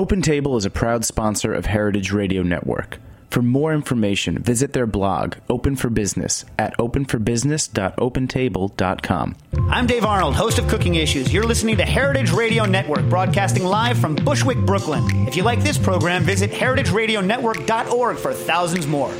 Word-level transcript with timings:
OpenTable 0.00 0.56
is 0.56 0.64
a 0.64 0.70
proud 0.70 1.04
sponsor 1.04 1.52
of 1.52 1.66
Heritage 1.66 2.10
Radio 2.10 2.42
Network. 2.42 2.98
For 3.28 3.42
more 3.42 3.74
information, 3.74 4.38
visit 4.38 4.72
their 4.72 4.86
blog, 4.86 5.34
Open 5.50 5.76
for 5.76 5.90
Business, 5.90 6.46
at 6.58 6.74
openforbusiness.opentable.com. 6.78 9.36
I'm 9.68 9.86
Dave 9.86 10.06
Arnold, 10.06 10.36
host 10.36 10.58
of 10.58 10.68
Cooking 10.68 10.94
Issues. 10.94 11.34
You're 11.34 11.44
listening 11.44 11.76
to 11.76 11.84
Heritage 11.84 12.32
Radio 12.32 12.64
Network, 12.64 13.10
broadcasting 13.10 13.62
live 13.62 13.98
from 13.98 14.14
Bushwick, 14.14 14.56
Brooklyn. 14.64 15.28
If 15.28 15.36
you 15.36 15.42
like 15.42 15.62
this 15.62 15.76
program, 15.76 16.22
visit 16.22 16.50
heritageradionetwork.org 16.50 18.16
for 18.16 18.32
thousands 18.32 18.86
more. 18.86 19.12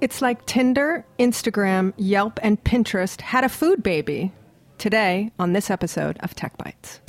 It's 0.00 0.20
like 0.20 0.44
Tinder, 0.44 1.06
Instagram, 1.20 1.92
Yelp, 1.96 2.40
and 2.42 2.64
Pinterest 2.64 3.20
had 3.20 3.44
a 3.44 3.48
food 3.48 3.80
baby. 3.80 4.32
Today, 4.84 5.30
on 5.38 5.54
this 5.54 5.70
episode 5.70 6.18
of 6.20 6.34
Tech 6.34 6.58
Bites. 6.58 7.00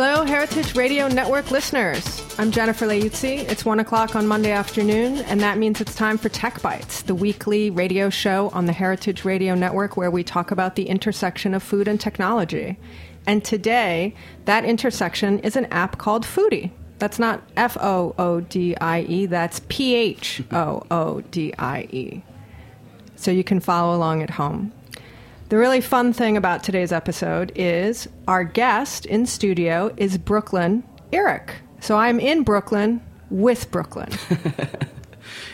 Hello, 0.00 0.22
Heritage 0.22 0.76
Radio 0.76 1.08
Network 1.08 1.50
listeners. 1.50 2.22
I'm 2.38 2.52
Jennifer 2.52 2.86
Leuzzi. 2.86 3.38
It's 3.50 3.64
1 3.64 3.80
o'clock 3.80 4.14
on 4.14 4.28
Monday 4.28 4.52
afternoon, 4.52 5.16
and 5.22 5.40
that 5.40 5.58
means 5.58 5.80
it's 5.80 5.96
time 5.96 6.18
for 6.18 6.28
Tech 6.28 6.62
Bites, 6.62 7.02
the 7.02 7.16
weekly 7.16 7.70
radio 7.70 8.08
show 8.08 8.48
on 8.50 8.66
the 8.66 8.72
Heritage 8.72 9.24
Radio 9.24 9.56
Network 9.56 9.96
where 9.96 10.12
we 10.12 10.22
talk 10.22 10.52
about 10.52 10.76
the 10.76 10.88
intersection 10.88 11.52
of 11.52 11.64
food 11.64 11.88
and 11.88 12.00
technology. 12.00 12.78
And 13.26 13.44
today, 13.44 14.14
that 14.44 14.64
intersection 14.64 15.40
is 15.40 15.56
an 15.56 15.64
app 15.72 15.98
called 15.98 16.24
Phoodie. 16.24 16.70
That's 17.00 17.18
not 17.18 17.42
F 17.56 17.76
O 17.80 18.14
O 18.20 18.38
D 18.38 18.76
I 18.76 19.00
E, 19.00 19.26
that's 19.26 19.62
P 19.68 19.96
H 19.96 20.44
O 20.52 20.80
O 20.92 21.22
D 21.22 21.52
I 21.58 21.88
E. 21.90 22.22
So 23.16 23.32
you 23.32 23.42
can 23.42 23.58
follow 23.58 23.96
along 23.96 24.22
at 24.22 24.30
home. 24.30 24.72
The 25.48 25.56
really 25.56 25.80
fun 25.80 26.12
thing 26.12 26.36
about 26.36 26.62
today's 26.62 26.92
episode 26.92 27.52
is 27.54 28.06
our 28.26 28.44
guest 28.44 29.06
in 29.06 29.24
studio 29.24 29.94
is 29.96 30.18
Brooklyn 30.18 30.84
Eric. 31.10 31.54
So 31.80 31.96
I'm 31.96 32.20
in 32.20 32.42
Brooklyn 32.42 33.00
with 33.30 33.70
Brooklyn. 33.70 34.10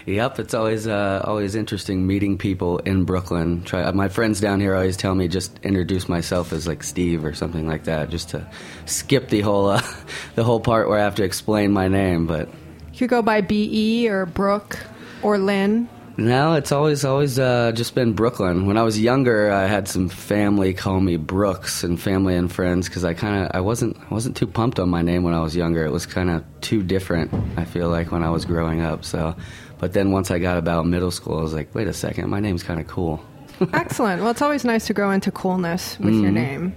Yep, 0.07 0.39
it's 0.39 0.55
always 0.55 0.87
uh, 0.87 1.23
always 1.25 1.55
interesting 1.55 2.07
meeting 2.07 2.37
people 2.37 2.79
in 2.79 3.05
Brooklyn. 3.05 3.63
Try 3.65 3.91
my 3.93 4.09
friends 4.09 4.39
down 4.39 4.61
here 4.61 4.75
always 4.75 4.99
tell 4.99 5.15
me 5.15 5.29
just 5.29 5.59
introduce 5.63 6.09
myself 6.09 6.53
as 6.53 6.67
like 6.67 6.83
Steve 6.83 7.25
or 7.25 7.33
something 7.33 7.67
like 7.67 7.85
that, 7.85 8.11
just 8.11 8.29
to 8.31 8.47
skip 8.85 9.29
the 9.29 9.41
whole 9.41 9.71
uh, 9.71 9.83
the 10.35 10.45
whole 10.45 10.61
part 10.61 10.89
where 10.89 10.99
I 10.99 11.03
have 11.03 11.15
to 11.17 11.25
explain 11.25 11.73
my 11.73 11.89
name. 11.89 12.27
But 12.27 12.51
you 12.95 13.07
go 13.07 13.23
by 13.23 13.41
BE 13.41 14.09
or 14.09 14.27
Brooke 14.27 14.79
or 15.23 15.39
Lynn. 15.39 15.89
No, 16.17 16.55
it's 16.55 16.73
always 16.73 17.05
always 17.05 17.39
uh, 17.39 17.73
just 17.73 17.95
been 17.95 18.13
Brooklyn. 18.13 18.67
When 18.67 18.77
I 18.77 18.83
was 18.83 19.01
younger, 19.01 19.51
I 19.51 19.67
had 19.67 19.89
some 19.89 20.09
family 20.09 20.73
call 20.73 21.01
me 21.01 21.17
Brooks 21.17 21.83
and 21.83 22.01
family 22.01 22.37
and 22.37 22.53
friends 22.53 22.89
because 22.89 23.05
I 23.05 23.15
kind 23.15 23.45
of 23.45 23.51
I 23.55 23.61
wasn't 23.61 23.97
I 23.99 24.15
wasn't 24.15 24.37
too 24.37 24.47
pumped 24.47 24.79
on 24.79 24.89
my 24.89 25.03
name 25.03 25.23
when 25.25 25.35
I 25.35 25.41
was 25.41 25.57
younger. 25.57 25.85
It 25.85 25.93
was 25.93 26.07
kind 26.07 26.31
of 26.31 26.45
too 26.61 26.83
different. 26.83 27.33
I 27.57 27.65
feel 27.65 27.89
like 27.89 28.13
when 28.13 28.23
I 28.23 28.31
was 28.31 28.45
growing 28.45 28.81
up. 28.81 29.05
So, 29.05 29.35
but 29.79 29.93
then 29.93 30.13
once 30.13 30.31
I 30.31 30.39
got 30.39 30.57
about 30.57 30.87
middle 30.87 31.11
school, 31.11 31.39
I 31.39 31.43
was 31.43 31.55
like, 31.55 31.75
wait 31.75 31.89
a 31.89 31.93
second, 31.93 32.31
my 32.31 32.41
name's 32.41 32.63
kind 32.63 32.81
of 32.81 32.87
cool. 32.87 33.25
Excellent. 33.73 34.23
Well, 34.23 34.31
it's 34.31 34.43
always 34.43 34.65
nice 34.65 34.87
to 34.87 34.95
grow 34.95 35.11
into 35.11 35.31
coolness 35.31 35.99
with 35.99 36.15
your 36.15 36.33
name. 36.33 36.75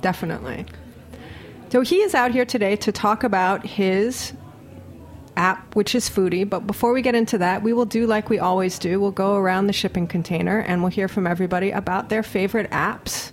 Definitely. 0.00 0.66
So 1.70 1.80
he 1.80 2.02
is 2.02 2.14
out 2.14 2.32
here 2.32 2.44
today 2.44 2.76
to 2.76 2.92
talk 2.92 3.24
about 3.24 3.64
his 3.64 4.32
app, 5.36 5.74
which 5.74 5.94
is 5.94 6.08
Phoodie. 6.08 6.48
But 6.48 6.66
before 6.66 6.92
we 6.92 7.02
get 7.02 7.14
into 7.14 7.38
that, 7.38 7.62
we 7.62 7.72
will 7.72 7.84
do 7.84 8.06
like 8.06 8.28
we 8.28 8.38
always 8.38 8.78
do. 8.78 9.00
We'll 9.00 9.10
go 9.10 9.36
around 9.36 9.66
the 9.66 9.72
shipping 9.72 10.06
container 10.06 10.60
and 10.60 10.82
we'll 10.82 10.90
hear 10.90 11.08
from 11.08 11.26
everybody 11.26 11.70
about 11.70 12.08
their 12.08 12.22
favorite 12.22 12.70
apps. 12.70 13.32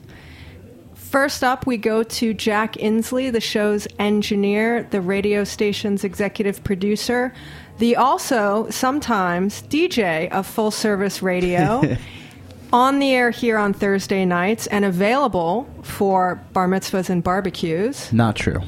First 0.93 1.43
up, 1.43 1.65
we 1.65 1.77
go 1.77 2.03
to 2.03 2.33
Jack 2.35 2.77
Inglis, 2.77 3.31
the 3.31 3.41
show's 3.41 3.87
engineer, 3.97 4.83
the 4.91 5.01
radio 5.01 5.43
station's 5.43 6.03
executive 6.03 6.63
producer, 6.63 7.33
the 7.79 7.95
also 7.95 8.67
sometimes 8.69 9.63
DJ 9.63 10.29
of 10.31 10.45
full 10.45 10.71
service 10.71 11.21
radio. 11.21 11.97
on 12.71 12.99
the 12.99 13.11
air 13.11 13.31
here 13.31 13.57
on 13.57 13.73
Thursday 13.73 14.25
nights 14.25 14.67
and 14.67 14.85
available 14.85 15.67
for 15.81 16.35
bar 16.53 16.67
mitzvahs 16.67 17.09
and 17.09 17.23
barbecues. 17.23 18.13
Not 18.13 18.35
true. 18.35 18.61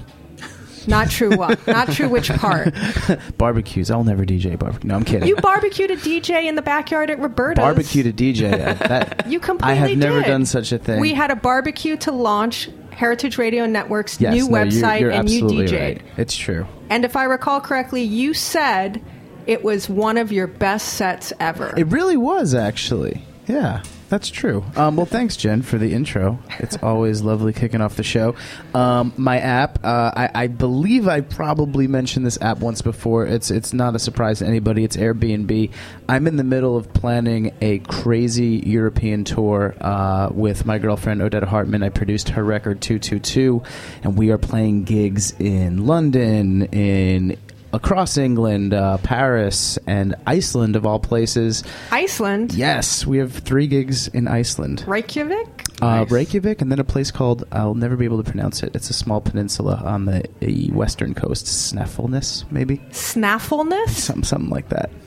Not 0.87 1.09
true 1.09 1.35
what? 1.35 1.65
Not 1.67 1.89
true 1.91 2.09
which 2.09 2.29
part? 2.29 2.73
Barbecues. 3.37 3.91
I'll 3.91 4.03
never 4.03 4.25
DJ 4.25 4.57
barbecue. 4.57 4.87
No, 4.87 4.95
I'm 4.95 5.03
kidding. 5.05 5.27
You 5.27 5.35
barbecued 5.37 5.91
a 5.91 5.95
DJ 5.97 6.45
in 6.45 6.55
the 6.55 6.61
backyard 6.61 7.09
at 7.09 7.19
Roberta's. 7.19 7.61
Barbecued 7.61 8.07
a 8.07 8.13
DJ. 8.13 8.53
uh, 8.53 8.73
That, 8.87 9.27
You 9.27 9.39
completely 9.39 9.71
I 9.73 9.75
have 9.75 9.97
never 9.97 10.19
did. 10.21 10.27
done 10.27 10.45
such 10.45 10.71
a 10.71 10.77
thing. 10.77 10.99
We 10.99 11.13
had 11.13 11.31
a 11.31 11.35
barbecue 11.35 11.97
to 11.97 12.11
launch 12.11 12.69
Heritage 12.91 13.37
Radio 13.37 13.65
Network's 13.65 14.19
yes, 14.19 14.33
new 14.33 14.49
no, 14.49 14.57
you're- 14.57 14.69
website, 14.71 14.99
you're 15.01 15.11
and 15.11 15.29
you 15.29 15.43
DJ'd. 15.43 15.71
right. 15.73 16.01
It's 16.17 16.35
true. 16.35 16.67
And 16.89 17.05
if 17.05 17.15
I 17.15 17.23
recall 17.23 17.61
correctly, 17.61 18.03
you 18.03 18.33
said 18.33 19.01
it 19.47 19.63
was 19.63 19.89
one 19.89 20.17
of 20.17 20.31
your 20.31 20.47
best 20.47 20.89
sets 20.95 21.31
ever. 21.39 21.73
It 21.77 21.87
really 21.87 22.17
was 22.17 22.53
actually. 22.53 23.23
Yeah, 23.47 23.81
that's 24.11 24.29
true. 24.29 24.65
Um, 24.75 24.97
well, 24.97 25.05
thanks, 25.05 25.37
Jen, 25.37 25.61
for 25.61 25.77
the 25.77 25.93
intro. 25.93 26.37
It's 26.59 26.75
always 26.83 27.21
lovely 27.21 27.53
kicking 27.53 27.79
off 27.79 27.95
the 27.95 28.03
show. 28.03 28.35
Um, 28.73 29.13
my 29.15 29.39
app, 29.39 29.79
uh, 29.85 30.11
I, 30.13 30.29
I 30.35 30.47
believe 30.47 31.07
I 31.07 31.21
probably 31.21 31.87
mentioned 31.87 32.25
this 32.25 32.37
app 32.41 32.59
once 32.59 32.81
before. 32.81 33.25
It's 33.25 33.49
it's 33.49 33.71
not 33.71 33.95
a 33.95 33.99
surprise 33.99 34.39
to 34.39 34.45
anybody. 34.45 34.83
It's 34.83 34.97
Airbnb. 34.97 35.71
I'm 36.09 36.27
in 36.27 36.35
the 36.35 36.43
middle 36.43 36.75
of 36.75 36.91
planning 36.91 37.53
a 37.61 37.79
crazy 37.79 38.61
European 38.65 39.23
tour 39.23 39.75
uh, 39.79 40.27
with 40.29 40.65
my 40.65 40.77
girlfriend 40.77 41.21
Odetta 41.21 41.47
Hartman. 41.47 41.81
I 41.81 41.87
produced 41.87 42.29
her 42.29 42.43
record 42.43 42.81
222, 42.81 43.63
and 44.03 44.17
we 44.17 44.29
are 44.31 44.37
playing 44.37 44.83
gigs 44.83 45.33
in 45.39 45.87
London, 45.87 46.63
in 46.63 47.37
across 47.73 48.17
England, 48.17 48.73
uh, 48.73 48.97
Paris, 48.99 49.77
and 49.87 50.15
Iceland, 50.27 50.75
of 50.75 50.85
all 50.85 50.99
places. 50.99 51.63
Iceland, 51.91 52.53
Yes, 52.53 53.05
we 53.05 53.17
have 53.19 53.33
three 53.33 53.67
gigs 53.67 54.07
in 54.07 54.27
Iceland. 54.27 54.83
Reykjavik. 54.87 55.65
Uh, 55.81 56.05
Reykjavik, 56.09 56.61
and 56.61 56.71
then 56.71 56.79
a 56.79 56.83
place 56.83 57.09
called 57.09 57.43
I'll 57.51 57.73
never 57.73 57.95
be 57.95 58.05
able 58.05 58.21
to 58.23 58.29
pronounce 58.29 58.61
it. 58.61 58.75
It's 58.75 58.89
a 58.89 58.93
small 58.93 59.19
peninsula 59.21 59.81
on 59.83 60.05
the 60.05 60.23
uh, 60.41 60.73
western 60.75 61.15
coast, 61.15 61.47
Snaffleness, 61.47 62.45
maybe 62.51 62.79
Snaffleness. 62.91 64.03
something 64.03 64.23
something 64.23 64.49
like 64.49 64.69
that. 64.69 64.89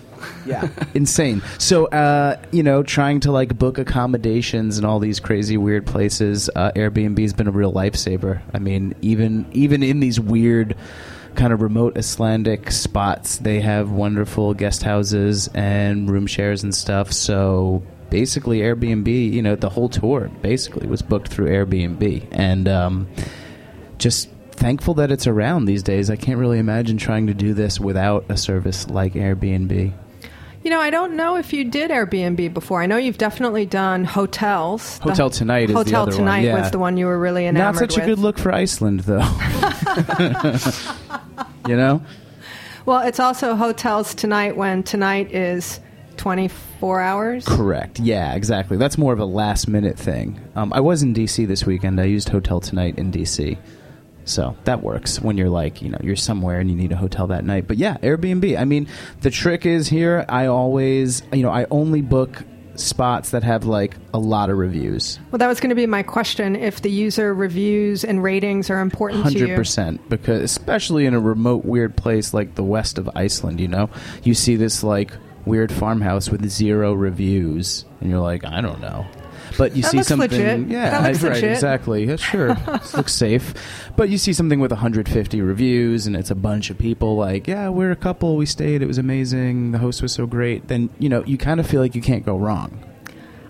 Yeah, 0.46 0.68
insane. 0.94 1.42
So, 1.58 1.84
uh, 1.86 2.40
you 2.50 2.62
know, 2.62 2.82
trying 2.82 3.20
to 3.20 3.32
like 3.32 3.58
book 3.58 3.76
accommodations 3.76 4.78
in 4.78 4.84
all 4.86 4.98
these 4.98 5.20
crazy 5.20 5.56
weird 5.58 5.86
places. 5.86 6.48
Uh, 6.54 6.72
Airbnb's 6.74 7.34
been 7.34 7.46
a 7.46 7.50
real 7.50 7.72
lifesaver. 7.72 8.40
I 8.54 8.58
mean, 8.58 8.94
even 9.02 9.46
even 9.52 9.82
in 9.82 10.00
these 10.00 10.18
weird 10.18 10.76
kind 11.34 11.52
of 11.52 11.62
remote 11.62 11.96
Icelandic 11.96 12.70
spots, 12.70 13.38
they 13.38 13.60
have 13.60 13.90
wonderful 13.90 14.54
guest 14.54 14.82
houses 14.82 15.48
and 15.54 16.10
room 16.10 16.26
shares 16.26 16.62
and 16.62 16.74
stuff. 16.74 17.12
So 17.12 17.82
basically, 18.10 18.60
Airbnb, 18.60 19.08
you 19.32 19.42
know, 19.42 19.56
the 19.56 19.68
whole 19.68 19.88
tour 19.88 20.30
basically 20.42 20.86
was 20.86 21.02
booked 21.02 21.28
through 21.28 21.48
Airbnb, 21.48 22.28
and 22.32 22.68
um, 22.68 23.08
just 23.98 24.28
thankful 24.52 24.94
that 24.94 25.10
it's 25.10 25.26
around 25.26 25.64
these 25.64 25.82
days. 25.82 26.10
I 26.10 26.16
can't 26.16 26.38
really 26.38 26.58
imagine 26.58 26.96
trying 26.96 27.26
to 27.26 27.34
do 27.34 27.54
this 27.54 27.80
without 27.80 28.24
a 28.28 28.36
service 28.36 28.88
like 28.88 29.14
Airbnb. 29.14 29.92
You 30.64 30.70
know, 30.70 30.80
I 30.80 30.88
don't 30.88 31.14
know 31.14 31.36
if 31.36 31.52
you 31.52 31.64
did 31.64 31.90
Airbnb 31.90 32.54
before. 32.54 32.80
I 32.80 32.86
know 32.86 32.96
you've 32.96 33.18
definitely 33.18 33.66
done 33.66 34.06
hotels. 34.06 34.98
The 35.00 35.10
Hotel 35.10 35.28
Tonight 35.28 35.64
is 35.64 35.68
the 35.68 35.74
Hotel 35.74 36.02
other 36.02 36.12
one, 36.12 36.18
Tonight 36.18 36.40
yeah. 36.40 36.58
was 36.58 36.70
the 36.70 36.78
one 36.78 36.96
you 36.96 37.04
were 37.04 37.18
really 37.18 37.46
enamored 37.46 37.74
Not 37.74 37.78
such 37.78 37.98
a 37.98 38.00
with. 38.00 38.08
good 38.08 38.18
look 38.18 38.38
for 38.38 38.50
Iceland, 38.50 39.00
though. 39.00 39.18
you 41.68 41.76
know? 41.76 42.02
Well, 42.86 43.00
it's 43.00 43.20
also 43.20 43.56
hotels 43.56 44.14
tonight 44.14 44.56
when 44.56 44.82
tonight 44.82 45.34
is 45.34 45.80
24 46.16 46.98
hours. 46.98 47.44
Correct. 47.44 48.00
Yeah, 48.00 48.34
exactly. 48.34 48.78
That's 48.78 48.96
more 48.96 49.12
of 49.12 49.18
a 49.18 49.26
last 49.26 49.68
minute 49.68 49.98
thing. 49.98 50.40
Um, 50.56 50.72
I 50.72 50.80
was 50.80 51.02
in 51.02 51.12
DC 51.12 51.46
this 51.46 51.66
weekend. 51.66 52.00
I 52.00 52.04
used 52.04 52.30
Hotel 52.30 52.60
Tonight 52.60 52.98
in 52.98 53.12
DC. 53.12 53.58
So 54.24 54.56
that 54.64 54.82
works 54.82 55.20
when 55.20 55.36
you're 55.36 55.50
like, 55.50 55.82
you 55.82 55.90
know, 55.90 55.98
you're 56.02 56.16
somewhere 56.16 56.58
and 56.58 56.70
you 56.70 56.76
need 56.76 56.92
a 56.92 56.96
hotel 56.96 57.26
that 57.28 57.44
night. 57.44 57.68
But 57.68 57.76
yeah, 57.76 57.98
Airbnb. 57.98 58.58
I 58.58 58.64
mean, 58.64 58.88
the 59.20 59.30
trick 59.30 59.66
is 59.66 59.88
here, 59.88 60.24
I 60.28 60.46
always, 60.46 61.22
you 61.32 61.42
know, 61.42 61.50
I 61.50 61.66
only 61.70 62.00
book 62.00 62.42
spots 62.76 63.30
that 63.30 63.42
have 63.44 63.64
like 63.64 63.96
a 64.12 64.18
lot 64.18 64.50
of 64.50 64.56
reviews. 64.56 65.18
Well, 65.30 65.38
that 65.38 65.46
was 65.46 65.60
going 65.60 65.70
to 65.70 65.76
be 65.76 65.86
my 65.86 66.02
question. 66.02 66.56
If 66.56 66.82
the 66.82 66.90
user 66.90 67.32
reviews 67.32 68.04
and 68.04 68.22
ratings 68.22 68.70
are 68.70 68.80
important 68.80 69.24
to 69.24 69.30
Hundred 69.30 69.50
you, 69.50 69.56
percent, 69.56 70.08
because 70.08 70.42
especially 70.42 71.06
in 71.06 71.14
a 71.14 71.20
remote, 71.20 71.64
weird 71.64 71.96
place 71.96 72.34
like 72.34 72.54
the 72.54 72.64
west 72.64 72.98
of 72.98 73.08
Iceland, 73.14 73.60
you 73.60 73.68
know, 73.68 73.90
you 74.22 74.34
see 74.34 74.56
this 74.56 74.82
like 74.82 75.12
weird 75.44 75.70
farmhouse 75.70 76.30
with 76.30 76.48
zero 76.48 76.94
reviews, 76.94 77.84
and 78.00 78.10
you're 78.10 78.20
like, 78.20 78.44
I 78.44 78.60
don't 78.60 78.80
know. 78.80 79.06
But 79.56 79.76
you 79.76 79.82
That 79.82 79.90
see 79.90 79.96
looks 79.98 80.08
something, 80.08 80.30
legit. 80.30 80.68
yeah, 80.68 80.90
That 80.90 81.08
looks 81.08 81.22
right, 81.22 81.32
legit. 81.34 81.52
exactly. 81.52 82.04
Yeah, 82.06 82.16
sure, 82.16 82.56
looks 82.96 83.12
safe. 83.12 83.54
But 83.96 84.08
you 84.08 84.18
see 84.18 84.32
something 84.32 84.60
with 84.60 84.70
150 84.70 85.40
reviews, 85.40 86.06
and 86.06 86.16
it's 86.16 86.30
a 86.30 86.34
bunch 86.34 86.70
of 86.70 86.78
people 86.78 87.16
like, 87.16 87.46
yeah, 87.46 87.68
we're 87.68 87.90
a 87.90 87.96
couple, 87.96 88.36
we 88.36 88.46
stayed, 88.46 88.82
it 88.82 88.86
was 88.86 88.98
amazing, 88.98 89.72
the 89.72 89.78
host 89.78 90.02
was 90.02 90.12
so 90.12 90.26
great. 90.26 90.68
Then 90.68 90.90
you 90.98 91.08
know 91.08 91.24
you 91.24 91.38
kind 91.38 91.60
of 91.60 91.66
feel 91.66 91.80
like 91.80 91.94
you 91.94 92.02
can't 92.02 92.24
go 92.24 92.36
wrong. 92.36 92.82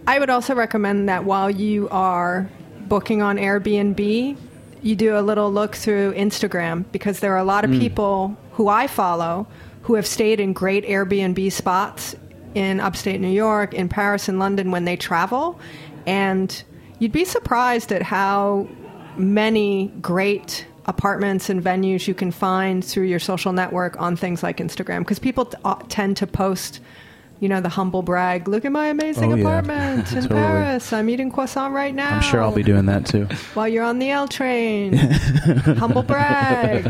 I 0.07 0.19
would 0.19 0.31
also 0.31 0.55
recommend 0.55 1.09
that 1.09 1.25
while 1.25 1.51
you 1.51 1.89
are 1.89 2.49
booking 2.81 3.23
on 3.23 3.39
Airbnb, 3.39 4.37
you 4.83 4.97
do 4.97 5.17
a 5.17 5.23
little 5.23 5.51
look 5.51 5.75
through 5.75 6.13
Instagram 6.13 6.85
because 6.93 7.21
there 7.21 7.33
are 7.33 7.39
a 7.39 7.45
lot 7.45 7.65
of 7.65 7.71
mm. 7.71 7.81
people 7.81 8.37
who 8.53 8.69
I 8.69 8.87
follow 8.87 9.47
who 9.83 9.95
have 9.95 10.07
stayed 10.07 10.41
in 10.41 10.53
great 10.53 10.85
Airbnb 10.85 11.51
spots 11.53 12.15
in 12.55 12.81
upstate 12.81 13.21
New 13.21 13.29
York, 13.29 13.75
in 13.75 13.89
Paris, 13.89 14.29
and 14.29 14.39
London 14.39 14.71
when 14.71 14.85
they 14.85 14.97
travel. 14.97 15.59
And 16.07 16.63
you'd 16.99 17.13
be 17.13 17.25
surprised 17.25 17.93
at 17.93 18.03
how 18.03 18.69
many 19.17 19.89
great 20.01 20.67
apartments 20.87 21.49
and 21.49 21.63
venues 21.63 22.07
you 22.07 22.15
can 22.15 22.31
find 22.31 22.85
through 22.85 23.05
your 23.05 23.19
social 23.21 23.53
network 23.53 23.99
on 24.01 24.17
things 24.17 24.43
like 24.43 24.59
Instagram 24.59 24.99
because 24.99 25.19
people 25.19 25.47
t- 25.47 25.57
uh, 25.65 25.77
tend 25.89 26.17
to 26.19 26.27
post 26.27 26.81
you 27.41 27.49
know 27.49 27.61
the 27.61 27.69
humble 27.69 28.03
brag 28.03 28.47
look 28.49 28.65
at 28.65 28.71
my 28.71 28.87
amazing 28.87 29.33
Oh, 29.33 29.35
yeah. 29.37 29.43
apartment 29.43 29.99
in 30.13 30.23
Totally. 30.23 30.41
paris 30.41 30.93
i'm 30.93 31.09
eating 31.11 31.33
croissant 31.33 31.75
right 31.75 31.93
now 31.95 32.17
I'm 32.17 32.23
sure 32.23 32.41
I'll 32.41 32.55
be 32.55 32.63
doing 32.63 32.87
that 32.87 33.07
too. 33.07 33.25
while 33.55 33.67
you're 33.67 33.83
on 33.83 33.99
the 33.99 34.11
l 34.11 34.29
train 34.29 34.93
humble 35.79 36.05
brag 36.05 36.85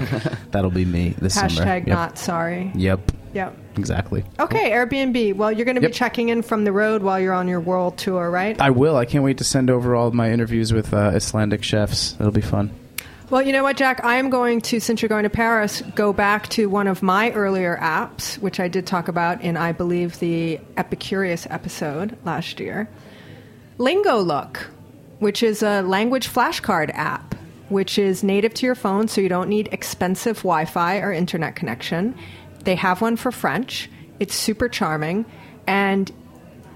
That'll 0.50 0.70
be 0.70 0.84
me 0.84 1.14
this 1.18 1.34
summer. 1.34 1.48
hashtag 1.48 1.86
Yep. 1.86 1.88
not 1.88 2.18
sorry 2.18 2.70
Yep, 2.74 3.12
yep 3.34 3.54
exactly. 3.76 4.24
okay 4.40 4.70
airbnb 4.70 5.34
well 5.36 5.52
you're 5.52 5.64
going 5.66 5.74
to 5.76 5.82
Yep. 5.82 5.90
be 5.90 5.94
checking 5.94 6.28
in 6.30 6.40
from 6.42 6.64
the 6.64 6.72
road 6.72 7.02
while 7.02 7.20
you're 7.20 7.34
on 7.34 7.48
your 7.48 7.60
world 7.60 7.98
tour 7.98 8.30
right 8.30 8.58
I 8.60 8.70
will. 8.70 8.96
I 8.96 9.04
can't 9.04 9.24
wait 9.24 9.36
to 9.38 9.44
send 9.44 9.68
over 9.68 9.94
all 9.94 10.08
of 10.08 10.14
my 10.14 10.30
interviews 10.30 10.72
with 10.72 10.94
uh, 10.94 11.12
Icelandic 11.14 11.62
chefs. 11.62 12.14
It'll 12.18 12.30
be 12.32 12.40
fun. 12.40 12.70
Well, 13.30 13.42
you 13.42 13.52
know 13.52 13.62
what, 13.62 13.76
Jack? 13.76 14.04
I 14.04 14.16
am 14.16 14.28
going 14.30 14.60
to, 14.62 14.78
since 14.80 15.00
you're 15.02 15.08
going 15.08 15.22
to 15.24 15.30
Paris, 15.30 15.80
go 15.94 16.12
back 16.12 16.46
to 16.50 16.66
one 16.68 16.86
of 16.86 17.02
my 17.02 17.32
earlier 17.32 17.76
apps, 17.80 18.36
which 18.38 18.60
I 18.60 18.68
did 18.68 18.86
talk 18.86 19.08
about 19.08 19.40
in, 19.40 19.56
I 19.56 19.72
believe, 19.72 20.18
the 20.20 20.60
Epicurious 20.76 21.46
episode 21.50 22.16
last 22.24 22.60
year. 22.60 22.88
Lingo 23.78 24.18
Look, 24.18 24.70
which 25.18 25.42
is 25.42 25.62
a 25.62 25.82
language 25.82 26.28
flashcard 26.28 26.90
app, 26.94 27.34
which 27.70 27.98
is 27.98 28.22
native 28.22 28.54
to 28.54 28.66
your 28.66 28.74
phone, 28.74 29.08
so 29.08 29.20
you 29.20 29.28
don't 29.28 29.48
need 29.48 29.68
expensive 29.72 30.36
Wi 30.38 30.66
Fi 30.66 30.98
or 30.98 31.10
internet 31.12 31.56
connection. 31.56 32.14
They 32.64 32.74
have 32.76 33.00
one 33.00 33.16
for 33.16 33.30
French. 33.30 33.90
It's 34.18 34.34
super 34.34 34.68
charming, 34.68 35.26
and 35.66 36.10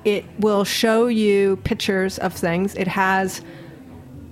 it 0.05 0.25
will 0.39 0.65
show 0.65 1.07
you 1.07 1.57
pictures 1.65 2.19
of 2.19 2.33
things. 2.33 2.75
It 2.75 2.89
has 2.89 3.43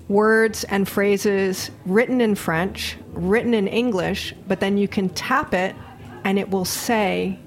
words 0.08 0.64
and 0.64 0.88
phrases 0.88 1.70
written 1.85 2.20
in 2.20 2.35
French, 2.35 2.97
written 3.12 3.55
in 3.55 3.67
English, 3.67 4.35
but 4.47 4.61
then 4.61 4.79
you 4.79 4.87
can 4.87 5.08
tap 5.11 5.53
it 5.53 5.75
and 6.25 6.38
it 6.38 6.50
will 6.50 6.64
say 6.64 7.38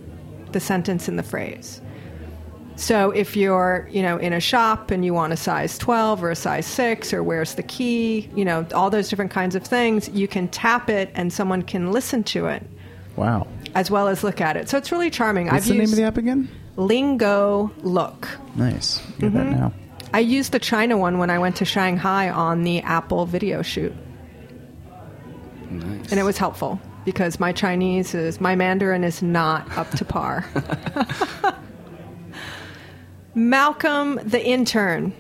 the 0.52 0.60
sentence 0.60 1.08
in 1.08 1.16
the 1.16 1.24
phrase. 1.24 1.82
So 2.76 3.12
if 3.12 3.36
you're, 3.36 3.88
you 3.92 4.02
know, 4.02 4.18
in 4.18 4.32
a 4.32 4.40
shop 4.40 4.92
and 4.92 5.04
you 5.04 5.14
want 5.14 5.34
a 5.34 5.38
size 5.38 5.78
12 5.78 6.24
or 6.24 6.32
a 6.32 6.36
size 6.36 6.66
6 6.66 7.14
or 7.14 7.24
where's 7.24 7.56
the 7.56 7.64
key, 7.64 8.30
you 8.36 8.46
know, 8.46 8.66
all 8.74 8.90
those 8.90 9.10
different 9.10 9.32
kinds 9.32 9.56
of 9.56 9.64
things, 9.64 10.10
you 10.10 10.28
can 10.28 10.48
tap 10.48 10.90
it 10.90 11.12
and 11.14 11.32
someone 11.32 11.62
can 11.62 11.92
listen 11.92 12.24
to 12.26 12.48
it 12.48 12.64
Wow. 13.20 13.48
As 13.76 13.90
well 13.92 14.08
as 14.08 14.24
look 14.24 14.42
at 14.42 14.58
it. 14.58 14.70
So 14.70 14.78
it's 14.78 14.92
really 14.92 15.10
charming. 15.10 15.48
What's 15.48 15.58
I've 15.66 15.68
the 15.70 15.74
name 15.76 15.90
of 15.90 15.96
the 15.96 16.04
app 16.04 16.18
again? 16.18 16.50
Lingo 16.78 17.72
Look. 17.82 18.28
Nice. 18.56 19.00
Get 19.20 19.34
that 19.34 19.46
Mm-hmm. 19.48 19.52
now. 19.60 19.74
I 20.14 20.20
used 20.20 20.52
the 20.54 20.60
China 20.60 20.98
one 20.98 21.18
when 21.20 21.30
I 21.30 21.38
went 21.40 21.58
to 21.58 21.66
Shanghai 21.66 22.30
on 22.30 22.64
the 22.64 22.80
Apple 22.82 23.26
video 23.26 23.62
shoot. 23.62 23.94
Nice. 25.70 26.10
and 26.10 26.20
it 26.20 26.24
was 26.24 26.38
helpful 26.38 26.80
because 27.06 27.40
my 27.40 27.52
Chinese 27.52 28.16
is 28.16 28.42
my 28.42 28.56
Mandarin 28.56 29.04
is 29.04 29.22
not 29.22 29.72
up 29.78 29.90
to 29.92 30.04
par. 30.06 30.44
Malcolm 33.36 34.20
the 34.24 34.44
intern, 34.44 35.14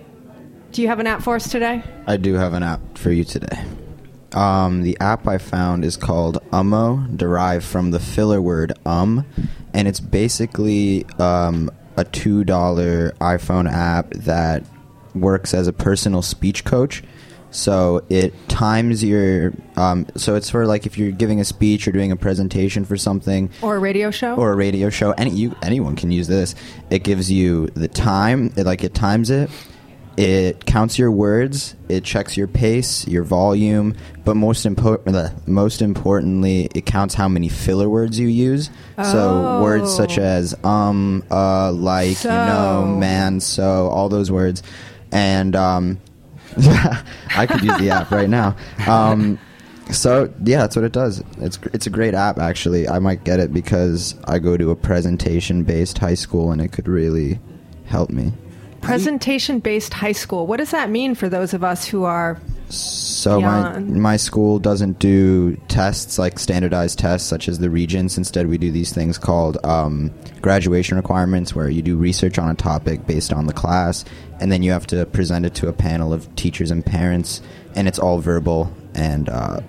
do 0.71 0.81
you 0.81 0.87
have 0.87 0.99
an 0.99 1.05
app 1.07 1.21
for 1.21 1.35
us 1.35 1.49
today? 1.51 1.83
I 2.07 2.17
do 2.17 2.33
have 2.33 2.53
an 2.53 2.63
app 2.63 2.97
for 2.97 3.11
you 3.11 3.23
today. 3.23 3.63
Um, 4.33 4.83
the 4.83 4.97
app 4.99 5.27
I 5.27 5.37
found 5.39 5.83
is 5.83 5.97
called 5.97 6.37
Ummo, 6.53 6.97
derived 7.15 7.65
from 7.65 7.91
the 7.91 7.99
filler 7.99 8.41
word 8.41 8.73
um, 8.85 9.25
and 9.73 9.87
it's 9.87 9.99
basically 9.99 11.05
um, 11.19 11.71
a 11.97 12.03
two 12.03 12.43
dollar 12.43 13.11
iPhone 13.21 13.71
app 13.71 14.11
that 14.11 14.63
works 15.15 15.53
as 15.53 15.67
a 15.67 15.73
personal 15.73 16.21
speech 16.21 16.63
coach. 16.65 17.03
So 17.51 18.05
it 18.09 18.31
times 18.47 19.03
your. 19.03 19.53
Um, 19.75 20.05
so 20.15 20.35
it's 20.35 20.51
for 20.51 20.67
like 20.67 20.85
if 20.85 20.99
you're 20.99 21.09
giving 21.11 21.39
a 21.39 21.43
speech 21.45 21.87
or 21.87 21.91
doing 21.91 22.11
a 22.11 22.15
presentation 22.15 22.85
for 22.85 22.95
something, 22.95 23.49
Or 23.63 23.75
a 23.75 23.79
radio 23.79 24.11
show? 24.11 24.35
or 24.35 24.51
a 24.51 24.55
radio 24.55 24.91
show. 24.91 25.11
Any 25.13 25.31
you 25.31 25.55
anyone 25.63 25.95
can 25.95 26.11
use 26.11 26.27
this. 26.27 26.53
It 26.91 26.99
gives 27.03 27.31
you 27.31 27.65
the 27.73 27.87
time. 27.87 28.53
It, 28.55 28.67
like 28.67 28.83
it 28.83 28.93
times 28.93 29.31
it. 29.31 29.49
It 30.19 30.65
counts 30.65 30.99
your 30.99 31.11
words. 31.11 31.75
It 31.87 32.03
checks 32.03 32.35
your 32.35 32.47
pace, 32.47 33.07
your 33.07 33.23
volume, 33.23 33.95
but 34.25 34.35
most 34.35 34.65
important, 34.65 35.47
most 35.47 35.81
importantly, 35.81 36.67
it 36.75 36.85
counts 36.85 37.13
how 37.15 37.29
many 37.29 37.47
filler 37.47 37.87
words 37.87 38.19
you 38.19 38.27
use. 38.27 38.69
So 39.01 39.61
words 39.61 39.95
such 39.95 40.19
Oh. 40.19 40.23
as 40.23 40.55
um, 40.65 41.23
uh, 41.31 41.71
like, 41.71 42.21
you 42.25 42.29
know, 42.29 42.97
man, 42.99 43.39
so, 43.39 43.87
all 43.87 44.09
those 44.09 44.29
words, 44.29 44.61
and 45.13 45.55
um, 45.55 45.99
I 47.37 47.45
could 47.49 47.63
use 47.63 47.77
the 47.77 47.91
app 47.91 48.11
right 48.11 48.29
now. 48.29 48.57
Um, 48.87 49.39
so 49.89 50.31
yeah, 50.43 50.57
that's 50.59 50.75
what 50.75 50.83
it 50.83 50.91
does. 50.91 51.23
It's 51.37 51.57
it's 51.73 51.87
a 51.87 51.89
great 51.89 52.13
app 52.13 52.39
actually. 52.39 52.89
I 52.89 52.99
might 52.99 53.23
get 53.23 53.39
it 53.39 53.53
because 53.53 54.15
I 54.25 54.39
go 54.39 54.57
to 54.57 54.69
a 54.71 54.75
presentation 54.75 55.63
based 55.63 55.97
high 55.97 56.15
school 56.15 56.51
and 56.51 56.61
it 56.61 56.73
could 56.73 56.87
really 56.89 57.39
help 57.85 58.09
me. 58.09 58.33
Presentation 58.81 59.59
based 59.59 59.93
high 59.93 60.11
school. 60.11 60.47
What 60.47 60.57
does 60.57 60.71
that 60.71 60.89
mean 60.89 61.15
for 61.15 61.29
those 61.29 61.53
of 61.53 61.63
us 61.63 61.85
who 61.85 62.03
are 62.03 62.39
So 62.69 63.41
my 63.41 63.79
my 63.79 64.17
school 64.17 64.59
doesn't 64.59 64.99
do 64.99 65.55
tests 65.67 66.19
like 66.19 66.37
standardized 66.39 66.99
tests 66.99 67.27
such 67.27 67.47
as 67.47 67.59
the 67.59 67.69
Regents. 67.69 68.17
Instead, 68.17 68.47
we 68.47 68.57
do 68.57 68.71
these 68.71 68.93
things 68.93 69.17
called 69.17 69.57
um, 69.63 70.11
graduation 70.41 70.97
requirements, 70.97 71.55
where 71.55 71.69
you 71.69 71.81
do 71.81 71.97
research 71.97 72.37
on 72.37 72.49
a 72.49 72.55
topic 72.55 73.05
based 73.07 73.33
on 73.33 73.47
the 73.47 73.53
class, 73.53 74.05
and 74.39 74.51
then 74.51 74.63
you 74.63 74.71
have 74.71 74.87
to 74.87 75.05
present 75.07 75.45
it 75.45 75.55
to 75.55 75.67
a 75.67 75.73
panel 75.73 76.13
of 76.13 76.33
teachers 76.35 76.71
and 76.71 76.85
parents, 76.85 77.41
and 77.75 77.87
it's 77.87 77.99
all 77.99 78.19
verbal. 78.19 78.71
And 78.93 79.29
uh, 79.29 79.61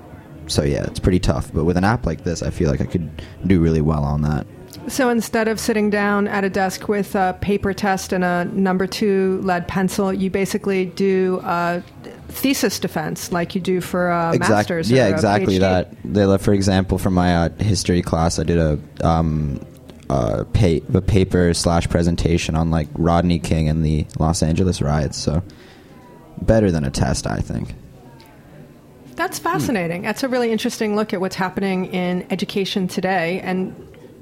so 0.46 0.62
yeah, 0.62 0.84
it's 0.84 1.00
pretty 1.00 1.20
tough. 1.20 1.52
But 1.52 1.64
with 1.64 1.76
an 1.76 1.84
app 1.84 2.04
like 2.06 2.24
this, 2.24 2.42
I 2.42 2.50
feel 2.50 2.70
like 2.70 2.80
I 2.80 2.86
could 2.86 3.22
do 3.46 3.60
really 3.60 3.80
well 3.80 4.04
on 4.04 4.22
that. 4.22 4.46
So 4.88 5.08
instead 5.08 5.48
of 5.48 5.58
sitting 5.58 5.90
down 5.90 6.28
at 6.28 6.44
a 6.44 6.50
desk 6.50 6.88
with 6.88 7.14
a 7.14 7.36
paper 7.40 7.72
test 7.72 8.12
and 8.12 8.24
a 8.24 8.44
number 8.46 8.86
two 8.86 9.40
lead 9.42 9.66
pencil, 9.68 10.12
you 10.12 10.30
basically 10.30 10.86
do 10.86 11.40
a 11.44 11.82
thesis 12.28 12.78
defense 12.78 13.32
like 13.32 13.54
you 13.54 13.60
do 13.60 13.80
for 13.80 14.10
a 14.10 14.38
master's. 14.38 14.90
Yeah, 14.90 15.08
exactly 15.08 15.56
PhD. 15.56 15.60
that. 15.60 15.94
They, 16.04 16.24
let- 16.24 16.40
for 16.40 16.52
example, 16.54 16.98
for 16.98 17.10
my 17.10 17.36
uh, 17.36 17.48
history 17.58 18.02
class, 18.02 18.38
I 18.38 18.44
did 18.44 18.58
a 18.58 18.78
um, 19.06 19.60
uh, 20.08 20.44
pa- 20.52 20.80
a 20.94 21.00
paper 21.00 21.52
slash 21.54 21.88
presentation 21.88 22.54
on 22.54 22.70
like 22.70 22.88
Rodney 22.94 23.38
King 23.38 23.68
and 23.68 23.84
the 23.84 24.06
Los 24.18 24.42
Angeles 24.42 24.80
riots. 24.80 25.18
So 25.18 25.42
better 26.42 26.70
than 26.70 26.84
a 26.84 26.90
test, 26.90 27.26
I 27.26 27.38
think. 27.40 27.74
That's 29.16 29.38
fascinating. 29.38 30.02
That's 30.02 30.22
a 30.22 30.28
really 30.28 30.50
interesting 30.50 30.96
look 30.96 31.12
at 31.12 31.20
what's 31.20 31.36
happening 31.36 31.86
in 31.86 32.26
education 32.30 32.88
today 32.88 33.40
and 33.40 33.74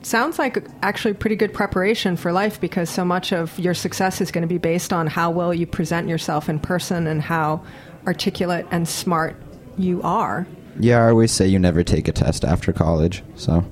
sounds 0.02 0.38
like 0.38 0.64
actually 0.82 1.14
pretty 1.14 1.36
good 1.36 1.52
preparation 1.52 2.16
for 2.16 2.32
life 2.32 2.60
because 2.60 2.88
so 2.88 3.04
much 3.04 3.32
of 3.32 3.58
your 3.58 3.74
success 3.74 4.20
is 4.20 4.30
going 4.30 4.42
to 4.42 4.48
be 4.48 4.58
based 4.58 4.92
on 4.92 5.06
how 5.06 5.30
well 5.30 5.52
you 5.52 5.66
present 5.66 6.08
yourself 6.08 6.48
in 6.48 6.58
person 6.58 7.06
and 7.06 7.22
how 7.22 7.62
articulate 8.06 8.66
and 8.70 8.88
smart 8.88 9.36
you 9.76 10.00
are. 10.02 10.46
Yeah, 10.78 11.04
I 11.04 11.08
always 11.08 11.32
say 11.32 11.46
you 11.46 11.58
never 11.58 11.82
take 11.82 12.08
a 12.08 12.12
test 12.12 12.44
after 12.44 12.72
college. 12.72 13.22
So 13.34 13.64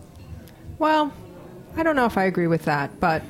Well, 0.78 1.12
I 1.76 1.82
don't 1.82 1.96
know 1.96 2.06
if 2.06 2.18
I 2.18 2.24
agree 2.24 2.46
with 2.46 2.64
that, 2.64 2.98
but 3.00 3.22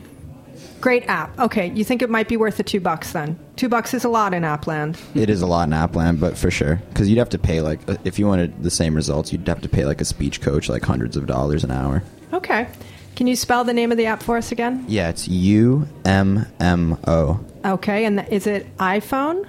great 0.80 1.06
app. 1.08 1.38
Okay, 1.38 1.70
you 1.72 1.84
think 1.84 2.02
it 2.02 2.10
might 2.10 2.28
be 2.28 2.36
worth 2.36 2.56
the 2.56 2.62
2 2.62 2.80
bucks 2.80 3.12
then? 3.12 3.38
2 3.56 3.68
bucks 3.68 3.94
is 3.94 4.04
a 4.04 4.08
lot 4.08 4.34
in 4.34 4.42
Appland. 4.42 4.98
it 5.16 5.30
is 5.30 5.40
a 5.42 5.46
lot 5.46 5.66
in 5.68 5.72
Appland, 5.74 6.20
but 6.20 6.36
for 6.36 6.50
sure, 6.50 6.80
because 6.90 7.08
you'd 7.08 7.18
have 7.18 7.30
to 7.30 7.38
pay 7.38 7.60
like 7.60 7.80
if 8.04 8.18
you 8.18 8.26
wanted 8.26 8.62
the 8.62 8.70
same 8.70 8.94
results, 8.94 9.32
you'd 9.32 9.46
have 9.48 9.60
to 9.62 9.68
pay 9.68 9.84
like 9.86 10.00
a 10.00 10.04
speech 10.04 10.40
coach 10.40 10.68
like 10.68 10.82
hundreds 10.84 11.16
of 11.16 11.26
dollars 11.26 11.64
an 11.64 11.70
hour. 11.70 12.02
Okay. 12.32 12.68
Can 13.14 13.26
you 13.26 13.34
spell 13.34 13.64
the 13.64 13.72
name 13.72 13.90
of 13.90 13.96
the 13.96 14.04
app 14.06 14.22
for 14.22 14.36
us 14.36 14.52
again? 14.52 14.84
Yeah, 14.88 15.08
it's 15.08 15.26
U 15.26 15.88
M 16.04 16.44
M 16.60 16.98
O. 17.06 17.40
Okay, 17.64 18.04
and 18.04 18.18
th- 18.18 18.30
is 18.30 18.46
it 18.46 18.76
iPhone? 18.76 19.46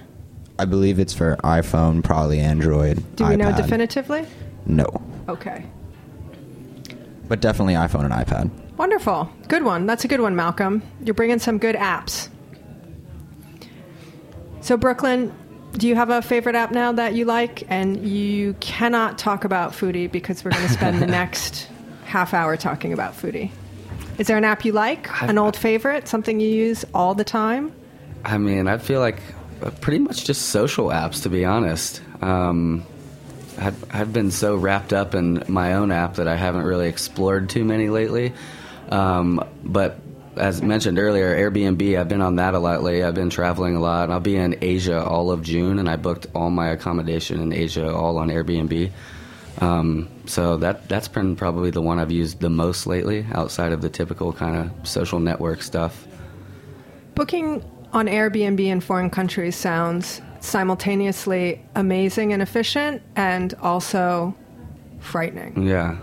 I 0.57 0.63
believe 0.65 0.99
it's 0.99 1.13
for 1.13 1.35
iPhone, 1.43 2.01
probably 2.03 2.39
Android. 2.39 3.03
Do 3.17 3.25
we 3.27 3.35
know 3.35 3.51
definitively? 3.55 4.25
No, 4.65 4.87
Okay. 5.29 5.65
but 7.27 7.41
definitely 7.41 7.73
iPhone 7.73 8.05
and 8.05 8.13
iPad. 8.13 8.49
Wonderful. 8.77 9.29
Good 9.49 9.63
one. 9.63 9.85
That's 9.85 10.05
a 10.05 10.07
good 10.07 10.21
one, 10.21 10.35
Malcolm. 10.35 10.81
You're 11.03 11.13
bringing 11.13 11.39
some 11.39 11.57
good 11.57 11.75
apps. 11.75 12.29
So, 14.67 14.75
Brooklyn, 14.75 15.33
do 15.77 15.87
you 15.87 15.95
have 15.95 16.09
a 16.09 16.21
favorite 16.21 16.55
app 16.55 16.73
now 16.73 16.91
that 16.91 17.13
you 17.13 17.23
like? 17.23 17.63
And 17.69 18.05
you 18.05 18.53
cannot 18.59 19.17
talk 19.17 19.45
about 19.45 19.71
Phoodie 19.71 20.11
because 20.11 20.43
we're 20.43 20.51
going 20.51 20.67
to 20.67 20.73
spend 20.73 21.01
the 21.01 21.07
next 21.07 21.69
half 22.03 22.33
hour 22.33 22.57
talking 22.57 22.91
about 22.91 23.13
Phoodie. 23.13 23.51
Is 24.17 24.27
there 24.27 24.35
an 24.35 24.43
app 24.43 24.65
you 24.65 24.73
like? 24.73 25.09
An 25.23 25.37
old 25.37 25.55
favorite? 25.55 26.09
Something 26.09 26.41
you 26.41 26.49
use 26.49 26.83
all 26.93 27.15
the 27.15 27.23
time? 27.23 27.71
I 28.25 28.37
mean, 28.39 28.67
I 28.67 28.77
feel 28.77 28.99
like 28.99 29.21
uh, 29.61 29.69
pretty 29.69 29.99
much 29.99 30.25
just 30.25 30.49
social 30.49 30.87
apps, 30.87 31.23
to 31.23 31.29
be 31.29 31.45
honest. 31.45 32.01
Um, 32.21 32.83
I've, 33.57 33.95
I've 33.95 34.11
been 34.11 34.31
so 34.31 34.57
wrapped 34.57 34.91
up 34.91 35.15
in 35.15 35.45
my 35.47 35.75
own 35.75 35.93
app 35.93 36.15
that 36.15 36.27
I 36.27 36.35
haven't 36.35 36.63
really 36.63 36.89
explored 36.89 37.49
too 37.49 37.63
many 37.63 37.87
lately. 37.87 38.33
Um, 38.89 39.47
but 39.63 39.97
as 40.37 40.61
mentioned 40.61 40.99
earlier, 40.99 41.35
Airbnb, 41.35 41.99
I've 41.99 42.07
been 42.07 42.21
on 42.21 42.35
that 42.37 42.53
a 42.53 42.59
lot 42.59 42.83
lately. 42.83 43.03
I've 43.03 43.15
been 43.15 43.29
traveling 43.29 43.75
a 43.75 43.79
lot. 43.79 44.09
I'll 44.09 44.19
be 44.19 44.35
in 44.35 44.57
Asia 44.61 45.03
all 45.03 45.31
of 45.31 45.41
June, 45.41 45.79
and 45.79 45.89
I 45.89 45.95
booked 45.95 46.27
all 46.33 46.49
my 46.49 46.69
accommodation 46.69 47.41
in 47.41 47.53
Asia 47.53 47.93
all 47.93 48.17
on 48.17 48.29
Airbnb. 48.29 48.91
Um, 49.59 50.09
so 50.25 50.57
that 50.57 50.87
that's 50.87 51.07
been 51.07 51.35
probably 51.35 51.71
the 51.71 51.81
one 51.81 51.99
I've 51.99 52.11
used 52.11 52.39
the 52.39 52.49
most 52.49 52.85
lately, 52.85 53.25
outside 53.33 53.71
of 53.71 53.81
the 53.81 53.89
typical 53.89 54.31
kind 54.31 54.55
of 54.55 54.87
social 54.87 55.19
network 55.19 55.61
stuff. 55.61 56.07
Booking 57.15 57.63
on 57.93 58.05
Airbnb 58.07 58.59
in 58.59 58.79
foreign 58.81 59.09
countries 59.09 59.55
sounds 59.55 60.21
simultaneously 60.39 61.65
amazing 61.75 62.33
and 62.33 62.41
efficient 62.41 63.01
and 63.15 63.53
also 63.55 64.35
frightening. 64.99 65.67
Yeah. 65.67 65.97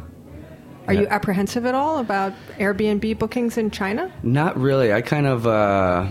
Are 0.87 0.95
Yeah. 0.95 1.01
you 1.03 1.07
apprehensive 1.09 1.65
at 1.67 1.75
all 1.75 1.99
about 1.99 2.33
Airbnb 2.59 3.19
bookings 3.19 3.57
in 3.57 3.71
China? 3.71 4.11
Not 4.23 4.59
really. 4.59 4.93
I 4.93 5.01
kind 5.01 5.27
of. 5.27 5.47
Uh, 5.47 6.07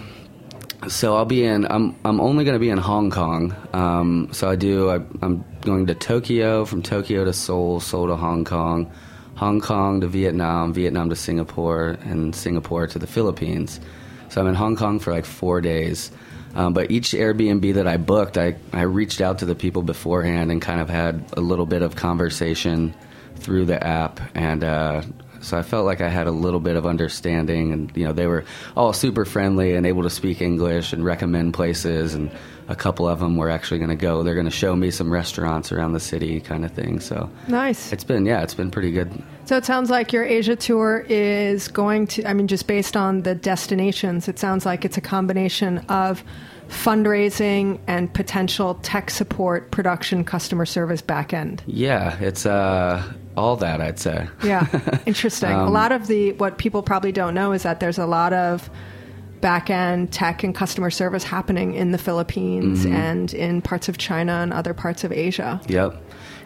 so 0.88 1.16
I'll 1.16 1.26
be 1.26 1.44
in. 1.46 1.66
I'm. 1.70 1.96
I'm 2.04 2.20
only 2.20 2.44
going 2.44 2.56
to 2.56 2.60
be 2.60 2.70
in 2.70 2.78
Hong 2.80 3.10
Kong. 3.12 3.56
Um, 3.74 4.30
so 4.32 4.50
I 4.50 4.56
do. 4.56 4.90
I, 4.90 4.96
I'm 5.22 5.46
going 5.62 5.86
to 5.88 5.96
Tokyo. 5.96 6.66
From 6.66 6.82
Tokyo 6.82 7.24
to 7.26 7.34
Seoul. 7.34 7.80
Seoul 7.80 8.08
to 8.08 8.16
Hong 8.16 8.46
Kong. 8.46 8.92
Hong 9.36 9.62
Kong 9.62 10.02
to 10.02 10.08
Vietnam. 10.08 10.74
Vietnam 10.74 11.10
to 11.10 11.16
Singapore. 11.16 11.98
And 12.06 12.36
Singapore 12.36 12.88
to 12.88 13.00
the 13.00 13.08
Philippines. 13.08 13.80
So 14.30 14.42
I'm 14.42 14.48
in 14.48 14.56
Hong 14.56 14.76
Kong 14.76 15.00
for 15.00 15.12
like 15.14 15.26
four 15.26 15.62
days. 15.62 16.12
Um, 16.56 16.74
but 16.74 16.92
each 16.92 17.12
Airbnb 17.14 17.74
that 17.76 17.88
I 17.88 17.98
booked, 17.98 18.38
I, 18.38 18.56
I 18.72 18.82
reached 18.82 19.22
out 19.22 19.40
to 19.40 19.46
the 19.46 19.56
people 19.56 19.82
beforehand 19.82 20.52
and 20.52 20.62
kind 20.62 20.82
of 20.82 20.90
had 20.90 21.24
a 21.38 21.42
little 21.42 21.66
bit 21.66 21.82
of 21.82 21.96
conversation 21.96 22.94
through 23.36 23.66
the 23.66 23.86
app. 23.86 24.20
And 24.36 24.64
uh, 24.64 25.02
so 25.42 25.58
I 25.58 25.62
felt 25.62 25.86
like 25.86 26.02
I 26.02 26.10
had 26.10 26.28
a 26.28 26.32
little 26.32 26.60
bit 26.60 26.76
of 26.76 26.86
understanding. 26.86 27.72
And, 27.74 27.92
you 27.96 28.06
know, 28.06 28.14
they 28.14 28.28
were 28.28 28.46
all 28.76 28.94
super 28.94 29.26
friendly 29.26 29.76
and 29.76 29.86
able 29.86 30.04
to 30.04 30.10
speak 30.10 30.42
English 30.42 30.94
and 30.94 31.04
recommend 31.04 31.54
places. 31.54 32.14
And 32.14 32.32
a 32.70 32.76
couple 32.76 33.08
of 33.08 33.20
them 33.20 33.36
were 33.36 33.50
actually 33.50 33.80
going 33.80 33.90
to 33.90 33.96
go. 33.98 34.24
They're 34.24 34.36
going 34.36 34.46
to 34.46 34.52
show 34.52 34.74
me 34.76 34.90
some 34.90 35.12
restaurants 35.12 35.72
around 35.74 35.92
the 35.92 36.00
city 36.00 36.40
kind 36.40 36.64
of 36.64 36.72
thing. 36.72 37.02
So 37.02 37.30
Nice. 37.50 37.92
it's 37.92 38.06
been, 38.06 38.26
yeah, 38.26 38.42
it's 38.42 38.54
been 38.54 38.72
pretty 38.72 38.92
good. 38.92 39.12
So 39.46 39.58
it 39.58 39.66
sounds 39.66 39.90
like 39.90 40.14
your 40.14 40.24
Asia 40.24 40.56
tour 40.56 41.06
is 41.10 41.68
going 41.68 42.08
to, 42.08 42.26
I 42.26 42.34
mean, 42.34 42.48
just 42.48 42.66
based 42.66 42.96
on 42.96 43.24
the 43.24 43.36
destinations, 43.36 44.30
it 44.30 44.40
sounds 44.40 44.66
like 44.66 44.86
it's 44.86 44.96
a 44.96 45.02
combination 45.02 45.80
of 45.90 46.24
fundraising 46.70 47.80
and 47.88 48.12
potential 48.14 48.76
tech 48.76 49.10
support, 49.10 49.72
production, 49.72 50.24
customer 50.24 50.66
service 50.66 51.02
back 51.02 51.34
end. 51.34 51.62
Yeah, 51.68 52.18
it's 52.20 52.46
uh, 52.46 53.04
all 53.38 53.56
that, 53.58 53.82
I'd 53.82 54.00
say. 54.00 54.28
Yeah, 54.44 54.68
interesting. 55.06 55.52
a 55.52 55.66
Um, 55.66 55.74
lot 55.74 55.92
of 55.92 56.08
the, 56.08 56.34
what 56.34 56.58
people 56.58 56.84
probably 56.84 57.12
don't 57.12 57.34
know 57.34 57.52
is 57.54 57.64
that 57.64 57.80
there's 57.80 57.98
a 57.98 58.06
lot 58.06 58.34
of 58.34 58.70
back 59.42 59.70
end 59.70 60.12
tech 60.14 60.44
and 60.44 60.56
customer 60.56 60.90
service 60.90 61.24
happening 61.24 61.74
in 61.74 61.92
the 61.92 61.98
Philippines 61.98 62.86
Mm-hmm. 62.86 62.96
and 62.96 63.34
in 63.34 63.62
parts 63.62 63.90
of 63.90 63.98
China 63.98 64.34
and 64.34 64.54
other 64.54 64.74
parts 64.74 65.04
of 65.04 65.12
Asia. 65.12 65.60
Yep. 65.68 66.02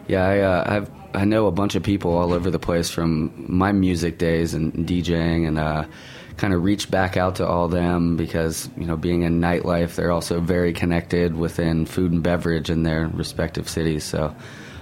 Yeah, 0.08 0.24
I, 0.26 0.38
uh, 0.40 0.64
I've 0.66 0.90
I 1.14 1.24
know 1.24 1.46
a 1.46 1.50
bunch 1.52 1.74
of 1.74 1.82
people 1.82 2.12
all 2.12 2.32
over 2.32 2.50
the 2.50 2.58
place 2.58 2.90
from 2.90 3.32
my 3.48 3.72
music 3.72 4.18
days 4.18 4.52
and 4.52 4.72
DJing, 4.86 5.46
and 5.48 5.58
uh, 5.58 5.84
kind 6.36 6.52
of 6.52 6.62
reach 6.62 6.90
back 6.90 7.16
out 7.16 7.36
to 7.36 7.46
all 7.46 7.66
them 7.68 8.16
because 8.16 8.68
you 8.76 8.84
know, 8.84 8.96
being 8.96 9.22
in 9.22 9.40
nightlife, 9.40 9.94
they're 9.94 10.10
also 10.10 10.40
very 10.40 10.72
connected 10.72 11.34
within 11.36 11.86
food 11.86 12.12
and 12.12 12.22
beverage 12.22 12.68
in 12.68 12.82
their 12.82 13.06
respective 13.08 13.68
cities. 13.68 14.04
So. 14.04 14.34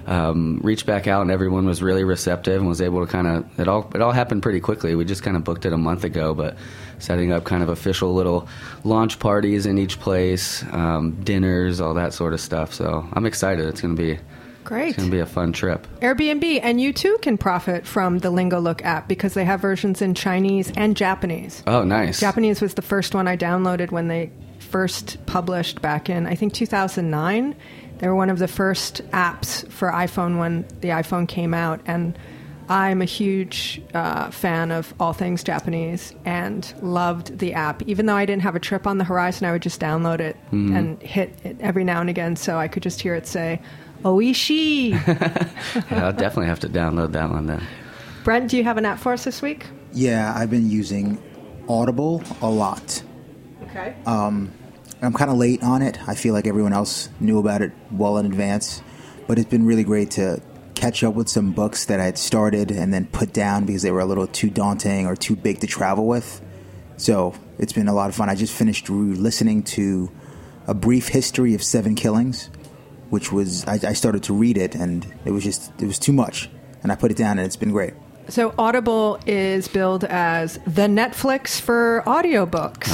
Um, 0.06 0.60
reached 0.62 0.86
back 0.86 1.08
out 1.08 1.22
and 1.22 1.32
everyone 1.32 1.66
was 1.66 1.82
really 1.82 2.04
receptive 2.04 2.60
and 2.60 2.68
was 2.68 2.80
able 2.80 3.04
to 3.04 3.10
kind 3.10 3.26
of 3.26 3.58
it 3.58 3.66
all 3.66 3.90
it 3.92 4.00
all 4.00 4.12
happened 4.12 4.42
pretty 4.42 4.60
quickly. 4.60 4.94
We 4.94 5.04
just 5.04 5.24
kind 5.24 5.36
of 5.36 5.42
booked 5.42 5.66
it 5.66 5.72
a 5.72 5.76
month 5.76 6.04
ago, 6.04 6.32
but 6.32 6.56
setting 6.98 7.32
up 7.32 7.44
kind 7.44 7.62
of 7.62 7.68
official 7.68 8.14
little 8.14 8.48
launch 8.84 9.18
parties 9.18 9.66
in 9.66 9.78
each 9.78 9.98
place, 9.98 10.64
um, 10.72 11.12
dinners, 11.24 11.80
all 11.80 11.94
that 11.94 12.14
sort 12.14 12.34
of 12.34 12.40
stuff. 12.40 12.72
So 12.72 13.06
I'm 13.12 13.26
excited. 13.26 13.66
It's 13.66 13.80
going 13.80 13.96
to 13.96 14.02
be 14.02 14.18
Great. 14.64 14.88
it's 14.88 14.96
going 14.96 15.10
to 15.10 15.14
be 15.14 15.20
a 15.20 15.26
fun 15.26 15.52
trip. 15.52 15.86
Airbnb, 16.00 16.60
and 16.62 16.80
you 16.80 16.92
too 16.92 17.18
can 17.22 17.38
profit 17.38 17.86
from 17.86 18.18
the 18.18 18.30
Lingo 18.30 18.60
Look 18.60 18.84
app 18.84 19.08
because 19.08 19.34
they 19.34 19.44
have 19.44 19.60
versions 19.60 20.02
in 20.02 20.14
Chinese 20.14 20.72
and 20.76 20.96
Japanese. 20.96 21.62
Oh, 21.66 21.84
nice. 21.84 22.20
Japanese 22.20 22.60
was 22.60 22.74
the 22.74 22.82
first 22.82 23.14
one 23.14 23.28
I 23.28 23.36
downloaded 23.36 23.90
when 23.90 24.08
they 24.08 24.30
first 24.58 25.24
published 25.26 25.80
back 25.80 26.10
in, 26.10 26.26
I 26.26 26.34
think, 26.34 26.52
2009. 26.52 27.54
They 27.98 28.08
were 28.08 28.14
one 28.16 28.30
of 28.30 28.38
the 28.38 28.48
first 28.48 29.02
apps 29.10 29.68
for 29.70 29.90
iPhone 29.90 30.38
when 30.38 30.66
the 30.80 30.88
iPhone 30.88 31.26
came 31.26 31.54
out. 31.54 31.80
And 31.86 32.18
I'm 32.68 33.00
a 33.00 33.04
huge 33.06 33.80
uh, 33.94 34.30
fan 34.30 34.70
of 34.72 34.92
all 34.98 35.12
things 35.12 35.44
Japanese 35.44 36.12
and 36.24 36.72
loved 36.82 37.38
the 37.38 37.54
app. 37.54 37.82
Even 37.82 38.06
though 38.06 38.16
I 38.16 38.26
didn't 38.26 38.42
have 38.42 38.56
a 38.56 38.60
trip 38.60 38.86
on 38.86 38.98
the 38.98 39.04
horizon, 39.04 39.46
I 39.46 39.52
would 39.52 39.62
just 39.62 39.80
download 39.80 40.20
it 40.20 40.36
and 40.50 41.00
hit 41.00 41.32
it 41.44 41.56
every 41.60 41.84
now 41.84 42.00
and 42.00 42.10
again 42.10 42.34
so 42.36 42.58
I 42.58 42.68
could 42.68 42.82
just 42.82 43.00
hear 43.00 43.14
it 43.14 43.26
say, 43.26 43.60
Oishi. 44.02 44.92
Yeah, 45.90 46.06
I'll 46.06 46.12
definitely 46.12 46.46
have 46.46 46.60
to 46.60 46.68
download 46.68 47.12
that 47.12 47.30
one 47.30 47.46
then. 47.46 47.62
Brent, 48.24 48.50
do 48.50 48.56
you 48.56 48.64
have 48.64 48.76
an 48.78 48.84
app 48.84 48.98
for 48.98 49.12
us 49.12 49.24
this 49.24 49.40
week? 49.42 49.66
Yeah, 49.92 50.32
I've 50.34 50.50
been 50.50 50.68
using 50.68 51.22
Audible 51.68 52.22
a 52.42 52.50
lot. 52.50 53.02
Okay. 53.70 53.94
I'm 55.02 55.12
kind 55.12 55.30
of 55.30 55.36
late 55.36 55.62
on 55.62 55.82
it. 55.82 55.98
I 56.08 56.14
feel 56.14 56.32
like 56.32 56.46
everyone 56.46 56.72
else 56.72 57.10
knew 57.20 57.38
about 57.38 57.60
it 57.60 57.72
well 57.90 58.16
in 58.18 58.26
advance, 58.26 58.82
but 59.26 59.38
it's 59.38 59.50
been 59.50 59.66
really 59.66 59.84
great 59.84 60.12
to 60.12 60.40
catch 60.74 61.04
up 61.04 61.14
with 61.14 61.28
some 61.28 61.52
books 61.52 61.86
that 61.86 62.00
I 62.00 62.04
had 62.04 62.18
started 62.18 62.70
and 62.70 62.92
then 62.92 63.06
put 63.06 63.32
down 63.32 63.64
because 63.66 63.82
they 63.82 63.90
were 63.90 64.00
a 64.00 64.04
little 64.06 64.26
too 64.26 64.50
daunting 64.50 65.06
or 65.06 65.16
too 65.16 65.36
big 65.36 65.60
to 65.60 65.66
travel 65.66 66.06
with. 66.06 66.40
So 66.96 67.34
it's 67.58 67.72
been 67.72 67.88
a 67.88 67.94
lot 67.94 68.08
of 68.08 68.14
fun. 68.14 68.30
I 68.30 68.34
just 68.34 68.54
finished 68.54 68.88
listening 68.88 69.62
to 69.64 70.10
A 70.66 70.74
Brief 70.74 71.08
History 71.08 71.54
of 71.54 71.62
Seven 71.62 71.94
Killings, 71.94 72.50
which 73.10 73.32
was, 73.32 73.66
I, 73.66 73.74
I 73.74 73.92
started 73.92 74.22
to 74.24 74.34
read 74.34 74.56
it 74.56 74.74
and 74.74 75.06
it 75.24 75.30
was 75.30 75.44
just, 75.44 75.72
it 75.80 75.86
was 75.86 75.98
too 75.98 76.12
much. 76.12 76.48
And 76.82 76.92
I 76.92 76.94
put 76.94 77.10
it 77.10 77.16
down 77.16 77.38
and 77.38 77.46
it's 77.46 77.56
been 77.56 77.72
great. 77.72 77.94
So 78.28 78.52
Audible 78.58 79.20
is 79.26 79.68
billed 79.68 80.04
as 80.04 80.54
the 80.66 80.82
Netflix 80.88 81.60
for 81.60 82.02
audiobooks 82.06 82.90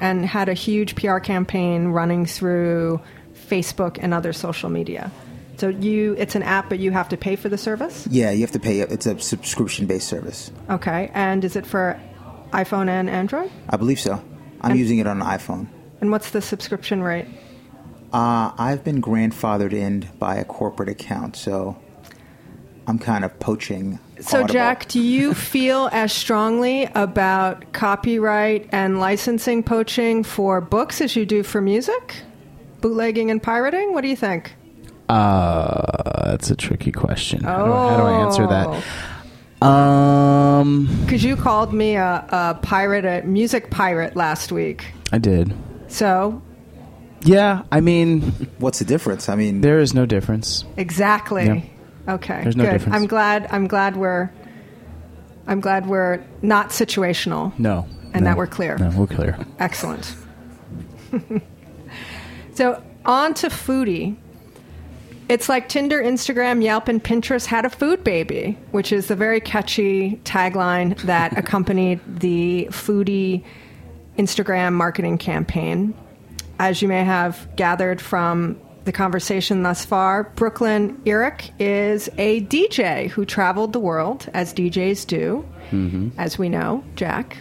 and 0.00 0.24
had 0.24 0.48
a 0.48 0.54
huge 0.54 0.94
PR 0.94 1.18
campaign 1.18 1.88
running 1.88 2.24
through 2.26 3.00
Facebook 3.48 3.98
and 4.00 4.14
other 4.14 4.32
social 4.32 4.70
media. 4.70 5.10
So 5.56 5.68
you 5.68 6.14
it's 6.18 6.34
an 6.34 6.42
app 6.42 6.68
but 6.68 6.78
you 6.78 6.90
have 6.92 7.08
to 7.08 7.16
pay 7.16 7.34
for 7.36 7.48
the 7.48 7.58
service? 7.58 8.06
Yeah, 8.10 8.30
you 8.30 8.42
have 8.42 8.52
to 8.52 8.60
pay. 8.60 8.80
It's 8.80 9.06
a 9.06 9.18
subscription 9.18 9.86
based 9.86 10.06
service. 10.06 10.50
Okay. 10.70 11.10
And 11.14 11.44
is 11.44 11.56
it 11.56 11.66
for 11.66 11.98
iPhone 12.52 12.88
and 12.88 13.10
Android? 13.10 13.50
I 13.68 13.76
believe 13.76 13.98
so. 13.98 14.22
I'm 14.60 14.72
And- 14.72 14.78
using 14.80 14.98
it 14.98 15.06
on 15.06 15.20
an 15.20 15.26
iPhone. 15.26 15.66
And 16.00 16.10
what's 16.10 16.30
the 16.30 16.42
subscription 16.42 17.02
rate? 17.02 17.26
Uh, 18.12 18.52
I've 18.58 18.84
been 18.84 19.00
grandfathered 19.02 19.72
in 19.72 20.08
by 20.18 20.36
a 20.36 20.44
corporate 20.44 20.88
account, 20.88 21.36
so 21.36 21.76
I'm 22.86 22.98
kind 22.98 23.24
of 23.24 23.38
poaching. 23.40 23.98
So 24.20 24.38
Audible. 24.38 24.52
Jack, 24.52 24.88
do 24.88 25.00
you 25.00 25.34
feel 25.34 25.88
as 25.92 26.12
strongly 26.12 26.84
about 26.94 27.72
copyright 27.72 28.68
and 28.72 28.98
licensing 29.00 29.62
poaching 29.62 30.22
for 30.22 30.60
books 30.60 31.00
as 31.00 31.16
you 31.16 31.26
do 31.26 31.42
for 31.42 31.60
music? 31.60 32.16
Bootlegging 32.80 33.30
and 33.30 33.42
pirating? 33.42 33.92
What 33.92 34.02
do 34.02 34.08
you 34.08 34.16
think? 34.16 34.54
Uh, 35.08 36.26
that's 36.30 36.50
a 36.50 36.56
tricky 36.56 36.92
question. 36.92 37.42
How, 37.42 37.64
do 37.66 37.72
I, 37.72 37.88
how 37.90 37.96
do 37.96 38.02
I 38.04 38.20
answer 38.24 38.44
Oh. 38.44 38.82
that? 39.60 39.66
Um, 39.66 40.86
Because 41.04 41.24
you 41.24 41.36
called 41.36 41.72
me 41.72 41.96
a, 41.96 42.24
a 42.28 42.58
pirate, 42.62 43.04
a 43.04 43.26
music 43.26 43.70
pirate 43.70 44.14
last 44.16 44.52
week. 44.52 44.86
I 45.12 45.18
did. 45.18 45.54
So, 45.88 46.42
Yeah, 47.22 47.62
I 47.72 47.80
mean, 47.80 48.20
What's 48.58 48.78
the 48.78 48.84
difference? 48.84 49.28
I 49.28 49.34
mean, 49.36 49.60
there 49.60 49.78
is 49.80 49.94
no 49.94 50.06
difference. 50.06 50.64
exactly. 50.76 51.46
Yeah. 51.46 51.60
Okay. 52.08 52.40
There's 52.42 52.56
no 52.56 52.64
good. 52.64 52.72
difference. 52.72 52.94
I'm 52.94 53.06
glad. 53.06 53.46
I'm 53.50 53.66
glad 53.66 53.96
we're. 53.96 54.30
I'm 55.46 55.60
glad 55.60 55.86
we're 55.86 56.24
not 56.42 56.70
situational. 56.70 57.56
No. 57.58 57.86
And 58.12 58.24
no, 58.24 58.30
that 58.30 58.36
we're 58.36 58.46
clear. 58.46 58.76
No, 58.78 58.90
we're 58.90 59.06
clear. 59.06 59.38
Excellent. 59.58 60.14
so 62.54 62.82
on 63.04 63.34
to 63.34 63.48
Phoodie. 63.48 64.16
It's 65.28 65.48
like 65.48 65.68
Tinder, 65.68 66.00
Instagram, 66.00 66.62
Yelp, 66.62 66.86
and 66.86 67.02
Pinterest 67.02 67.46
had 67.46 67.64
a 67.64 67.70
food 67.70 68.04
baby, 68.04 68.56
which 68.70 68.92
is 68.92 69.08
the 69.08 69.16
very 69.16 69.40
catchy 69.40 70.20
tagline 70.24 70.96
that 71.02 71.36
accompanied 71.38 72.00
the 72.06 72.68
Phoodie 72.70 73.42
Instagram 74.18 74.72
marketing 74.72 75.18
campaign. 75.18 75.94
as 76.58 76.80
you 76.80 76.88
may 76.88 77.04
have 77.04 77.48
gathered 77.56 78.00
from 78.00 78.58
the 78.86 78.92
conversation 78.92 79.62
thus 79.62 79.84
far, 79.84 80.24
Brooklyn 80.36 81.02
Eric 81.04 81.50
is 81.58 82.08
a 82.16 82.40
DJ 82.42 83.10
who 83.10 83.26
traveled 83.26 83.72
the 83.72 83.80
world, 83.80 84.30
as 84.32 84.54
DJs 84.54 85.06
do, 85.06 85.44
mm-hmm. 85.70 86.08
as 86.18 86.38
we 86.38 86.48
know, 86.48 86.82
Jack. 86.94 87.36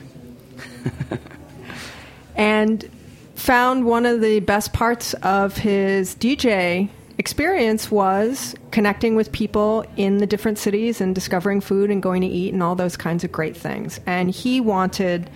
and 2.35 2.89
found 3.35 3.85
one 3.85 4.05
of 4.05 4.21
the 4.21 4.39
best 4.39 4.73
parts 4.73 5.13
of 5.15 5.55
his 5.55 6.15
DJ 6.15 6.89
experience 7.17 7.89
was 7.91 8.55
connecting 8.71 9.15
with 9.15 9.31
people 9.31 9.85
in 9.95 10.17
the 10.17 10.27
different 10.27 10.57
cities 10.57 10.99
and 10.99 11.13
discovering 11.13 11.61
food 11.61 11.91
and 11.91 12.01
going 12.01 12.21
to 12.21 12.27
eat 12.27 12.53
and 12.53 12.63
all 12.63 12.75
those 12.75 12.97
kinds 12.97 13.23
of 13.23 13.31
great 13.31 13.55
things. 13.55 13.99
And 14.05 14.31
he 14.31 14.59
wanted 14.59 15.29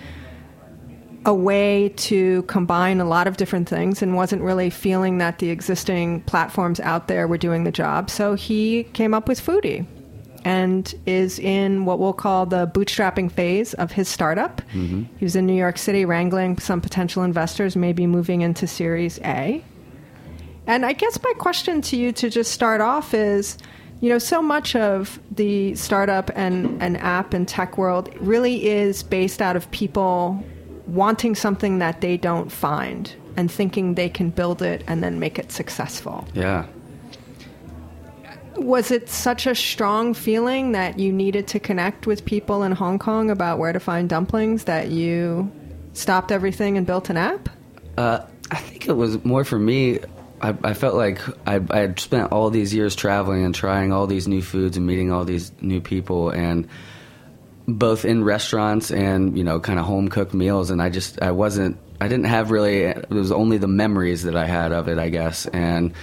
a 1.29 1.33
way 1.33 1.89
to 1.89 2.41
combine 2.43 2.99
a 2.99 3.05
lot 3.05 3.27
of 3.27 3.37
different 3.37 3.69
things 3.69 4.01
and 4.01 4.15
wasn't 4.15 4.41
really 4.41 4.71
feeling 4.71 5.19
that 5.19 5.37
the 5.37 5.51
existing 5.51 6.21
platforms 6.21 6.79
out 6.79 7.07
there 7.07 7.27
were 7.27 7.37
doing 7.37 7.65
the 7.65 7.71
job. 7.71 8.09
So 8.09 8.33
he 8.33 8.85
came 8.93 9.13
up 9.13 9.27
with 9.27 9.39
Phoodie 9.39 9.85
and 10.43 10.91
is 11.05 11.37
in 11.37 11.85
what 11.85 11.99
we'll 11.99 12.13
call 12.13 12.47
the 12.47 12.65
bootstrapping 12.65 13.31
phase 13.31 13.75
of 13.75 13.91
his 13.91 14.09
startup. 14.09 14.63
Mm-hmm. 14.73 15.03
He 15.17 15.23
was 15.23 15.35
in 15.35 15.45
New 15.45 15.53
York 15.53 15.77
City 15.77 16.03
wrangling 16.03 16.57
some 16.57 16.81
potential 16.81 17.21
investors, 17.21 17.75
maybe 17.75 18.07
moving 18.07 18.41
into 18.41 18.65
Series 18.65 19.19
A. 19.19 19.63
And 20.65 20.83
I 20.83 20.93
guess 20.93 21.21
my 21.21 21.33
question 21.33 21.83
to 21.83 21.95
you 21.95 22.11
to 22.13 22.31
just 22.31 22.51
start 22.51 22.81
off 22.81 23.13
is 23.13 23.55
you 24.01 24.09
know, 24.09 24.17
so 24.17 24.41
much 24.41 24.75
of 24.77 25.19
the 25.29 25.75
startup 25.75 26.31
and, 26.33 26.81
and 26.81 26.95
app 26.97 27.33
and 27.33 27.45
tech 27.45 27.77
world 27.77 28.09
really 28.21 28.65
is 28.65 29.03
based 29.03 29.41
out 29.41 29.57
of 29.57 29.69
people 29.71 30.41
wanting 30.93 31.35
something 31.35 31.79
that 31.79 32.01
they 32.01 32.17
don't 32.17 32.51
find 32.51 33.13
and 33.37 33.51
thinking 33.51 33.95
they 33.95 34.09
can 34.09 34.29
build 34.29 34.61
it 34.61 34.83
and 34.87 35.03
then 35.03 35.19
make 35.19 35.39
it 35.39 35.51
successful. 35.51 36.27
Yeah. 36.33 36.65
Was 38.55 38.91
it 38.91 39.07
such 39.07 39.47
a 39.47 39.55
strong 39.55 40.13
feeling 40.13 40.73
that 40.73 40.99
you 40.99 41.13
needed 41.13 41.47
to 41.47 41.59
connect 41.59 42.05
with 42.05 42.25
people 42.25 42.63
in 42.63 42.73
Hong 42.73 42.99
Kong 42.99 43.29
about 43.29 43.57
where 43.57 43.71
to 43.71 43.79
find 43.79 44.09
dumplings 44.09 44.65
that 44.65 44.89
you 44.89 45.49
stopped 45.93 46.31
everything 46.31 46.77
and 46.77 46.85
built 46.85 47.09
an 47.09 47.15
app? 47.15 47.47
Uh, 47.97 48.25
I 48.51 48.57
think 48.57 48.87
it 48.87 48.93
was 48.93 49.23
more 49.23 49.45
for 49.45 49.57
me. 49.57 49.99
I, 50.41 50.55
I 50.63 50.73
felt 50.73 50.95
like 50.95 51.21
I, 51.47 51.61
I 51.69 51.79
had 51.79 51.99
spent 51.99 52.31
all 52.31 52.49
these 52.49 52.73
years 52.73 52.95
traveling 52.95 53.45
and 53.45 53.53
trying 53.53 53.93
all 53.93 54.07
these 54.07 54.27
new 54.27 54.41
foods 54.41 54.75
and 54.75 54.85
meeting 54.85 55.11
all 55.11 55.23
these 55.25 55.51
new 55.61 55.81
people, 55.81 56.29
and 56.29 56.67
both 57.75 58.05
in 58.05 58.23
restaurants 58.23 58.91
and 58.91 59.37
you 59.37 59.43
know, 59.43 59.59
kind 59.59 59.79
of 59.79 59.85
home 59.85 60.09
cooked 60.09 60.33
meals. 60.33 60.69
And 60.69 60.81
I 60.81 60.89
just 60.89 61.21
I 61.21 61.31
wasn't 61.31 61.77
I 62.01 62.07
didn't 62.07 62.25
have 62.25 62.51
really. 62.51 62.83
It 62.83 63.09
was 63.09 63.31
only 63.31 63.57
the 63.57 63.67
memories 63.67 64.23
that 64.23 64.35
I 64.35 64.45
had 64.45 64.71
of 64.71 64.87
it, 64.87 64.97
I 64.97 65.09
guess, 65.09 65.45
and. 65.47 65.93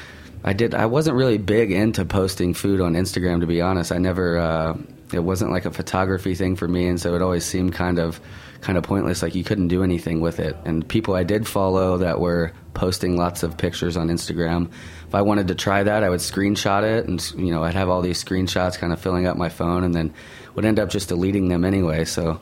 I 0.45 0.53
did. 0.53 0.77
I 0.77 0.87
wasn't 0.87 1.17
really 1.17 1.39
big 1.39 1.73
into 1.73 2.05
posting 2.05 2.55
food 2.55 2.81
on 2.81 2.95
Instagram, 2.95 3.41
to 3.41 3.49
be 3.49 3.61
honest. 3.61 3.91
I 3.91 3.99
never. 3.99 4.39
Uh, 4.39 4.77
it 5.13 5.21
wasn't 5.21 5.51
like 5.51 5.65
a 5.65 5.71
photography 5.71 6.35
thing 6.35 6.57
for 6.57 6.69
me, 6.69 6.87
and 6.87 7.01
so 7.01 7.15
it 7.15 7.23
always 7.23 7.45
seemed 7.45 7.73
kind 7.73 7.99
of, 7.99 8.21
kind 8.61 8.79
of 8.79 8.85
pointless. 8.85 9.23
Like 9.23 9.35
you 9.35 9.45
couldn't 9.45 9.69
do 9.69 9.83
anything 9.83 10.21
with 10.21 10.41
it. 10.41 10.57
And 10.65 10.87
people 10.87 11.15
I 11.15 11.25
did 11.25 11.47
follow 11.47 11.99
that 11.99 12.21
were 12.21 12.53
posting 12.75 13.17
lots 13.17 13.43
of 13.43 13.57
pictures 13.57 13.97
on 13.97 14.09
Instagram. 14.09 14.71
If 15.09 15.15
I 15.15 15.23
wanted 15.23 15.49
to 15.49 15.55
try 15.55 15.83
that, 15.83 16.03
I 16.03 16.11
would 16.11 16.21
screenshot 16.21 16.83
it, 16.83 17.07
and 17.07 17.21
you 17.37 17.53
know, 17.53 17.63
I'd 17.65 17.75
have 17.75 17.89
all 17.89 18.03
these 18.03 18.23
screenshots 18.23 18.79
kind 18.79 18.93
of 18.93 19.01
filling 19.01 19.27
up 19.27 19.37
my 19.37 19.49
phone, 19.49 19.85
and 19.85 19.95
then 19.95 20.15
would 20.57 20.65
end 20.65 20.81
up 20.81 20.89
just 20.89 21.09
deleting 21.09 21.49
them 21.49 21.65
anyway. 21.65 22.05
So, 22.05 22.41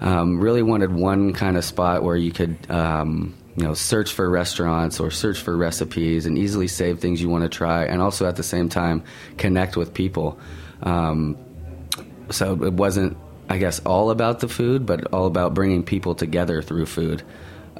um, 0.00 0.38
really 0.38 0.62
wanted 0.62 0.92
one 0.92 1.32
kind 1.32 1.56
of 1.56 1.64
spot 1.64 2.02
where 2.02 2.16
you 2.16 2.30
could. 2.30 2.70
Um, 2.70 3.34
you 3.56 3.62
know, 3.62 3.74
search 3.74 4.12
for 4.12 4.28
restaurants 4.28 4.98
or 4.98 5.10
search 5.10 5.40
for 5.40 5.56
recipes 5.56 6.26
and 6.26 6.36
easily 6.36 6.66
save 6.66 6.98
things 6.98 7.22
you 7.22 7.28
want 7.28 7.44
to 7.44 7.48
try, 7.48 7.84
and 7.84 8.02
also 8.02 8.26
at 8.26 8.36
the 8.36 8.42
same 8.42 8.68
time 8.68 9.04
connect 9.38 9.76
with 9.76 9.94
people. 9.94 10.38
Um, 10.82 11.36
so 12.30 12.60
it 12.64 12.72
wasn't, 12.72 13.16
I 13.48 13.58
guess, 13.58 13.78
all 13.80 14.10
about 14.10 14.40
the 14.40 14.48
food, 14.48 14.86
but 14.86 15.12
all 15.12 15.26
about 15.26 15.54
bringing 15.54 15.84
people 15.84 16.14
together 16.14 16.62
through 16.62 16.86
food, 16.86 17.22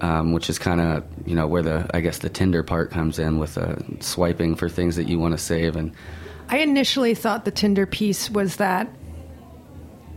um, 0.01 0.33
which 0.33 0.49
is 0.49 0.59
kind 0.59 0.81
of 0.81 1.05
you 1.27 1.35
know 1.35 1.47
where 1.47 1.62
the 1.62 1.90
I 1.92 2.01
guess 2.01 2.18
the 2.18 2.29
Tinder 2.29 2.62
part 2.62 2.90
comes 2.90 3.18
in 3.18 3.38
with 3.38 3.59
uh, 3.59 3.77
swiping 3.99 4.55
for 4.55 4.68
things 4.68 4.94
that 4.97 5.09
you 5.09 5.18
want 5.18 5.33
to 5.33 5.38
save 5.38 5.77
and. 5.77 5.92
I 6.47 6.59
initially 6.59 7.14
thought 7.14 7.47
the 7.47 7.51
Tinder 7.51 7.87
piece 7.87 8.29
was 8.29 8.57
that 8.57 8.87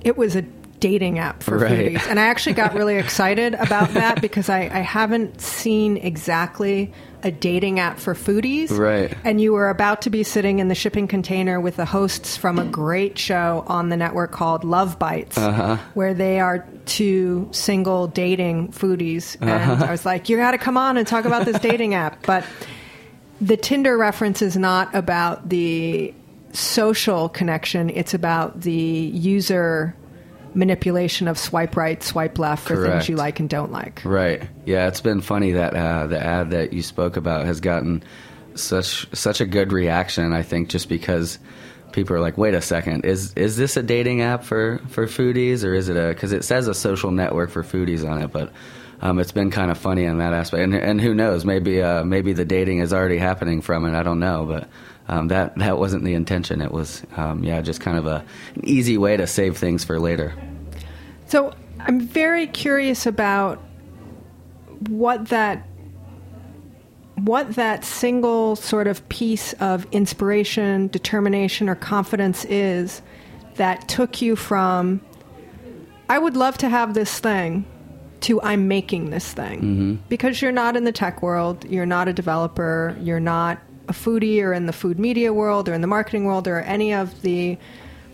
it 0.01 0.17
was 0.17 0.35
a 0.35 0.43
dating 0.79 1.19
app 1.19 1.41
for 1.43 1.57
Right. 1.57 1.93
foodies. 1.93 2.07
And 2.07 2.19
I 2.19 2.27
actually 2.27 2.53
got 2.53 2.73
really 2.73 2.97
excited 2.97 3.55
about 3.55 3.93
that 3.93 4.21
because 4.21 4.49
I, 4.49 4.61
I 4.61 4.81
haven't 4.81 5.41
seen 5.41 5.97
exactly 5.97 6.93
a 7.23 7.31
dating 7.31 7.79
app 7.79 7.97
for 7.97 8.13
foodies. 8.13 8.69
Right. 8.69 9.11
And 9.23 9.41
you 9.41 9.53
were 9.53 9.69
about 9.69 10.03
to 10.03 10.11
be 10.11 10.23
sitting 10.23 10.59
in 10.59 10.67
the 10.67 10.75
shipping 10.75 11.07
container 11.07 11.59
with 11.59 11.77
the 11.77 11.85
hosts 11.85 12.37
from 12.37 12.59
a 12.59 12.65
great 12.65 13.17
show 13.17 13.63
on 13.67 13.89
the 13.89 13.97
network 13.97 14.31
called 14.31 14.63
Love 14.63 14.99
Bites, 14.99 15.37
uh-huh. 15.37 15.77
where 15.95 16.13
they 16.13 16.39
are 16.39 16.67
two 16.85 17.49
single 17.51 18.07
dating 18.07 18.71
foodies. 18.71 19.35
And 19.41 19.49
uh-huh. 19.49 19.85
I 19.85 19.91
was 19.91 20.05
like, 20.05 20.29
you 20.29 20.37
got 20.37 20.51
to 20.51 20.59
come 20.59 20.77
on 20.77 20.97
and 20.97 21.07
talk 21.07 21.25
about 21.25 21.45
this 21.45 21.59
dating 21.59 21.95
app. 21.95 22.23
But 22.25 22.45
the 23.41 23.57
Tinder 23.57 23.97
reference 23.97 24.43
is 24.43 24.55
not 24.55 24.93
about 24.93 25.49
the 25.49 26.13
social 26.57 27.29
connection, 27.29 27.89
it's 27.89 28.13
about 28.13 28.61
the 28.61 28.71
user 28.73 29.95
manipulation 30.53 31.27
of 31.27 31.37
swipe 31.37 31.77
right, 31.77 32.01
swipe 32.01 32.39
left 32.39 32.67
for 32.67 32.83
things 32.83 33.07
you 33.07 33.15
like 33.15 33.39
and 33.39 33.49
don't 33.49 33.71
like. 33.71 34.01
Right. 34.03 34.41
Yeah, 34.65 34.87
it's 34.87 35.01
been 35.01 35.21
funny 35.21 35.51
that 35.51 35.75
uh, 35.75 36.07
the 36.07 36.19
ad 36.19 36.51
that 36.51 36.73
you 36.73 36.81
spoke 36.81 37.15
about 37.15 37.45
has 37.45 37.59
gotten 37.59 38.03
such 38.55 39.07
such 39.15 39.39
a 39.39 39.45
good 39.45 39.71
reaction. 39.71 40.33
I 40.33 40.41
think 40.41 40.69
just 40.69 40.89
because 40.89 41.37
people 41.91 42.15
are 42.15 42.19
like, 42.19 42.37
"Wait 42.37 42.55
a 42.55 42.61
second, 42.61 43.05
is 43.05 43.33
is 43.33 43.55
this 43.55 43.77
a 43.77 43.83
dating 43.83 44.21
app 44.21 44.43
for 44.43 44.81
for 44.89 45.05
foodies, 45.05 45.63
or 45.63 45.73
is 45.73 45.89
it 45.89 45.95
a?" 45.95 46.09
Because 46.09 46.31
it 46.31 46.43
says 46.43 46.67
a 46.67 46.73
social 46.73 47.11
network 47.11 47.51
for 47.51 47.63
foodies 47.63 48.07
on 48.07 48.21
it, 48.21 48.31
but. 48.31 48.51
Um, 48.99 49.19
it's 49.19 49.31
been 49.31 49.51
kind 49.51 49.69
of 49.69 49.77
funny 49.77 50.05
in 50.05 50.17
that 50.17 50.33
aspect, 50.33 50.63
and, 50.63 50.73
and 50.73 50.99
who 50.99 51.13
knows? 51.13 51.45
Maybe 51.45 51.83
uh, 51.83 52.03
maybe 52.03 52.33
the 52.33 52.45
dating 52.45 52.79
is 52.79 52.93
already 52.93 53.19
happening 53.19 53.61
from 53.61 53.85
it. 53.85 53.95
I 53.95 54.01
don't 54.01 54.19
know, 54.19 54.43
but 54.47 54.67
um, 55.07 55.29
that 55.29 55.55
that 55.55 55.77
wasn't 55.77 56.03
the 56.03 56.13
intention. 56.13 56.61
It 56.61 56.71
was 56.71 57.03
um, 57.15 57.43
yeah, 57.43 57.61
just 57.61 57.81
kind 57.81 57.97
of 57.97 58.05
a 58.05 58.23
an 58.55 58.65
easy 58.65 58.97
way 58.97 59.17
to 59.17 59.27
save 59.27 59.57
things 59.57 59.83
for 59.83 59.99
later. 59.99 60.33
So 61.27 61.53
I'm 61.79 61.99
very 61.99 62.47
curious 62.47 63.05
about 63.05 63.63
what 64.87 65.27
that 65.29 65.65
what 67.15 67.55
that 67.55 67.83
single 67.83 68.55
sort 68.55 68.87
of 68.87 69.07
piece 69.09 69.53
of 69.53 69.87
inspiration, 69.91 70.87
determination, 70.87 71.67
or 71.67 71.75
confidence 71.75 72.45
is 72.45 73.01
that 73.55 73.87
took 73.87 74.21
you 74.21 74.35
from 74.35 75.01
I 76.09 76.19
would 76.19 76.37
love 76.37 76.57
to 76.59 76.69
have 76.69 76.93
this 76.93 77.19
thing 77.19 77.65
to 78.21 78.41
I'm 78.41 78.67
making 78.67 79.09
this 79.09 79.33
thing. 79.33 79.59
Because 80.09 80.41
you're 80.41 80.51
not 80.51 80.75
in 80.75 80.83
the 80.83 80.91
tech 80.91 81.21
world, 81.21 81.65
you're 81.65 81.85
not 81.85 82.07
a 82.07 82.13
developer, 82.13 82.95
you're 83.01 83.19
not 83.19 83.59
a 83.87 83.93
foodie 83.93 84.41
or 84.41 84.53
in 84.53 84.65
the 84.65 84.73
food 84.73 84.99
media 84.99 85.33
world 85.33 85.69
or 85.69 85.73
in 85.73 85.81
the 85.81 85.87
marketing 85.87 86.25
world 86.25 86.47
or 86.47 86.61
any 86.61 86.93
of 86.93 87.21
the 87.21 87.57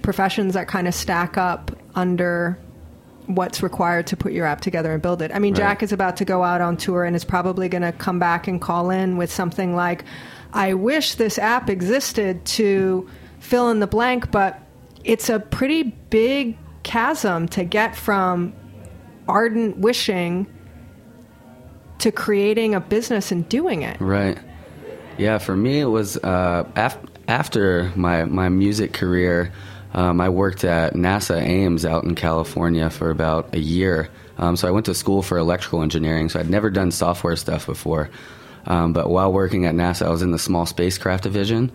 professions 0.01 0.53
that 0.53 0.67
kind 0.67 0.87
of 0.87 0.93
stack 0.93 1.37
up 1.37 1.71
under 1.95 2.57
what's 3.27 3.63
required 3.63 4.05
to 4.07 4.17
put 4.17 4.33
your 4.33 4.45
app 4.45 4.61
together 4.61 4.91
and 4.91 5.01
build 5.01 5.21
it. 5.21 5.31
I 5.33 5.39
mean, 5.39 5.55
Jack 5.55 5.81
is 5.81 5.93
about 5.93 6.17
to 6.17 6.25
go 6.25 6.43
out 6.43 6.59
on 6.59 6.75
tour 6.75 7.05
and 7.05 7.15
is 7.15 7.23
probably 7.23 7.69
going 7.69 7.81
to 7.81 7.93
come 7.93 8.19
back 8.19 8.47
and 8.47 8.61
call 8.61 8.89
in 8.89 9.17
with 9.17 9.31
something 9.31 9.75
like, 9.75 10.03
I 10.51 10.73
wish 10.73 11.15
this 11.15 11.39
app 11.39 11.69
existed 11.69 12.43
to 12.45 13.09
fill 13.39 13.69
in 13.69 13.79
the 13.79 13.87
blank, 13.87 14.29
but 14.29 14.59
it's 15.03 15.29
a 15.29 15.39
pretty 15.39 15.83
big 15.83 16.57
chasm 16.83 17.47
to 17.49 17.63
get 17.63 17.95
from 17.95 18.53
ardent 19.27 19.77
wishing 19.77 20.47
to 21.99 22.11
creating 22.11 22.75
a 22.75 22.81
business 22.81 23.31
and 23.31 23.47
doing 23.47 23.83
it. 23.83 23.99
Right. 24.01 24.37
Yeah, 25.17 25.37
for 25.37 25.55
me 25.55 25.79
it 25.79 25.85
was 25.85 26.17
uh, 26.17 26.67
af- 26.75 26.97
after 27.27 27.91
my 27.95 28.25
my 28.25 28.49
music 28.49 28.93
career. 28.93 29.51
Um, 29.93 30.19
I 30.19 30.29
worked 30.29 30.63
at 30.63 30.93
NASA 30.93 31.39
Ames 31.39 31.85
out 31.85 32.03
in 32.03 32.15
California 32.15 32.89
for 32.89 33.11
about 33.11 33.53
a 33.53 33.59
year. 33.59 34.09
Um, 34.39 34.55
so 34.55 34.67
I 34.67 34.71
went 34.71 34.87
to 34.87 34.95
school 34.95 35.21
for 35.21 35.37
electrical 35.37 35.83
engineering. 35.83 36.29
So 36.29 36.39
I'd 36.39 36.49
never 36.49 36.71
done 36.71 36.89
software 36.89 37.35
stuff 37.35 37.67
before. 37.67 38.09
Um, 38.65 38.93
but 38.93 39.09
while 39.09 39.31
working 39.31 39.65
at 39.65 39.75
NASA, 39.75 40.07
I 40.07 40.09
was 40.09 40.23
in 40.23 40.31
the 40.31 40.39
small 40.39 40.65
spacecraft 40.65 41.23
division, 41.23 41.71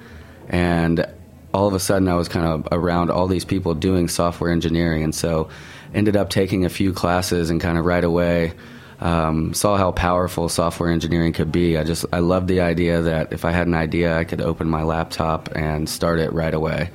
and 0.49 1.07
all 1.55 1.69
of 1.69 1.75
a 1.75 1.81
sudden 1.81 2.09
I 2.09 2.15
was 2.15 2.29
kind 2.29 2.47
of 2.47 2.69
around 2.73 3.11
all 3.11 3.29
these 3.29 3.45
people 3.45 3.75
doing 3.75 4.09
software 4.09 4.51
engineering, 4.51 5.05
and 5.05 5.15
so 5.15 5.49
ended 5.95 6.17
up 6.17 6.31
taking 6.31 6.65
a 6.65 6.69
few 6.69 6.93
classes 6.93 7.51
and 7.51 7.61
kind 7.61 7.79
of 7.79 7.85
right 7.85 8.05
away 8.05 8.53
um, 9.01 9.55
saw 9.55 9.77
how 9.77 9.93
powerful 9.93 10.49
software 10.49 10.91
engineering 10.91 11.33
could 11.33 11.53
be. 11.53 11.79
I 11.79 11.85
just 11.85 12.05
I 12.13 12.19
loved 12.19 12.49
the 12.49 12.61
idea 12.61 13.03
that 13.03 13.33
if 13.33 13.45
I 13.45 13.53
had 13.53 13.67
an 13.67 13.75
idea, 13.75 14.17
I 14.17 14.25
could 14.25 14.41
open 14.41 14.69
my 14.69 14.83
laptop 14.83 15.51
and 15.55 15.89
start 15.89 16.19
it 16.19 16.33
right 16.33 16.55
away. 16.55 16.91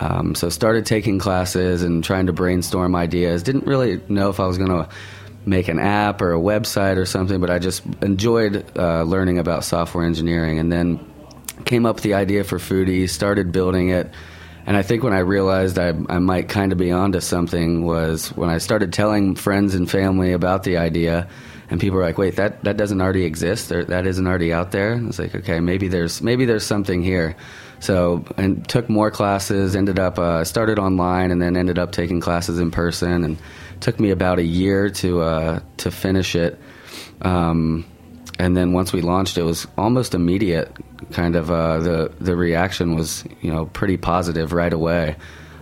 Um, 0.00 0.34
so 0.34 0.48
started 0.48 0.86
taking 0.86 1.18
classes 1.18 1.82
and 1.82 2.02
trying 2.02 2.26
to 2.26 2.32
brainstorm 2.32 2.96
ideas. 2.96 3.42
Didn't 3.42 3.66
really 3.66 4.00
know 4.08 4.28
if 4.28 4.40
I 4.40 4.46
was 4.46 4.58
going 4.58 4.70
to 4.70 4.88
make 5.46 5.68
an 5.68 5.78
app 5.78 6.22
or 6.22 6.32
a 6.32 6.38
website 6.38 6.96
or 6.96 7.06
something, 7.06 7.40
but 7.40 7.50
I 7.50 7.58
just 7.58 7.84
enjoyed 8.02 8.64
uh, 8.76 9.02
learning 9.02 9.38
about 9.38 9.64
software 9.64 10.04
engineering, 10.04 10.58
and 10.58 10.72
then 10.72 10.98
came 11.64 11.86
up 11.86 11.96
with 11.96 12.04
the 12.04 12.14
idea 12.14 12.44
for 12.44 12.58
Phoodie, 12.58 13.08
started 13.08 13.52
building 13.52 13.90
it. 13.90 14.10
And 14.66 14.76
I 14.76 14.82
think 14.82 15.02
when 15.02 15.12
I 15.12 15.18
realized 15.18 15.78
I, 15.78 15.88
I 16.08 16.18
might 16.18 16.48
kind 16.48 16.72
of 16.72 16.78
be 16.78 16.90
onto 16.90 17.20
something 17.20 17.84
was 17.84 18.28
when 18.28 18.48
I 18.48 18.58
started 18.58 18.92
telling 18.92 19.34
friends 19.34 19.74
and 19.74 19.90
family 19.90 20.32
about 20.32 20.62
the 20.62 20.78
idea, 20.78 21.28
and 21.68 21.80
people 21.80 21.98
were 21.98 22.04
like, 22.04 22.18
"Wait, 22.18 22.36
that, 22.36 22.64
that 22.64 22.76
doesn't 22.76 23.00
already 23.00 23.24
exist. 23.24 23.70
Or, 23.72 23.84
that 23.84 24.06
isn't 24.06 24.26
already 24.26 24.52
out 24.52 24.70
there." 24.70 24.94
It's 24.94 25.18
like, 25.18 25.34
okay, 25.34 25.60
maybe 25.60 25.88
there's 25.88 26.22
maybe 26.22 26.44
there's 26.46 26.64
something 26.64 27.02
here. 27.02 27.36
So 27.80 28.24
and 28.36 28.66
took 28.66 28.88
more 28.88 29.10
classes. 29.10 29.76
Ended 29.76 29.98
up 29.98 30.18
uh, 30.18 30.44
started 30.44 30.78
online, 30.78 31.30
and 31.30 31.42
then 31.42 31.56
ended 31.56 31.78
up 31.78 31.92
taking 31.92 32.20
classes 32.20 32.58
in 32.58 32.70
person. 32.70 33.24
And 33.24 33.38
took 33.80 34.00
me 34.00 34.10
about 34.10 34.38
a 34.38 34.44
year 34.44 34.88
to 34.88 35.20
uh, 35.20 35.60
to 35.78 35.90
finish 35.90 36.34
it. 36.34 36.58
Um, 37.20 37.84
and 38.38 38.56
then 38.56 38.72
once 38.72 38.92
we 38.92 39.00
launched, 39.00 39.38
it 39.38 39.42
was 39.42 39.66
almost 39.78 40.14
immediate. 40.14 40.72
Kind 41.12 41.36
of 41.36 41.50
uh, 41.50 41.78
the 41.80 42.12
the 42.20 42.36
reaction 42.36 42.94
was 42.94 43.24
you 43.40 43.52
know 43.52 43.66
pretty 43.66 43.96
positive 43.96 44.52
right 44.52 44.72
away. 44.72 45.16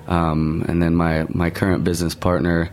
Um, 0.07 0.65
and 0.69 0.83
then 0.83 0.95
my 0.95 1.27
my 1.29 1.51
current 1.51 1.85
business 1.85 2.15
partner, 2.15 2.71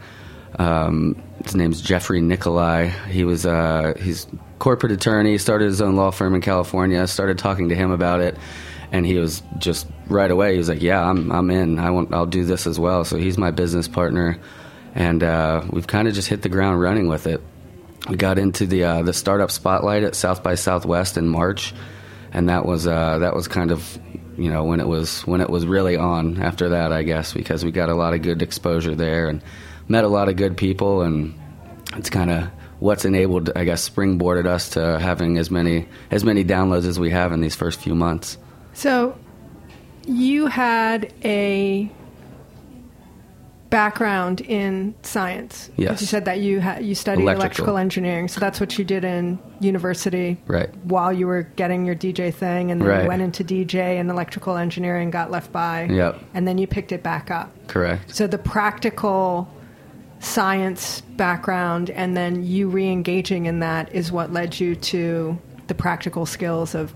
um, 0.58 1.22
his 1.44 1.56
name's 1.56 1.82
Jeffrey 1.82 2.22
Nikolai. 2.22 2.88
He 3.10 3.24
was 3.24 3.46
uh, 3.46 3.94
he's 4.00 4.28
corporate 4.60 4.92
attorney. 4.92 5.38
Started 5.38 5.66
his 5.66 5.82
own 5.82 5.96
law 5.96 6.12
firm 6.12 6.34
in 6.34 6.42
California. 6.42 7.06
Started 7.08 7.38
talking 7.38 7.70
to 7.70 7.76
him 7.76 7.92
about 7.92 8.22
it, 8.22 8.38
and 8.92 9.06
he 9.06 9.18
was 9.18 9.44
just 9.58 9.88
right 10.08 10.32
away. 10.32 10.54
He 10.54 10.58
was 10.58 10.70
like, 10.70 10.82
"Yeah, 10.82 11.04
I'm 11.04 11.32
I'm 11.32 11.50
in. 11.52 11.78
I 11.78 11.92
want 11.92 12.14
I'll 12.14 12.26
do 12.26 12.46
this 12.46 12.68
as 12.68 12.80
well." 12.80 13.04
So 13.04 13.18
he's 13.18 13.38
my 13.38 13.52
business 13.52 13.88
partner, 13.88 14.38
and 14.96 15.24
uh, 15.24 15.64
we've 15.70 15.88
kind 15.88 16.08
of 16.08 16.14
just 16.14 16.30
hit 16.30 16.42
the 16.42 16.50
ground 16.50 16.80
running 16.80 17.08
with 17.08 17.28
it. 17.28 17.42
We 18.08 18.16
got 18.16 18.40
into 18.40 18.66
the 18.66 18.84
uh, 18.84 19.02
the 19.04 19.14
startup 19.14 19.52
spotlight 19.52 20.04
at 20.04 20.16
South 20.16 20.42
by 20.42 20.56
Southwest 20.56 21.18
in 21.18 21.28
March, 21.28 21.74
and 22.32 22.50
that 22.50 22.66
was 22.66 22.88
uh, 22.88 23.20
that 23.20 23.36
was 23.36 23.48
kind 23.48 23.72
of 23.72 24.00
you 24.38 24.50
know 24.50 24.64
when 24.64 24.80
it 24.80 24.88
was 24.88 25.22
when 25.28 25.42
it 25.42 25.50
was 25.50 25.66
really 25.66 25.98
on. 25.98 26.42
After 26.42 26.70
that, 26.70 26.92
I 26.92 27.04
guess 27.04 27.34
because 27.34 27.66
we 27.66 27.72
got 27.72 27.90
a 27.90 27.96
lot 27.96 28.14
of 28.14 28.22
good 28.22 28.42
exposure 28.42 28.96
there 28.96 29.28
and 29.28 29.42
met 29.88 30.04
a 30.04 30.08
lot 30.08 30.30
of 30.30 30.38
good 30.38 30.56
people, 30.56 31.02
and 31.02 31.38
it's 31.96 32.10
kind 32.10 32.30
of 32.30 32.50
what's 32.80 33.04
enabled, 33.06 33.52
I 33.56 33.66
guess, 33.66 33.88
springboarded 33.88 34.46
us 34.46 34.70
to 34.70 35.00
having 35.00 35.38
as 35.38 35.52
many 35.52 35.88
as 36.10 36.24
many 36.24 36.44
downloads 36.46 36.86
as 36.86 37.00
we 37.00 37.12
have 37.12 37.32
in 37.32 37.42
these 37.42 37.56
first 37.56 37.80
few 37.80 37.96
months. 37.96 38.38
So, 38.74 39.18
you 40.06 40.48
had 40.48 41.14
a 41.24 41.92
background 43.70 44.42
in 44.42 44.96
science. 45.04 45.70
Yes. 45.78 46.02
You 46.02 46.08
said 46.08 46.26
that 46.26 46.40
you 46.40 46.60
ha- 46.62 46.80
you 46.80 46.96
studied 46.96 47.22
Electrical. 47.24 47.44
electrical. 47.46 47.78
engineering, 47.78 48.28
so 48.28 48.40
that's 48.40 48.60
what 48.60 48.78
you 48.78 48.84
did 48.84 49.04
in 49.04 49.38
university. 49.60 50.38
Right. 50.48 50.70
While 50.86 51.14
you 51.14 51.28
were 51.28 51.44
getting 51.44 51.86
your 51.86 51.96
DJ 51.96 52.32
thing, 52.34 52.72
and 52.72 52.82
then 52.82 52.88
Right. 52.88 53.02
you 53.04 53.08
went 53.08 53.22
into 53.22 53.44
DJ 53.44 54.00
and 54.00 54.10
electrical 54.10 54.58
engineering, 54.58 55.12
got 55.12 55.30
left 55.32 55.52
by. 55.52 55.84
Yep. 55.84 56.20
And 56.34 56.48
then 56.48 56.58
you 56.58 56.66
picked 56.68 56.92
it 56.92 57.04
back 57.04 57.30
up. 57.30 57.52
Correct. 57.68 58.14
So 58.16 58.26
the 58.28 58.38
practical 58.40 59.48
science 60.22 61.00
background 61.16 61.90
and 61.90 62.16
then 62.18 62.44
you 62.44 62.68
re-engaging 62.68 63.46
in 63.46 63.60
that 63.60 63.94
is 63.96 64.12
what 64.12 64.34
led 64.34 64.60
you 64.60 64.76
to 64.76 65.38
the 65.68 65.74
practical 65.74 66.26
skills 66.26 66.76
of 66.76 66.94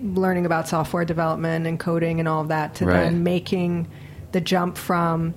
learning 0.00 0.46
about 0.46 0.68
software 0.68 1.04
development 1.04 1.66
and 1.66 1.80
coding 1.80 2.20
and 2.20 2.28
all 2.28 2.42
of 2.42 2.48
that 2.48 2.74
to 2.76 2.84
Right. 2.86 3.00
then 3.00 3.24
making 3.24 3.88
the 4.30 4.40
jump 4.40 4.76
from 4.78 5.34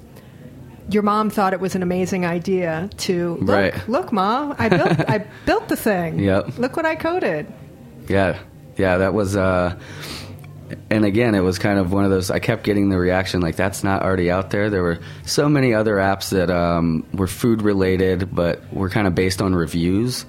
your 0.89 1.03
mom 1.03 1.29
thought 1.29 1.53
it 1.53 1.59
was 1.59 1.75
an 1.75 1.83
amazing 1.83 2.25
idea 2.25 2.89
to 2.97 3.37
look, 3.41 3.49
Right. 3.49 3.89
look 3.89 4.11
ma 4.11 4.55
i 4.57 4.69
built 4.69 4.99
i 5.09 5.17
built 5.45 5.67
the 5.69 5.75
thing 5.75 6.19
Yep. 6.19 6.57
look 6.57 6.75
what 6.75 6.85
i 6.85 6.95
coded 6.95 7.45
Yeah, 8.07 8.39
yeah, 8.77 8.97
that 8.97 9.13
was. 9.13 9.35
Uh, 9.35 9.75
and 10.89 11.03
again, 11.05 11.35
it 11.35 11.41
was 11.41 11.59
kind 11.59 11.77
of 11.79 11.91
one 11.91 12.05
of 12.05 12.11
those. 12.11 12.29
I 12.31 12.39
kept 12.39 12.63
getting 12.63 12.89
the 12.89 12.97
reaction 12.97 13.41
like 13.41 13.55
that's 13.55 13.83
not 13.83 14.01
already 14.03 14.29
out 14.31 14.49
there. 14.51 14.69
There 14.69 14.81
were 14.83 14.99
so 15.25 15.49
many 15.49 15.73
other 15.73 15.95
apps 15.97 16.29
that 16.29 16.49
um, 16.49 17.05
were 17.13 17.27
food 17.27 17.61
related, 17.61 18.33
but 18.33 18.61
were 18.73 18.89
kind 18.89 19.05
of 19.07 19.13
based 19.15 19.41
on 19.41 19.53
reviews. 19.53 20.25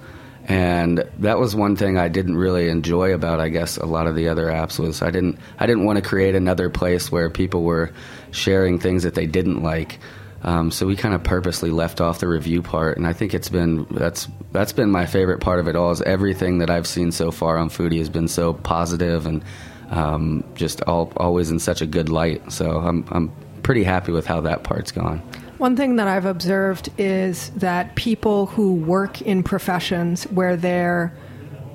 And 0.46 1.04
that 1.20 1.38
was 1.38 1.54
one 1.54 1.76
thing 1.76 1.96
I 1.98 2.08
didn't 2.08 2.36
really 2.36 2.68
enjoy 2.68 3.14
about, 3.14 3.38
I 3.38 3.48
guess, 3.50 3.76
a 3.76 3.86
lot 3.86 4.06
of 4.06 4.14
the 4.16 4.28
other 4.28 4.46
apps 4.46 4.78
was 4.78 5.00
I 5.02 5.10
didn't 5.10 5.38
I 5.58 5.66
didn't 5.66 5.84
want 5.84 5.96
to 5.96 6.02
create 6.02 6.34
another 6.34 6.68
place 6.70 7.12
where 7.12 7.30
people 7.30 7.62
were 7.62 7.92
sharing 8.30 8.78
things 8.78 9.02
that 9.04 9.14
they 9.14 9.26
didn't 9.26 9.62
like. 9.62 9.98
Um, 10.42 10.70
so 10.70 10.86
we 10.86 10.96
kind 10.96 11.14
of 11.14 11.22
purposely 11.22 11.70
left 11.70 12.00
off 12.00 12.20
the 12.20 12.28
review 12.28 12.62
part, 12.62 12.96
and 12.96 13.06
I 13.06 13.12
think 13.12 13.34
it's 13.34 13.50
been 13.50 13.86
that's 13.90 14.26
that's 14.52 14.72
been 14.72 14.90
my 14.90 15.06
favorite 15.06 15.40
part 15.40 15.60
of 15.60 15.68
it 15.68 15.76
all. 15.76 15.90
Is 15.90 16.00
everything 16.02 16.58
that 16.58 16.70
I've 16.70 16.86
seen 16.86 17.12
so 17.12 17.30
far 17.30 17.58
on 17.58 17.68
Phoodie 17.68 17.98
has 17.98 18.08
been 18.08 18.28
so 18.28 18.54
positive 18.54 19.26
and 19.26 19.44
um, 19.90 20.44
just 20.54 20.82
all, 20.82 21.12
always 21.16 21.50
in 21.50 21.58
such 21.58 21.82
a 21.82 21.86
good 21.86 22.08
light. 22.08 22.50
So 22.50 22.78
I'm 22.78 23.04
I'm 23.10 23.32
pretty 23.62 23.84
happy 23.84 24.12
with 24.12 24.26
how 24.26 24.40
that 24.42 24.62
part's 24.62 24.92
gone. 24.92 25.18
One 25.58 25.76
thing 25.76 25.96
that 25.96 26.08
I've 26.08 26.24
observed 26.24 26.88
is 26.96 27.50
that 27.50 27.94
people 27.94 28.46
who 28.46 28.74
work 28.74 29.20
in 29.20 29.42
professions 29.42 30.24
where 30.24 30.56
their 30.56 31.14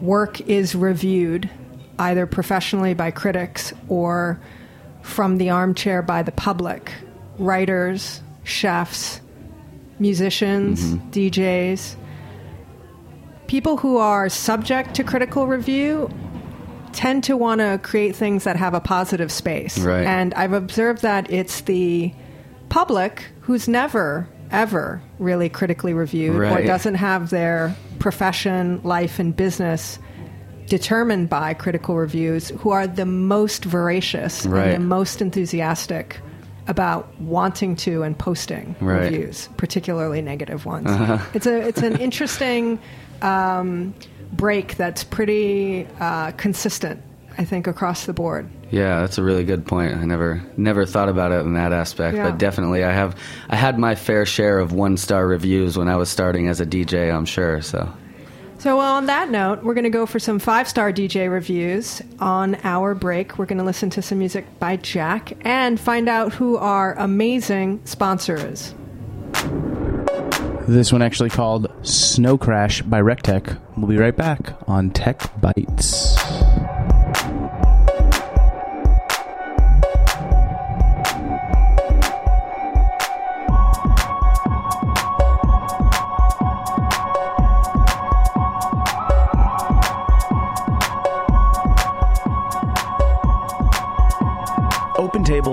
work 0.01 0.41
is 0.41 0.73
reviewed, 0.73 1.49
either 1.99 2.25
professionally 2.25 2.95
by 2.95 3.11
critics 3.11 3.73
or 3.87 4.41
from 5.03 5.37
the 5.37 5.51
armchair 5.51 6.01
by 6.01 6.23
the 6.23 6.31
public, 6.31 6.91
writers, 7.37 8.21
chefs, 8.45 9.19
musicians, 9.99 10.81
mm-hmm. 10.81 11.09
DJs, 11.09 11.95
people 13.47 13.77
who 13.77 13.97
are 13.97 14.29
subject 14.29 14.95
to 14.95 15.03
critical 15.03 15.47
review 15.47 16.09
tend 16.93 17.25
to 17.25 17.35
want 17.35 17.59
to 17.59 17.79
create 17.83 18.15
things 18.15 18.45
that 18.45 18.55
have 18.55 18.73
a 18.73 18.79
positive 18.79 19.31
space. 19.31 19.77
Right. 19.77 20.05
And 20.05 20.33
I've 20.35 20.53
observed 20.53 21.01
that 21.01 21.29
it's 21.29 21.61
the 21.61 22.13
public 22.69 23.25
who's 23.41 23.67
never 23.67 24.29
ever 24.51 25.01
really 25.19 25.49
critically 25.49 25.93
reviewed 25.93 26.35
or 26.35 26.61
doesn't 26.63 26.95
have 26.95 27.31
their 27.31 27.75
profession, 27.99 28.79
life 28.83 29.19
and 29.19 29.35
business 29.35 29.99
determined 30.67 31.29
by 31.29 31.53
critical 31.53 31.95
reviews 31.95 32.49
who 32.59 32.69
are 32.69 32.87
the 32.87 33.05
most 33.05 33.65
voracious 33.65 34.45
Right. 34.45 34.67
and 34.67 34.75
the 34.83 34.87
most 34.87 35.21
enthusiastic 35.21 36.19
about 36.67 37.13
wanting 37.21 37.75
to 37.75 38.03
and 38.03 38.17
posting 38.17 38.75
Right. 38.79 38.95
Uh-huh. 38.97 39.03
reviews, 39.05 39.49
particularly 39.57 40.21
negative 40.21 40.65
ones. 40.65 40.87
It's 41.35 41.45
a 41.45 41.67
it's 41.67 41.81
an 41.81 41.97
interesting 41.97 42.79
um, 43.21 43.93
break 44.33 44.75
that's 44.75 45.03
pretty 45.03 45.87
uh, 45.99 46.31
consistent, 46.31 47.01
I 47.37 47.45
think, 47.45 47.67
across 47.67 48.05
the 48.05 48.13
board. 48.13 48.49
Yeah, 48.71 49.01
that's 49.01 49.17
a 49.19 49.23
really 49.23 49.43
good 49.43 49.65
point. 49.65 49.95
I 49.95 50.05
never 50.05 50.41
never 50.57 50.85
thought 50.85 51.07
about 51.07 51.31
it 51.31 51.41
in 51.45 51.53
that 51.53 51.71
aspect, 51.71 52.17
Yeah. 52.17 52.31
but 52.31 52.39
definitely 52.39 52.83
I 52.83 52.91
have 52.91 53.15
I 53.49 53.55
had 53.55 53.77
my 53.77 53.93
fair 53.95 54.25
share 54.25 54.57
of 54.59 54.71
one 54.73 54.97
star 54.97 55.27
reviews 55.27 55.77
when 55.77 55.87
I 55.87 55.95
was 55.97 56.09
starting 56.09 56.47
as 56.47 56.59
a 56.59 56.65
DJ. 56.65 57.13
I'm 57.13 57.25
sure. 57.25 57.61
So 57.61 57.87
So, 58.65 58.79
on 58.79 59.05
that 59.05 59.29
note, 59.29 59.61
we're 59.61 59.75
going 59.75 59.83
to 59.83 59.91
go 59.91 60.07
for 60.07 60.17
some 60.17 60.39
five 60.39 60.67
star 60.67 60.91
DJ 60.91 61.31
reviews. 61.31 62.01
On 62.19 62.55
our 62.63 62.95
break, 62.95 63.37
we're 63.37 63.45
going 63.45 63.59
to 63.59 63.63
listen 63.63 63.91
to 63.91 64.01
some 64.01 64.17
music 64.17 64.43
by 64.57 64.77
Jack 64.77 65.33
and 65.45 65.79
find 65.79 66.09
out 66.09 66.33
who 66.33 66.57
our 66.57 66.95
amazing 66.95 67.79
sponsor 67.85 68.33
is. 68.35 68.73
This 70.67 70.91
one 70.91 71.03
actually 71.03 71.29
called 71.29 71.71
Snow 71.83 72.39
Crash 72.39 72.81
by 72.81 72.99
Rectech. 73.01 73.55
We'll 73.77 73.85
be 73.85 73.97
right 73.97 74.17
back 74.17 74.55
on 74.67 74.89
Tech 74.89 75.21
Bites. 75.39 76.15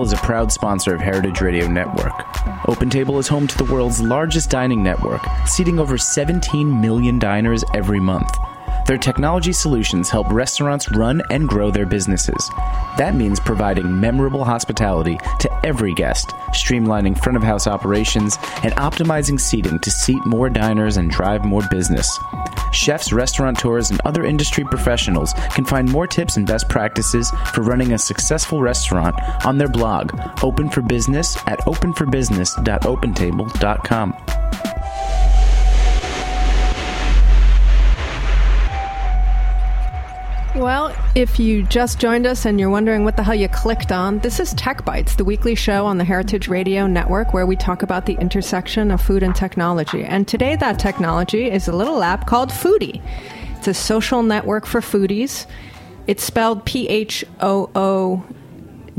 OpenTable 0.03 0.07
is 0.07 0.13
a 0.13 0.27
proud 0.27 0.51
sponsor 0.51 0.95
of 0.97 1.01
Heritage 1.01 1.41
Radio 1.41 1.69
Network. 1.69 2.13
OpenTable 2.67 3.21
is 3.21 3.29
home 3.29 3.47
to 3.47 3.57
the 3.57 3.73
world's 3.73 4.01
largest 4.01 4.51
dining 4.51 4.83
network, 4.83 5.21
seating 5.47 5.79
over 5.79 5.97
17 5.97 6.81
million 6.81 7.21
diners 7.21 7.63
every 7.73 8.01
month. 8.01 8.37
Their 8.87 8.99
technology 8.99 9.53
solutions 9.53 10.11
help 10.11 10.29
restaurants 10.31 10.91
run 10.91 11.23
and 11.31 11.49
grow 11.49 11.71
their 11.71 11.87
businesses. 11.87 12.51
That 12.99 13.15
means 13.15 13.39
providing 13.39 14.01
memorable 14.01 14.45
hospitality 14.45 15.19
to 15.41 15.51
every 15.65 15.95
guest, 15.95 16.31
streamlining 16.51 17.17
front 17.17 17.37
of 17.37 17.43
house 17.43 17.67
operations, 17.67 18.37
and 18.63 18.75
optimizing 18.75 19.41
seating 19.41 19.79
to 19.79 19.91
seat 19.91 20.25
more 20.27 20.51
diners 20.51 20.97
and 20.97 21.11
drive 21.11 21.45
more 21.45 21.63
business. 21.71 22.19
Chefs, 22.73 23.13
restaurateurs, 23.13 23.91
and 23.91 24.01
other 24.05 24.25
industry 24.25 24.65
professionals 24.65 25.33
can 25.55 25.65
find 25.65 25.89
more 25.91 26.09
tips 26.09 26.37
and 26.37 26.47
best 26.47 26.69
practices 26.69 27.31
for 27.55 27.63
running 27.63 27.93
a 27.93 27.99
successful 27.99 28.63
restaurant 28.63 29.15
on 29.47 29.59
their 29.59 29.69
blog, 29.69 30.11
Open 30.43 30.69
for 30.69 30.83
Business 30.83 31.37
at 31.47 31.61
openforbusiness.opentable.com. 31.61 34.42
Well, 40.55 40.95
if 41.15 41.41
you 41.41 41.63
just 41.63 41.99
joined 41.99 42.27
us 42.27 42.45
and 42.45 42.61
you're 42.61 42.69
wondering 42.69 43.05
what 43.05 43.17
the 43.17 43.23
hell 43.23 43.35
you 43.35 43.49
clicked 43.49 43.91
on, 43.91 44.19
this 44.19 44.39
is 44.39 44.53
Tech 44.53 44.85
Bites, 44.85 45.17
the 45.17 45.25
weekly 45.25 45.55
show 45.55 45.87
on 45.87 45.97
the 45.97 46.05
Heritage 46.05 46.47
Radio 46.47 46.87
Network 46.87 47.33
where 47.33 47.47
we 47.47 47.57
talk 47.57 47.83
about 47.83 48.05
the 48.05 48.15
intersection 48.15 48.91
of 48.91 49.01
food 49.01 49.23
and 49.23 49.35
technology. 49.35 50.05
And 50.05 50.29
today, 50.29 50.57
that 50.57 50.79
technology 50.79 51.51
is 51.51 51.69
a 51.69 51.73
little 51.73 52.03
app 52.03 52.27
called 52.27 52.51
Phoodie. 52.51 53.01
It's 53.57 53.67
a 53.67 53.73
social 53.73 54.23
network 54.23 54.67
for 54.67 54.83
foodies. 54.83 55.47
It's 56.07 56.23
spelled 56.23 56.67
P 56.67 56.87
H 56.87 57.25
O 57.41 57.71
O 57.75 58.23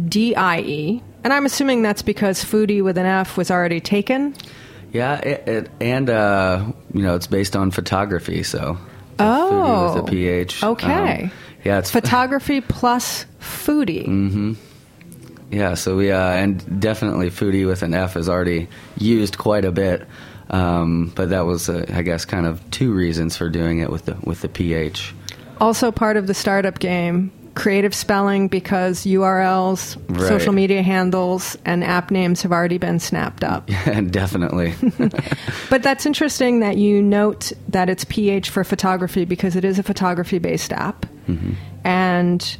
D 0.10 0.36
I 0.36 0.60
E. 0.62 1.04
And 1.24 1.32
I'm 1.32 1.46
assuming 1.46 1.84
that's 1.84 2.02
because 2.02 2.44
foodie 2.44 2.84
with 2.84 2.98
an 2.98 3.06
F 3.06 3.38
was 3.38 3.52
already 3.52 3.80
taken. 3.80 4.34
Yeah, 4.92 5.18
it, 5.20 5.48
it, 5.48 5.70
and 5.80 6.10
uh, 6.10 6.66
you 6.96 7.04
know 7.04 7.16
it's 7.16 7.28
based 7.28 7.56
on 7.56 7.70
photography, 7.70 8.42
so 8.42 8.76
Oh. 9.20 9.50
foodie 9.52 9.96
with 9.96 10.04
a 10.04 10.12
ph. 10.12 10.64
Okay. 10.64 11.24
Um, 11.24 11.32
yeah, 11.64 11.80
it's 11.80 11.92
Photography 11.92 12.62
plus 12.62 13.26
foodie. 13.40 14.58
Yeah, 15.52 15.76
so 15.76 15.98
we 15.98 16.12
uh, 16.12 16.32
and 16.32 16.80
definitely 16.82 17.30
foodie 17.30 17.68
with 17.68 17.84
an 17.84 17.94
F 17.94 18.18
is 18.18 18.28
already 18.28 18.68
used 18.98 19.38
quite 19.38 19.66
a 19.66 19.72
bit, 19.72 20.08
um, 20.50 21.12
but 21.16 21.30
that 21.30 21.46
was 21.46 21.70
uh, 21.70 21.86
I 21.94 22.02
guess 22.02 22.26
kind 22.26 22.48
of 22.48 22.60
two 22.72 22.92
reasons 22.92 23.38
for 23.38 23.50
doing 23.50 23.78
it 23.80 23.92
with 23.92 24.06
the 24.06 24.18
with 24.24 24.42
the 24.42 24.50
ph. 24.50 25.14
Also 25.62 25.92
part 25.92 26.18
of 26.18 26.26
the 26.26 26.34
startup 26.34 26.80
game, 26.80 27.32
creative 27.56 27.94
spelling 27.94 28.48
because 28.48 29.06
URLs, 29.06 29.98
Right. 30.08 30.28
social 30.28 30.54
media 30.54 30.82
handles, 30.82 31.58
and 31.66 31.84
app 31.84 32.10
names 32.10 32.42
have 32.42 32.52
already 32.52 32.78
been 32.78 33.00
snapped 33.00 33.44
up. 33.44 33.70
and 33.86 34.12
definitely, 34.12 34.74
But 35.70 35.84
that's 35.84 36.06
interesting 36.06 36.62
that 36.62 36.78
you 36.78 37.02
note 37.02 37.52
that 37.70 37.90
it's 37.90 38.06
PH 38.06 38.50
for 38.50 38.64
photography 38.64 39.26
because 39.26 39.56
it 39.56 39.64
is 39.66 39.78
a 39.78 39.84
photography 39.84 40.40
based 40.40 40.74
app. 40.74 41.06
Mm-hmm. 41.28 41.54
And 41.84 42.58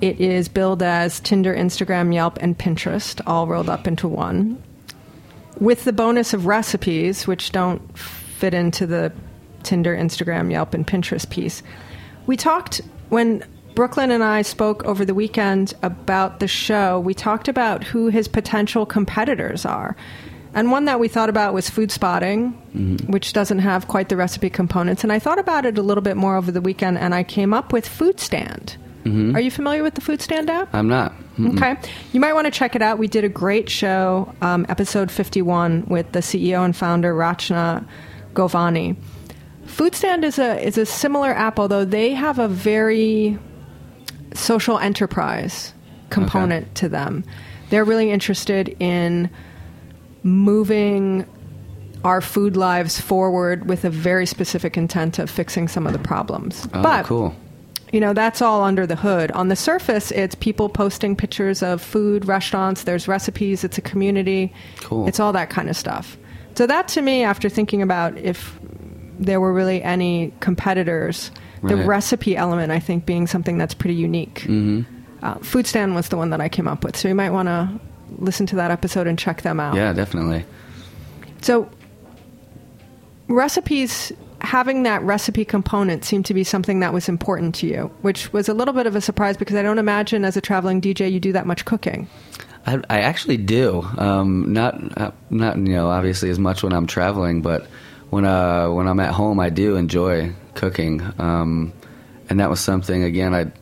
it 0.00 0.20
is 0.20 0.48
billed 0.48 0.82
as 0.82 1.20
Tinder, 1.20 1.54
Instagram, 1.54 2.12
Yelp, 2.14 2.38
and 2.40 2.58
Pinterest 2.58 3.20
all 3.26 3.46
rolled 3.46 3.68
up 3.68 3.86
into 3.86 4.08
one. 4.08 4.62
With 5.60 5.84
the 5.84 5.92
bonus 5.92 6.32
of 6.32 6.46
recipes, 6.46 7.26
which 7.26 7.52
don't 7.52 7.96
fit 7.96 8.54
into 8.54 8.86
the 8.86 9.12
Tinder, 9.62 9.96
Instagram, 9.96 10.50
Yelp, 10.50 10.74
and 10.74 10.86
Pinterest 10.86 11.28
piece. 11.28 11.62
We 12.26 12.36
talked 12.36 12.80
when 13.10 13.44
Brooklyn 13.74 14.10
and 14.10 14.22
I 14.22 14.42
spoke 14.42 14.84
over 14.84 15.04
the 15.04 15.14
weekend 15.14 15.74
about 15.82 16.40
the 16.40 16.48
show. 16.48 17.00
We 17.00 17.14
talked 17.14 17.48
about 17.48 17.84
who 17.84 18.08
his 18.08 18.28
potential 18.28 18.84
competitors 18.86 19.64
are. 19.64 19.96
And 20.54 20.70
one 20.70 20.84
that 20.84 21.00
we 21.00 21.08
thought 21.08 21.30
about 21.30 21.54
was 21.54 21.70
Foodspotting, 21.70 23.08
which 23.08 23.32
doesn't 23.32 23.60
have 23.60 23.88
quite 23.88 24.10
the 24.10 24.16
recipe 24.16 24.50
components. 24.50 25.02
And 25.02 25.10
I 25.10 25.18
thought 25.18 25.38
about 25.38 25.64
it 25.64 25.78
a 25.78 25.82
little 25.82 26.02
bit 26.02 26.16
more 26.16 26.36
over 26.36 26.52
the 26.52 26.60
weekend, 26.60 26.98
and 26.98 27.14
I 27.14 27.22
came 27.22 27.54
up 27.54 27.72
with 27.72 27.88
Foodstand. 27.88 28.76
Are 29.34 29.40
you 29.40 29.50
familiar 29.50 29.82
with 29.82 29.94
the 29.94 30.00
Foodstand 30.00 30.48
app? 30.48 30.72
I'm 30.72 30.88
not. 30.88 31.12
Mm-mm. 31.36 31.56
Okay. 31.56 31.74
You 32.12 32.20
might 32.20 32.34
want 32.34 32.44
to 32.44 32.50
check 32.52 32.76
it 32.76 32.82
out. 32.82 32.98
We 32.98 33.08
did 33.08 33.24
a 33.24 33.28
great 33.28 33.68
show, 33.68 34.32
um, 34.42 34.64
episode 34.68 35.10
51, 35.10 35.86
with 35.88 36.12
the 36.12 36.20
CEO 36.20 36.64
and 36.64 36.76
founder, 36.76 37.12
Rachna 37.14 37.84
Govani. 38.34 38.96
Foodstand 39.66 40.22
is 40.22 40.38
a, 40.38 40.64
is 40.64 40.78
a 40.78 40.86
similar 40.86 41.30
app, 41.30 41.58
although 41.58 41.84
they 41.84 42.12
have 42.12 42.38
a 42.38 42.46
very 42.46 43.38
social 44.34 44.78
enterprise 44.78 45.74
component 46.10 46.74
to 46.76 46.88
them. 46.88 47.24
They're 47.70 47.84
really 47.84 48.10
interested 48.10 48.76
in 48.80 49.30
moving 50.22 51.26
our 52.04 52.20
food 52.20 52.56
lives 52.56 53.00
forward 53.00 53.68
with 53.68 53.84
a 53.84 53.90
very 53.90 54.26
specific 54.26 54.76
intent 54.76 55.18
of 55.18 55.30
fixing 55.30 55.68
some 55.68 55.86
of 55.86 55.92
the 55.92 55.98
problems. 55.98 56.68
Oh, 56.74 56.82
but 56.82 57.06
cool. 57.06 57.34
you 57.92 58.00
know, 58.00 58.12
that's 58.12 58.42
all 58.42 58.62
under 58.62 58.86
the 58.86 58.96
hood. 58.96 59.30
On 59.32 59.48
the 59.48 59.56
surface, 59.56 60.10
it's 60.10 60.34
people 60.34 60.68
posting 60.68 61.14
pictures 61.16 61.62
of 61.62 61.80
food, 61.80 62.26
restaurants, 62.26 62.82
there's 62.84 63.06
recipes, 63.08 63.64
it's 63.64 63.78
a 63.78 63.82
community. 63.82 64.52
Cool. 64.80 65.06
It's 65.06 65.20
all 65.20 65.32
that 65.32 65.48
kind 65.48 65.70
of 65.70 65.76
stuff. 65.76 66.18
So, 66.54 66.66
that 66.66 66.88
to 66.88 67.02
me, 67.02 67.22
after 67.22 67.48
thinking 67.48 67.80
about 67.80 68.18
if 68.18 68.58
there 69.18 69.40
were 69.40 69.52
really 69.52 69.82
any 69.82 70.34
competitors, 70.40 71.30
the 71.62 71.76
recipe 71.76 72.36
element, 72.36 72.72
I 72.72 72.80
think, 72.80 73.06
being 73.06 73.26
something 73.26 73.58
that's 73.58 73.74
pretty 73.74 73.94
unique. 73.94 74.40
Mm-hmm. 74.40 74.82
Uh, 75.22 75.34
Foodstand 75.36 75.94
was 75.94 76.08
the 76.08 76.16
one 76.16 76.30
that 76.30 76.40
I 76.40 76.48
came 76.48 76.66
up 76.66 76.84
with. 76.84 76.96
So, 76.96 77.08
you 77.08 77.14
might 77.14 77.30
want 77.30 77.46
to 77.46 77.80
listen 78.18 78.46
to 78.46 78.56
that 78.56 78.70
episode 78.70 79.06
and 79.06 79.18
check 79.18 79.42
them 79.42 79.60
out. 79.60 79.76
Yeah, 79.76 79.92
definitely. 79.92 80.44
So, 81.40 81.70
recipes, 83.28 84.12
having 84.40 84.82
that 84.82 85.02
recipe 85.02 85.44
component 85.44 86.04
seemed 86.04 86.26
to 86.26 86.34
be 86.34 86.44
something 86.44 86.80
that 86.80 86.92
was 86.92 87.08
important 87.08 87.54
to 87.56 87.66
you, 87.66 87.90
which 88.02 88.32
was 88.32 88.48
a 88.48 88.54
little 88.54 88.74
bit 88.74 88.86
of 88.86 88.96
a 88.96 89.00
surprise 89.00 89.36
because 89.36 89.56
I 89.56 89.62
don't 89.62 89.78
imagine 89.78 90.24
as 90.24 90.36
a 90.36 90.40
traveling 90.40 90.80
DJ 90.80 91.10
you 91.10 91.20
do 91.20 91.32
that 91.32 91.46
much 91.46 91.64
cooking. 91.64 92.08
I, 92.66 92.80
I 92.90 93.00
actually 93.00 93.38
do. 93.38 93.82
Um, 93.98 94.52
not 94.52 95.00
uh, 95.00 95.10
not 95.30 95.56
you 95.56 95.74
know 95.74 95.88
obviously 95.88 96.30
as 96.30 96.38
much 96.38 96.62
when 96.62 96.72
I'm 96.72 96.86
traveling, 96.86 97.42
but 97.42 97.66
when 98.10 98.24
uh, 98.24 98.70
when 98.70 98.86
I'm 98.86 99.00
at 99.00 99.12
home, 99.12 99.40
I 99.40 99.50
do 99.50 99.76
enjoy 99.76 100.32
cooking. 100.54 101.02
Um, 101.18 101.72
and 102.28 102.40
that 102.40 102.50
was 102.50 102.60
something 102.60 103.02
again 103.02 103.34
I 103.34 103.52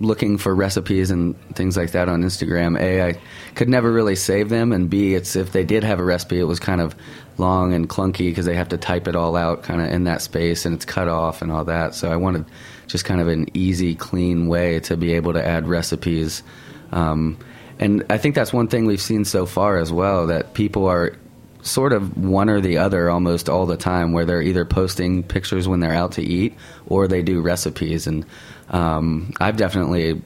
looking 0.00 0.36
for 0.36 0.54
recipes 0.54 1.10
and 1.10 1.38
things 1.54 1.76
like 1.76 1.92
that 1.92 2.08
on 2.08 2.22
Instagram. 2.22 2.78
A 2.80 3.10
I 3.10 3.20
could 3.54 3.68
never 3.68 3.90
really 3.92 4.16
save 4.16 4.48
them, 4.48 4.72
and 4.72 4.90
B 4.90 5.14
it's 5.14 5.36
if 5.36 5.52
they 5.52 5.64
did 5.64 5.84
have 5.84 6.00
a 6.00 6.04
recipe, 6.04 6.40
it 6.40 6.44
was 6.44 6.58
kind 6.58 6.80
of 6.80 6.94
long 7.38 7.72
and 7.72 7.88
clunky 7.88 8.30
because 8.30 8.44
they 8.44 8.54
have 8.54 8.68
to 8.70 8.76
type 8.76 9.08
it 9.08 9.16
all 9.16 9.36
out 9.36 9.62
kind 9.62 9.80
of 9.80 9.88
in 9.88 10.04
that 10.04 10.20
space 10.20 10.66
and 10.66 10.74
it's 10.74 10.84
cut 10.84 11.08
off 11.08 11.40
and 11.40 11.50
all 11.50 11.64
that. 11.64 11.94
So 11.94 12.12
I 12.12 12.16
wanted 12.16 12.44
just 12.86 13.04
kind 13.04 13.20
of 13.20 13.28
an 13.28 13.46
easy, 13.54 13.94
clean 13.94 14.48
way 14.48 14.80
to 14.80 14.96
be 14.96 15.14
able 15.14 15.32
to 15.32 15.44
add 15.44 15.66
recipes. 15.66 16.42
Um, 16.90 17.38
and 17.78 18.04
I 18.10 18.18
think 18.18 18.34
that's 18.34 18.52
one 18.52 18.68
thing 18.68 18.84
we've 18.84 19.00
seen 19.00 19.24
so 19.24 19.46
far 19.46 19.78
as 19.78 19.92
well 19.92 20.26
that 20.26 20.54
people 20.54 20.86
are 20.86 21.16
sort 21.62 21.92
of 21.92 22.16
one 22.16 22.50
or 22.50 22.60
the 22.60 22.78
other 22.78 23.08
almost 23.08 23.48
all 23.48 23.66
the 23.66 23.76
time, 23.76 24.12
where 24.12 24.24
they're 24.24 24.42
either 24.42 24.64
posting 24.64 25.22
pictures 25.22 25.66
when 25.66 25.80
they're 25.80 25.94
out 25.94 26.12
to 26.12 26.22
eat 26.22 26.56
or 26.86 27.08
they 27.08 27.22
do 27.22 27.40
recipes. 27.40 28.06
And 28.06 28.26
um, 28.68 29.32
I've 29.40 29.56
definitely 29.56 30.20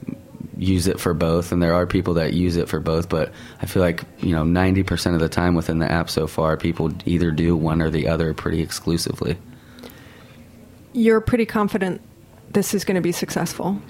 used 0.56 0.88
it 0.88 0.98
for 0.98 1.14
both, 1.14 1.52
and 1.52 1.62
there 1.62 1.74
are 1.74 1.86
people 1.86 2.14
that 2.14 2.32
use 2.32 2.56
it 2.56 2.68
for 2.68 2.80
both. 2.80 3.08
But 3.08 3.32
I 3.60 3.66
feel 3.66 3.82
like 3.82 4.04
you 4.20 4.34
know, 4.34 4.44
ninety 4.44 4.82
percent 4.82 5.14
of 5.14 5.20
the 5.20 5.28
time 5.28 5.54
within 5.54 5.78
the 5.78 5.90
app 5.90 6.10
so 6.10 6.26
far, 6.26 6.56
people 6.56 6.92
either 7.04 7.30
do 7.30 7.56
one 7.56 7.82
or 7.82 7.90
the 7.90 8.08
other 8.08 8.34
pretty 8.34 8.62
exclusively. 8.62 9.36
You're 10.92 11.20
pretty 11.20 11.46
confident 11.46 12.00
this 12.50 12.72
is 12.72 12.84
going 12.84 12.94
to 12.94 13.02
be 13.02 13.12
successful. 13.12 13.80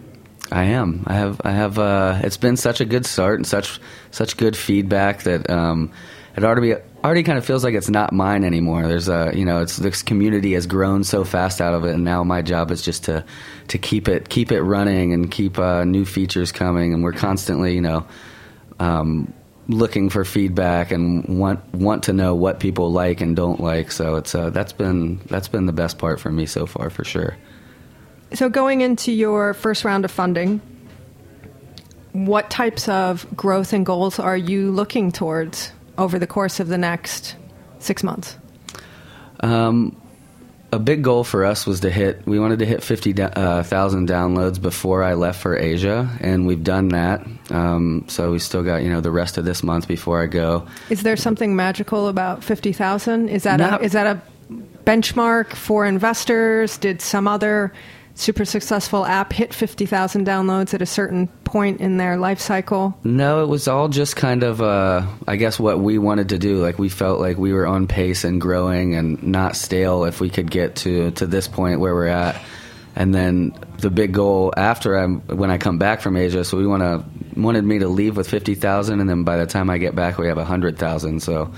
I 0.50 0.64
am. 0.64 1.04
I 1.06 1.14
have. 1.14 1.40
I 1.44 1.50
have. 1.52 1.78
Uh, 1.78 2.20
it's 2.22 2.37
been 2.37 2.56
such 2.56 2.80
a 2.80 2.85
good 2.85 3.06
start 3.06 3.38
and 3.38 3.46
such 3.46 3.80
such 4.11 4.37
good 4.37 4.56
feedback 4.56 5.22
that 5.22 5.48
um, 5.50 5.92
it 6.37 6.44
already 6.44 6.74
already 7.04 7.22
kind 7.22 7.38
of 7.38 7.44
feels 7.44 7.62
like 7.62 7.74
it's 7.74 7.90
not 7.90 8.12
mine 8.12 8.44
anymore. 8.44 8.88
There's 8.88 9.09
a 9.09 9.32
you 9.35 9.44
know, 9.44 9.62
it's 9.62 9.76
this 9.76 10.02
community 10.02 10.54
has 10.54 10.66
grown 10.66 11.04
so 11.04 11.24
fast 11.24 11.61
out 11.61 11.74
of 11.74 11.85
it, 11.85 11.94
and 11.94 12.04
now 12.04 12.24
my 12.24 12.42
job 12.42 12.70
is 12.70 12.82
just 12.82 13.04
to 13.04 13.24
to 13.68 13.78
keep 13.78 14.09
it 14.09 14.28
keep 14.28 14.52
it 14.52 14.62
running 14.62 15.12
and 15.12 15.30
keep 15.30 15.59
uh, 15.59 15.85
new 15.85 16.04
features 16.04 16.52
coming, 16.52 16.92
and 16.94 17.02
we're 17.02 17.12
constantly 17.12 17.74
you 17.74 17.82
know. 17.82 18.06
Um, 18.78 19.32
looking 19.68 20.11
for 20.11 20.24
feedback 20.24 20.92
and 20.92 21.40
want 21.40 21.64
want 21.74 22.04
to 22.04 22.12
know 22.12 22.37
what 22.37 22.61
people 22.61 22.92
like 22.92 23.20
and 23.20 23.35
don't 23.35 23.59
like 23.59 23.90
so 23.90 24.14
it's 24.14 24.32
uh, 24.32 24.48
that's 24.50 24.72
been 24.72 25.18
that's 25.26 25.48
been 25.48 25.66
the 25.66 25.72
best 25.72 25.98
part 25.98 26.20
for 26.20 26.30
me 26.30 26.46
so 26.46 26.66
far 26.66 26.88
for 26.88 27.02
sure 27.02 27.37
So, 28.35 28.48
going 28.48 28.80
into 28.80 29.12
your 29.12 29.54
first 29.54 29.85
round 29.85 30.04
of 30.04 30.11
funding, 30.11 30.61
what 32.12 32.50
types 32.50 32.88
of 32.88 33.26
growth 33.37 33.72
and 33.72 33.87
goals 33.87 34.18
are 34.18 34.37
you 34.37 34.70
looking 34.72 35.12
towards 35.12 35.70
over 35.98 36.18
the 36.18 36.26
course 36.26 36.61
of 36.61 36.68
the 36.68 36.78
next 36.78 37.37
six 37.78 38.02
months? 38.02 38.37
Um, 39.40 39.96
a 40.72 40.78
big 40.78 41.02
goal 41.02 41.24
for 41.24 41.44
us 41.44 41.66
was 41.66 41.80
to 41.80 41.90
hit. 41.90 42.26
We 42.26 42.38
wanted 42.38 42.59
to 42.59 42.66
hit 42.66 42.82
fifty 42.82 43.12
thousand 43.12 44.11
uh, 44.11 44.14
downloads 44.14 44.61
before 44.61 45.02
I 45.02 45.14
left 45.14 45.40
for 45.40 45.56
Asia, 45.56 46.09
and 46.20 46.46
we've 46.46 46.64
done 46.64 46.88
that. 46.88 47.26
Um, 47.50 48.04
so 48.09 48.32
we 48.32 48.38
still 48.38 48.62
got 48.62 48.82
you 48.82 48.90
know 48.90 49.00
the 49.00 49.11
rest 49.11 49.38
of 49.38 49.44
this 49.44 49.62
month 49.62 49.87
before 49.88 50.22
I 50.22 50.26
go. 50.26 50.66
Is 50.90 51.02
there 51.02 51.16
something 51.16 51.54
magical 51.54 52.09
about 52.09 52.42
fifty 52.42 52.72
thousand? 52.72 53.28
Is 53.28 53.44
that 53.44 53.59
Not- 53.59 53.80
a, 53.80 53.85
is 53.85 53.92
that 53.92 54.06
a 54.06 54.20
benchmark 54.85 55.54
for 55.54 55.87
investors? 55.87 56.78
Did 56.78 57.00
some 57.00 57.28
other 57.28 57.72
super 58.16 58.44
successful 58.44 59.07
app 59.07 59.33
hit 59.33 59.55
fifty 59.55 59.87
thousand 59.87 60.26
downloads 60.26 60.74
at 60.74 60.83
a 60.83 60.87
certain 60.87 61.29
point 61.44 61.81
in 61.81 61.96
their 61.98 62.16
life 62.16 62.40
cycle? 62.40 62.98
No, 63.05 63.44
it 63.44 63.46
was 63.46 63.68
all 63.68 63.88
just 63.88 64.16
kind 64.16 64.42
of, 64.42 64.61
uh, 64.61 65.07
I 65.29 65.37
guess, 65.37 65.61
what 65.61 65.79
we 65.79 65.98
wanted 65.98 66.31
to 66.31 66.38
do. 66.38 66.57
Like 66.61 66.79
we 66.79 66.88
felt 66.88 67.20
like 67.20 67.38
we 67.38 67.52
were 67.52 67.66
on 67.66 67.87
pace 67.87 68.24
and 68.24 68.40
growing 68.40 68.94
and 68.94 69.22
not 69.22 69.55
stale 69.55 70.05
if 70.05 70.20
we 70.20 70.31
could 70.31 70.50
get 70.50 70.76
to 70.76 71.12
to 71.12 71.26
this 71.26 71.46
point 71.46 71.79
where 71.79 71.94
we're 71.94 72.09
at. 72.09 72.42
And 72.98 73.14
then 73.14 73.52
the 73.79 73.90
big 73.90 74.12
goal 74.12 74.55
after 74.57 74.96
I'm 74.96 75.20
when 75.20 75.50
I 75.50 75.59
come 75.59 75.76
back 75.76 76.00
from 76.00 76.16
Asia, 76.16 76.44
so 76.44 76.57
we 76.57 76.66
want 76.66 76.83
to 76.83 77.05
wanted 77.38 77.62
me 77.62 77.81
to 77.81 77.88
leave 77.88 78.16
with 78.16 78.26
fifty 78.26 78.55
thousand, 78.55 79.00
and 79.00 79.09
then 79.09 79.22
by 79.22 79.37
the 79.37 79.44
time 79.44 79.68
I 79.68 79.76
get 79.76 79.94
back, 79.94 80.16
we 80.16 80.29
have 80.29 80.38
hundred 80.38 80.79
thousand. 80.79 81.20
So 81.20 81.52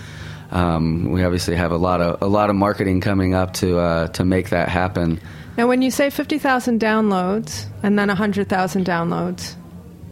um, 0.50 1.12
we 1.12 1.22
obviously 1.22 1.54
have 1.54 1.70
a 1.70 1.76
lot 1.76 2.00
of 2.00 2.22
a 2.22 2.26
lot 2.26 2.50
of 2.50 2.56
marketing 2.56 3.00
coming 3.00 3.34
up 3.34 3.52
to 3.54 3.78
uh, 3.78 4.08
to 4.08 4.24
make 4.24 4.50
that 4.50 4.68
happen. 4.68 5.20
Now, 5.58 5.66
when 5.66 5.82
you 5.82 5.90
say 5.90 6.08
50,000 6.08 6.80
downloads 6.80 7.66
and 7.82 7.98
then 7.98 8.06
100,000 8.08 8.86
downloads 8.86 9.56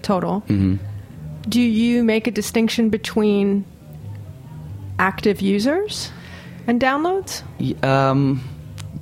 total, 0.03 0.43
Mm-hmm. 0.49 0.77
do 1.49 1.61
you 1.61 2.03
make 2.03 2.27
a 2.27 2.33
distinction 2.33 2.91
between 2.91 3.65
active 4.99 5.41
users 5.41 6.11
and 6.67 6.81
downloads? 6.81 7.43
Um, 7.85 8.43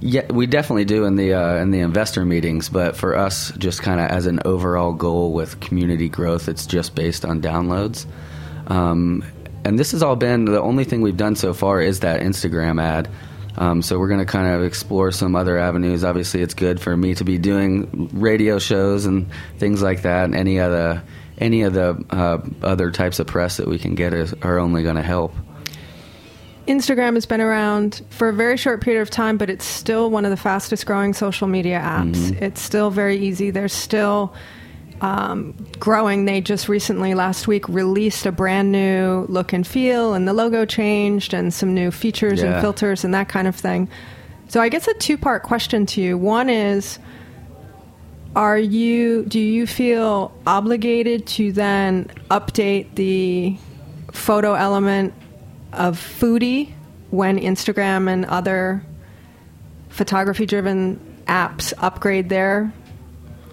yeah, 0.00 0.30
we 0.30 0.46
definitely 0.46 0.84
do 0.84 1.04
in 1.04 1.16
the 1.16 1.32
uh, 1.32 1.56
in 1.56 1.70
the 1.70 1.80
investor 1.80 2.24
meetings, 2.26 2.68
but 2.68 2.94
for 2.94 3.16
us, 3.16 3.50
just 3.56 3.80
kind 3.80 4.00
of 4.00 4.10
as 4.10 4.26
an 4.26 4.40
overall 4.44 4.92
goal 4.92 5.32
with 5.32 5.60
community 5.60 6.10
growth, 6.10 6.48
it's 6.48 6.66
just 6.66 6.94
based 6.94 7.24
on 7.24 7.40
downloads. 7.40 8.04
Um, 8.66 9.24
and 9.64 9.78
this 9.78 9.92
has 9.92 10.02
all 10.02 10.16
been 10.16 10.44
the 10.44 10.60
only 10.60 10.84
thing 10.84 11.00
we've 11.00 11.16
done 11.16 11.36
so 11.36 11.54
far 11.54 11.80
is 11.80 12.00
that 12.00 12.20
Instagram 12.20 12.82
ad. 12.82 13.08
Um, 13.56 13.82
so 13.82 13.98
we're 13.98 14.08
going 14.08 14.20
to 14.20 14.26
kind 14.26 14.54
of 14.54 14.64
explore 14.64 15.12
some 15.12 15.36
other 15.36 15.58
avenues. 15.58 16.04
Obviously, 16.04 16.42
it's 16.42 16.54
good 16.54 16.80
for 16.80 16.96
me 16.96 17.14
to 17.14 17.24
be 17.24 17.38
doing 17.38 18.10
radio 18.12 18.58
shows 18.58 19.06
and 19.06 19.30
things 19.58 19.82
like 19.82 20.02
that. 20.02 20.24
And 20.24 20.34
any 20.34 20.58
other 20.58 21.02
any 21.38 21.62
of 21.62 21.72
the 21.72 22.04
uh, 22.10 22.38
other 22.62 22.90
types 22.90 23.18
of 23.18 23.26
press 23.26 23.56
that 23.56 23.66
we 23.66 23.78
can 23.78 23.94
get 23.94 24.14
is, 24.14 24.34
are 24.42 24.58
only 24.58 24.82
going 24.82 24.96
to 24.96 25.02
help. 25.02 25.34
Instagram 26.66 27.14
has 27.14 27.26
been 27.26 27.40
around 27.40 28.02
for 28.10 28.28
a 28.28 28.32
very 28.32 28.56
short 28.56 28.80
period 28.80 29.02
of 29.02 29.10
time, 29.10 29.36
but 29.36 29.50
it's 29.50 29.66
still 29.66 30.10
one 30.10 30.24
of 30.24 30.30
the 30.30 30.36
fastest 30.36 30.86
growing 30.86 31.12
social 31.12 31.46
media 31.46 31.78
apps. 31.78 32.40
It's 32.40 32.62
still 32.62 32.90
very 32.90 33.18
easy. 33.18 33.50
They're 33.50 33.68
still 33.68 34.32
um, 35.04 35.54
growing. 35.78 36.24
They 36.24 36.40
just 36.40 36.66
recently, 36.66 37.14
last 37.14 37.46
week, 37.46 37.68
released 37.68 38.24
a 38.24 38.32
brand 38.32 38.72
new 38.72 39.26
look 39.28 39.52
and 39.52 39.66
feel, 39.66 40.14
and 40.14 40.26
the 40.26 40.32
logo 40.32 40.64
changed, 40.64 41.34
and 41.34 41.52
some 41.52 41.74
new 41.74 41.90
features 41.90 42.42
and 42.42 42.58
filters 42.62 43.04
and 43.04 43.12
that 43.12 43.28
kind 43.28 43.46
of 43.46 43.54
thing. 43.54 43.90
So, 44.48 44.62
I 44.62 44.70
guess 44.70 44.88
a 44.88 44.94
two 44.94 45.18
part 45.18 45.42
question 45.42 45.84
to 45.86 46.00
you. 46.00 46.16
One 46.16 46.48
is, 46.48 46.98
are 48.34 48.58
you 48.58 49.24
do 49.26 49.38
you 49.38 49.66
feel 49.66 50.32
obligated 50.46 51.26
to 51.26 51.52
then 51.52 52.06
update 52.30 52.94
the 52.94 53.58
photo 54.10 54.54
element 54.54 55.12
of 55.74 55.98
Phoodie 55.98 56.72
when 57.10 57.38
Instagram 57.38 58.08
and 58.08 58.24
other 58.24 58.82
photography 59.90 60.46
driven 60.46 60.98
apps 61.26 61.74
upgrade 61.78 62.30
their 62.30 62.72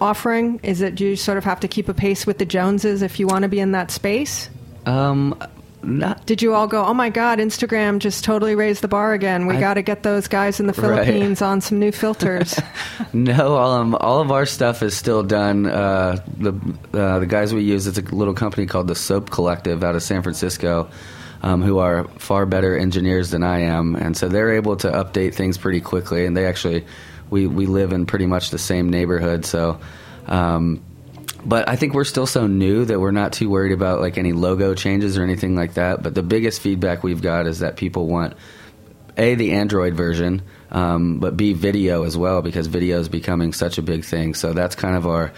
offering? 0.02 0.60
Is 0.62 0.80
it 0.82 0.94
do 0.96 1.06
you 1.06 1.16
sort 1.16 1.38
of 1.38 1.44
have 1.44 1.60
to 1.60 1.68
keep 1.68 1.88
a 1.88 1.94
pace 1.94 2.26
with 2.26 2.38
the 2.38 2.44
Joneses 2.44 3.02
if 3.02 3.18
you 3.20 3.26
want 3.26 3.42
to 3.44 3.48
be 3.48 3.60
in 3.60 3.72
that 3.72 3.90
space? 3.90 4.50
Um, 4.84 5.40
not 5.84 6.24
Did 6.26 6.42
you 6.42 6.54
all 6.54 6.68
go, 6.68 6.84
oh 6.84 6.94
my 6.94 7.10
God, 7.10 7.38
Instagram 7.40 7.98
just 7.98 8.22
totally 8.24 8.54
raised 8.54 8.82
the 8.82 8.88
bar 8.88 9.14
again. 9.14 9.46
We 9.46 9.58
got 9.58 9.74
to 9.74 9.82
get 9.82 10.04
those 10.04 10.28
guys 10.28 10.60
in 10.60 10.66
the 10.68 10.72
Right. 10.74 11.04
Philippines 11.06 11.42
on 11.42 11.60
some 11.60 11.78
new 11.80 11.90
filters. 11.92 12.58
No, 13.14 13.58
um, 13.58 13.94
all 14.00 14.20
of 14.20 14.30
our 14.30 14.46
stuff 14.46 14.82
is 14.82 14.96
still 14.96 15.22
done. 15.22 15.66
Uh, 15.66 16.24
the 16.38 16.52
uh, 16.94 17.18
the 17.18 17.26
guys 17.26 17.52
we 17.52 17.62
use, 17.62 17.86
it's 17.86 17.98
a 17.98 18.02
little 18.14 18.32
company 18.32 18.64
called 18.66 18.88
the 18.88 18.94
Soap 18.94 19.28
Collective 19.30 19.84
out 19.84 19.94
of 19.96 20.02
San 20.02 20.22
Francisco, 20.22 20.88
um, 21.42 21.60
who 21.62 21.78
are 21.78 22.04
far 22.18 22.46
better 22.46 22.74
engineers 22.78 23.30
than 23.30 23.42
I 23.42 23.60
am, 23.62 23.96
and 23.96 24.16
so 24.16 24.28
they're 24.28 24.52
able 24.54 24.76
to 24.76 24.90
update 24.90 25.34
things 25.34 25.58
pretty 25.58 25.80
quickly. 25.82 26.24
And 26.24 26.34
they 26.36 26.46
actually, 26.46 26.86
we 27.32 27.48
we 27.48 27.66
live 27.66 27.92
in 27.92 28.06
pretty 28.06 28.26
much 28.26 28.50
the 28.50 28.58
same 28.58 28.90
neighborhood, 28.90 29.44
so. 29.44 29.80
Um, 30.26 30.84
but 31.44 31.68
I 31.68 31.74
think 31.74 31.94
we're 31.94 32.04
still 32.04 32.26
so 32.26 32.46
new 32.46 32.84
that 32.84 33.00
we're 33.00 33.10
not 33.10 33.32
too 33.32 33.50
worried 33.50 33.72
about 33.72 34.00
like 34.00 34.16
any 34.16 34.32
logo 34.32 34.74
changes 34.74 35.18
or 35.18 35.24
anything 35.24 35.56
like 35.56 35.74
that. 35.74 36.00
But 36.00 36.14
the 36.14 36.22
biggest 36.22 36.60
feedback 36.60 37.02
we've 37.02 37.20
got 37.20 37.48
is 37.48 37.58
that 37.58 37.76
people 37.76 38.06
want 38.06 38.34
a 39.16 39.34
the 39.34 39.52
Android 39.52 39.94
version, 39.94 40.42
um, 40.70 41.18
but 41.18 41.36
b 41.36 41.52
video 41.52 42.04
as 42.04 42.16
well 42.16 42.42
because 42.42 42.68
video 42.68 43.00
is 43.00 43.08
becoming 43.08 43.52
such 43.52 43.78
a 43.78 43.82
big 43.82 44.04
thing. 44.04 44.34
So 44.34 44.52
that's 44.52 44.76
kind 44.76 44.94
of 44.94 45.06
our 45.06 45.32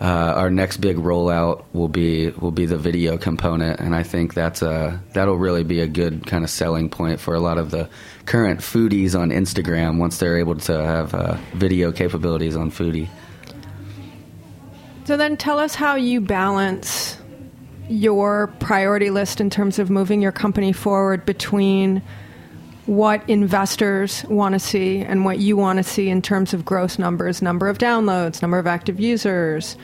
uh, 0.00 0.04
our 0.04 0.50
next 0.50 0.78
big 0.78 0.96
rollout 0.96 1.64
will 1.72 1.88
be 1.88 2.28
will 2.28 2.50
be 2.50 2.66
the 2.66 2.76
video 2.76 3.16
component, 3.16 3.80
and 3.80 3.94
I 3.94 4.02
think 4.02 4.34
that's 4.34 4.60
a 4.60 5.00
that'll 5.14 5.38
really 5.38 5.64
be 5.64 5.80
a 5.80 5.86
good 5.86 6.26
kind 6.26 6.44
of 6.44 6.50
selling 6.50 6.90
point 6.90 7.18
for 7.18 7.34
a 7.34 7.40
lot 7.40 7.56
of 7.56 7.70
the 7.70 7.88
current 8.26 8.60
foodies 8.60 9.18
on 9.18 9.30
Instagram 9.30 9.98
once 9.98 10.18
they're 10.18 10.38
able 10.38 10.56
to 10.56 10.72
have 10.72 11.14
uh, 11.14 11.36
video 11.54 11.92
capabilities 11.92 12.56
on 12.56 12.70
Phoodie. 12.70 13.08
So 15.04 15.16
then 15.16 15.36
tell 15.36 15.58
us 15.58 15.74
how 15.74 15.94
you 15.94 16.20
balance 16.20 17.16
your 17.88 18.48
priority 18.58 19.10
list 19.10 19.40
in 19.40 19.48
terms 19.48 19.78
of 19.78 19.88
moving 19.88 20.20
your 20.20 20.32
company 20.32 20.72
forward 20.72 21.24
between 21.24 22.02
what 22.86 23.28
investors 23.28 24.24
want 24.24 24.54
to 24.54 24.58
see 24.58 24.98
and 25.00 25.24
what 25.24 25.38
you 25.38 25.56
want 25.56 25.78
to 25.78 25.82
see 25.82 26.08
in 26.08 26.22
terms 26.22 26.54
of 26.54 26.64
gross 26.64 26.98
numbers, 26.98 27.42
number 27.42 27.68
of 27.68 27.78
downloads, 27.78 28.40
number 28.40 28.58
of 28.58 28.66
active 28.66 29.00
users, 29.00 29.76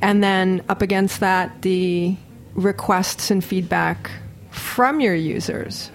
and 0.00 0.24
then 0.24 0.62
up 0.68 0.80
against 0.80 1.20
that, 1.20 1.62
the 1.62 2.16
requests 2.54 3.30
and 3.30 3.44
feedback 3.44 4.10
from 4.50 5.00
your 5.00 5.14
users. 5.14 5.90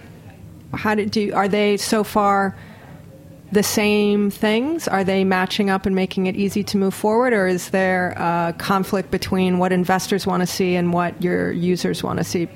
How 0.72 0.94
did 0.94 1.10
do 1.10 1.32
are 1.34 1.48
they 1.48 1.76
so 1.76 2.04
far 2.04 2.56
the 3.52 3.62
same 3.62 4.30
things? 4.30 4.88
Are 4.88 5.04
they 5.04 5.24
matching 5.24 5.70
up 5.70 5.86
and 5.86 5.94
making 5.94 6.26
it 6.26 6.36
easy 6.36 6.64
to 6.64 6.76
move 6.76 6.94
forward, 6.94 7.32
or 7.32 7.46
is 7.46 7.70
there 7.70 8.10
a 8.12 8.54
conflict 8.58 9.10
between 9.10 9.58
what 9.58 9.72
investors 9.72 10.26
want 10.26 10.40
to 10.40 10.46
see 10.46 10.74
and 10.74 10.92
what 10.92 11.22
your 11.22 11.52
users 11.52 12.02
want 12.02 12.18
to 12.18 12.24
see? 12.24 12.48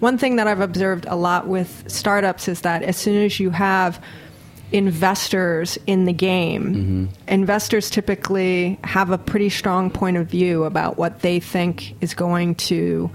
One 0.00 0.16
thing 0.16 0.36
that 0.36 0.46
I've 0.46 0.60
observed 0.60 1.06
a 1.08 1.16
lot 1.16 1.48
with 1.48 1.84
startups 1.88 2.48
is 2.48 2.62
that 2.62 2.82
as 2.82 2.96
soon 2.96 3.24
as 3.24 3.38
you 3.38 3.50
have 3.50 4.02
investors 4.72 5.78
in 5.86 6.04
the 6.04 6.12
game, 6.12 6.74
mm-hmm. 6.74 7.06
investors 7.26 7.90
typically 7.90 8.78
have 8.84 9.10
a 9.10 9.18
pretty 9.18 9.48
strong 9.48 9.90
point 9.90 10.16
of 10.16 10.28
view 10.28 10.64
about 10.64 10.96
what 10.98 11.20
they 11.20 11.40
think 11.40 11.94
is 12.02 12.14
going 12.14 12.54
to 12.54 13.10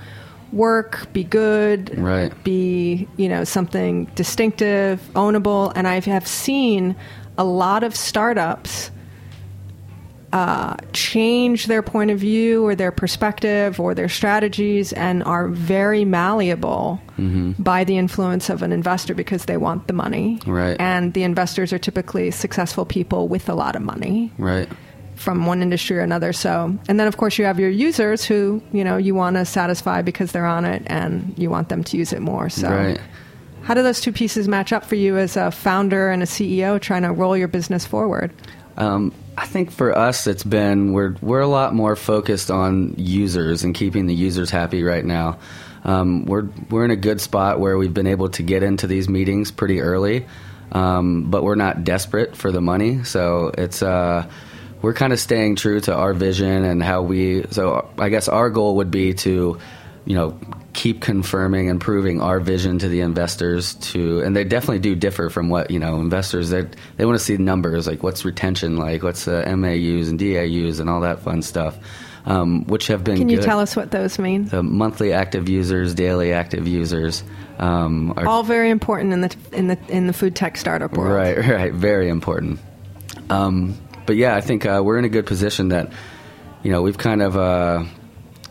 work, 0.52 1.12
be 1.14 1.24
good, 1.24 1.98
Right. 1.98 2.32
be 2.44 3.08
you 3.18 3.28
know 3.28 3.44
something 3.44 4.06
distinctive, 4.16 5.02
ownable, 5.16 5.72
and 5.76 5.88
I 5.88 6.00
have 6.00 6.28
seen 6.28 6.96
a 7.38 7.44
lot 7.44 7.84
of 7.84 7.96
startups 7.96 8.92
uh, 10.32 10.76
change 10.94 11.68
their 11.68 11.84
point 11.84 12.10
of 12.10 12.18
view 12.18 12.66
or 12.66 12.74
their 12.74 12.92
perspective 12.92 13.80
or 13.80 13.94
their 13.94 14.10
strategies 14.10 14.92
and 14.94 15.24
are 15.26 15.48
very 15.48 16.06
malleable 16.06 17.00
by 17.60 17.84
the 17.84 17.98
influence 17.98 18.50
of 18.50 18.64
an 18.64 18.72
investor 18.72 19.14
because 19.14 19.46
they 19.46 19.58
want 19.58 19.86
the 19.88 19.94
money. 19.94 20.40
Right. 20.48 20.76
And 20.80 21.14
the 21.14 21.22
investors 21.22 21.72
are 21.72 21.78
typically 21.78 22.32
successful 22.32 22.84
people 22.86 23.28
with 23.28 23.48
a 23.48 23.54
lot 23.54 23.76
of 23.76 23.84
money 23.84 24.32
Right. 24.40 24.68
from 25.16 25.46
one 25.46 25.62
industry 25.62 26.00
or 26.00 26.02
another. 26.02 26.34
So, 26.34 26.76
and 26.88 27.00
then 27.00 27.06
of 27.08 27.18
course 27.18 27.38
you 27.38 27.46
have 27.46 27.60
your 27.60 27.70
users 27.70 28.26
who 28.26 28.60
you 28.72 28.84
know 28.84 28.98
you 28.98 29.14
want 29.14 29.36
to 29.36 29.46
satisfy 29.46 30.02
because 30.02 30.32
they're 30.32 30.48
on 30.48 30.66
it 30.66 30.82
and 30.88 31.36
you 31.38 31.52
want 31.52 31.70
them 31.70 31.84
to 31.84 31.96
use 31.98 32.12
it 32.12 32.22
more. 32.22 32.50
So, 32.50 32.70
Right. 32.72 33.00
How 33.64 33.74
do 33.74 33.82
those 33.82 34.02
two 34.02 34.12
pieces 34.12 34.48
match 34.48 34.74
up 34.74 34.86
for 34.86 34.96
you 34.96 35.18
as 35.18 35.38
a 35.38 35.52
founder 35.52 36.10
and 36.10 36.22
a 36.22 36.26
CEO 36.26 36.80
trying 36.80 37.04
to 37.04 37.12
roll 37.12 37.36
your 37.36 37.48
business 37.48 37.86
forward? 37.86 38.32
Um, 38.78 39.14
I 39.38 39.46
think 39.46 39.72
for 39.72 39.98
us, 39.98 40.28
it's 40.28 40.44
been 40.44 40.94
we're 40.94 41.16
we're 41.22 41.42
a 41.42 41.48
lot 41.48 41.74
more 41.74 41.96
focused 41.96 42.52
on 42.52 42.96
users 42.98 43.64
and 43.64 43.74
keeping 43.74 44.06
the 44.06 44.14
users 44.14 44.50
happy 44.50 44.84
right 44.84 45.04
now. 45.04 45.40
Um, 45.84 46.26
we're 46.26 46.48
we're 46.70 46.86
in 46.86 46.92
a 46.92 46.96
good 46.96 47.20
spot 47.20 47.60
where 47.60 47.78
we've 47.78 47.94
been 47.94 48.08
able 48.08 48.30
to 48.30 48.44
get 48.44 48.64
into 48.64 48.88
these 48.88 49.10
meetings 49.10 49.52
pretty 49.52 49.82
early, 49.82 50.26
um, 50.72 51.30
but 51.30 51.44
we're 51.44 51.56
not 51.56 51.84
desperate 51.84 52.36
for 52.36 52.52
the 52.52 52.62
money. 52.62 53.04
So 53.04 53.52
it's 53.58 53.82
uh, 53.82 54.28
we're 54.84 54.94
kind 54.94 55.14
of 55.14 55.20
staying 55.20 55.56
true 55.56 55.80
to 55.82 55.96
our 55.96 56.14
vision 56.14 56.66
and 56.66 56.84
how 56.84 57.02
we. 57.02 57.46
So 57.52 57.90
I 57.98 58.10
guess 58.10 58.28
our 58.28 58.50
goal 58.50 58.76
would 58.78 58.92
be 58.92 59.14
to, 59.16 59.58
you 60.06 60.16
know, 60.16 60.38
keep 60.74 61.02
confirming 61.02 61.70
and 61.70 61.80
proving 61.80 62.22
our 62.22 62.40
vision 62.40 62.80
to 62.80 62.88
the 62.90 63.02
investors 63.02 63.76
to 63.76 64.22
and 64.22 64.36
they 64.36 64.44
definitely 64.44 64.80
do 64.80 64.96
differ 64.96 65.30
from 65.30 65.50
what 65.50 65.70
you 65.70 65.78
know 65.78 66.00
investors 66.00 66.50
they 66.50 66.68
they 66.98 67.06
want 67.06 67.18
to 67.18 67.24
see 67.24 67.38
numbers 67.38 67.86
like 67.86 68.02
what's 68.02 68.26
retention 68.26 68.76
like 68.76 69.04
what's 69.04 69.28
uh, 69.28 69.44
MAUs 69.56 70.08
and 70.10 70.20
DAUs 70.20 70.80
and 70.80 70.90
all 70.90 71.02
that 71.02 71.20
fun 71.20 71.44
stuff 71.44 71.78
um, 72.26 72.66
which 72.66 72.88
have 72.88 73.04
been 73.04 73.18
Can 73.18 73.30
you 73.30 73.38
good. 73.38 73.46
tell 73.46 73.60
us 73.60 73.76
what 73.76 73.92
those 73.92 74.18
mean? 74.18 74.46
the 74.46 74.64
monthly 74.64 75.14
active 75.14 75.48
users 75.48 75.94
daily 75.94 76.34
active 76.34 76.68
users 76.68 77.24
um, 77.60 78.14
are 78.18 78.28
All 78.28 78.44
very 78.44 78.70
important 78.70 79.14
in 79.14 79.22
the 79.22 79.36
in 79.52 79.68
the 79.68 79.78
in 79.88 80.08
the 80.08 80.14
food 80.14 80.36
tech 80.36 80.58
startup 80.58 80.98
world. 80.98 81.14
Right, 81.14 81.38
right, 81.48 81.74
very 81.74 82.10
important. 82.10 82.60
Um, 83.30 83.78
but 84.06 84.16
yeah, 84.16 84.36
I 84.36 84.42
think 84.42 84.66
uh, 84.66 84.82
we're 84.84 84.98
in 84.98 85.06
a 85.06 85.10
good 85.10 85.26
position 85.26 85.70
that 85.70 85.92
you 86.64 86.72
know 86.72 86.82
we've 86.82 86.98
kind 86.98 87.22
of 87.22 87.38
uh, 87.38 87.84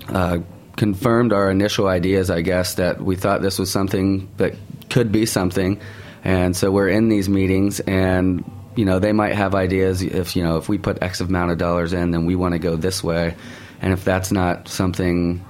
uh, 0.09 0.39
confirmed 0.83 1.33
our 1.33 1.49
initial 1.49 1.87
ideas. 1.87 2.29
I 2.29 2.41
guess 2.41 2.75
that 2.75 3.01
we 3.01 3.15
thought 3.15 3.41
this 3.41 3.57
was 3.57 3.71
something 3.71 4.29
that 4.39 4.55
could 4.91 5.13
be 5.13 5.27
something, 5.27 5.81
and 6.25 6.57
so 6.57 6.73
we're 6.73 6.89
in 6.89 7.09
these 7.09 7.29
meetings 7.29 7.81
and. 7.81 8.45
You 8.75 8.87
know, 8.87 9.01
they 9.01 9.13
might 9.13 9.35
have 9.35 9.55
ideas 9.55 10.01
if, 10.01 10.35
you 10.35 10.43
know, 10.43 10.57
if 10.57 10.67
we 10.67 10.79
put 10.79 11.03
X 11.03 11.21
amount 11.21 11.51
of 11.51 11.59
dollars 11.59 11.93
in, 11.93 12.11
then 12.11 12.25
we 12.25 12.35
want 12.35 12.53
to 12.55 12.59
go 12.59 12.75
this 12.75 13.05
way. 13.05 13.35
And 13.83 13.93
if 13.93 14.03
that's 14.03 14.33
not 14.33 14.67
something 14.67 15.45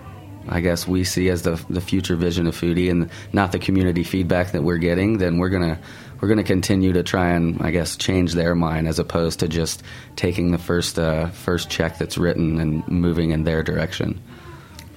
I 0.48 0.60
guess 0.60 0.88
we 0.88 1.04
see 1.04 1.28
as 1.28 1.42
the 1.42 1.62
the 1.70 1.80
future 1.80 2.16
vision 2.16 2.46
of 2.46 2.56
Phoodie, 2.56 2.90
and 2.90 3.10
not 3.32 3.52
the 3.52 3.58
community 3.58 4.02
feedback 4.02 4.52
that 4.52 4.62
we're 4.62 4.78
getting, 4.78 5.18
then 5.18 5.38
we're 5.38 5.50
gonna 5.50 5.78
we're 6.20 6.28
gonna 6.28 6.42
continue 6.42 6.92
to 6.94 7.02
try 7.02 7.30
and 7.30 7.62
I 7.62 7.70
guess 7.70 7.96
change 7.96 8.32
their 8.32 8.54
mind 8.54 8.88
as 8.88 8.98
opposed 8.98 9.40
to 9.40 9.48
just 9.48 9.82
taking 10.16 10.50
the 10.50 10.58
first 10.58 10.98
uh, 10.98 11.28
first 11.28 11.70
check 11.70 11.98
that's 11.98 12.18
written 12.18 12.60
and 12.60 12.86
moving 12.88 13.30
in 13.30 13.44
their 13.44 13.62
direction. 13.62 14.20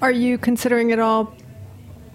Are 0.06 0.12
you 0.12 0.38
considering 0.38 0.92
at 0.92 1.00
all 1.00 1.34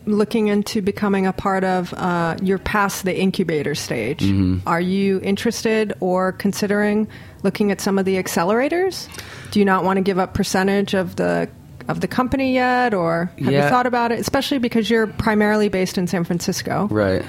looking 0.06 0.46
into 0.46 0.80
becoming 0.80 1.26
a 1.26 1.32
part 1.32 1.64
of? 1.64 1.92
Uh, 1.92 2.36
you're 2.40 2.56
past 2.58 3.04
the 3.04 3.18
incubator 3.18 3.74
stage. 3.74 4.22
Are 4.64 4.80
you 4.80 5.18
interested 5.24 5.94
or 5.98 6.30
considering 6.30 7.08
looking 7.42 7.72
at 7.72 7.80
some 7.80 7.98
of 7.98 8.04
the 8.04 8.14
accelerators? 8.14 9.08
Do 9.50 9.58
you 9.58 9.64
not 9.64 9.82
want 9.82 9.96
to 9.96 10.02
give 10.02 10.20
up 10.20 10.34
percentage 10.34 10.94
of 10.94 11.16
the 11.16 11.50
of 11.88 12.00
the 12.00 12.06
company 12.06 12.54
yet, 12.54 12.94
or 12.94 13.32
have 13.40 13.52
you 13.52 13.60
thought 13.62 13.86
about 13.86 14.12
it? 14.12 14.20
Especially 14.20 14.58
because 14.58 14.88
you're 14.88 15.08
primarily 15.08 15.68
based 15.68 15.98
in 15.98 16.06
San 16.06 16.22
Francisco, 16.22 16.86
Right. 16.92 17.24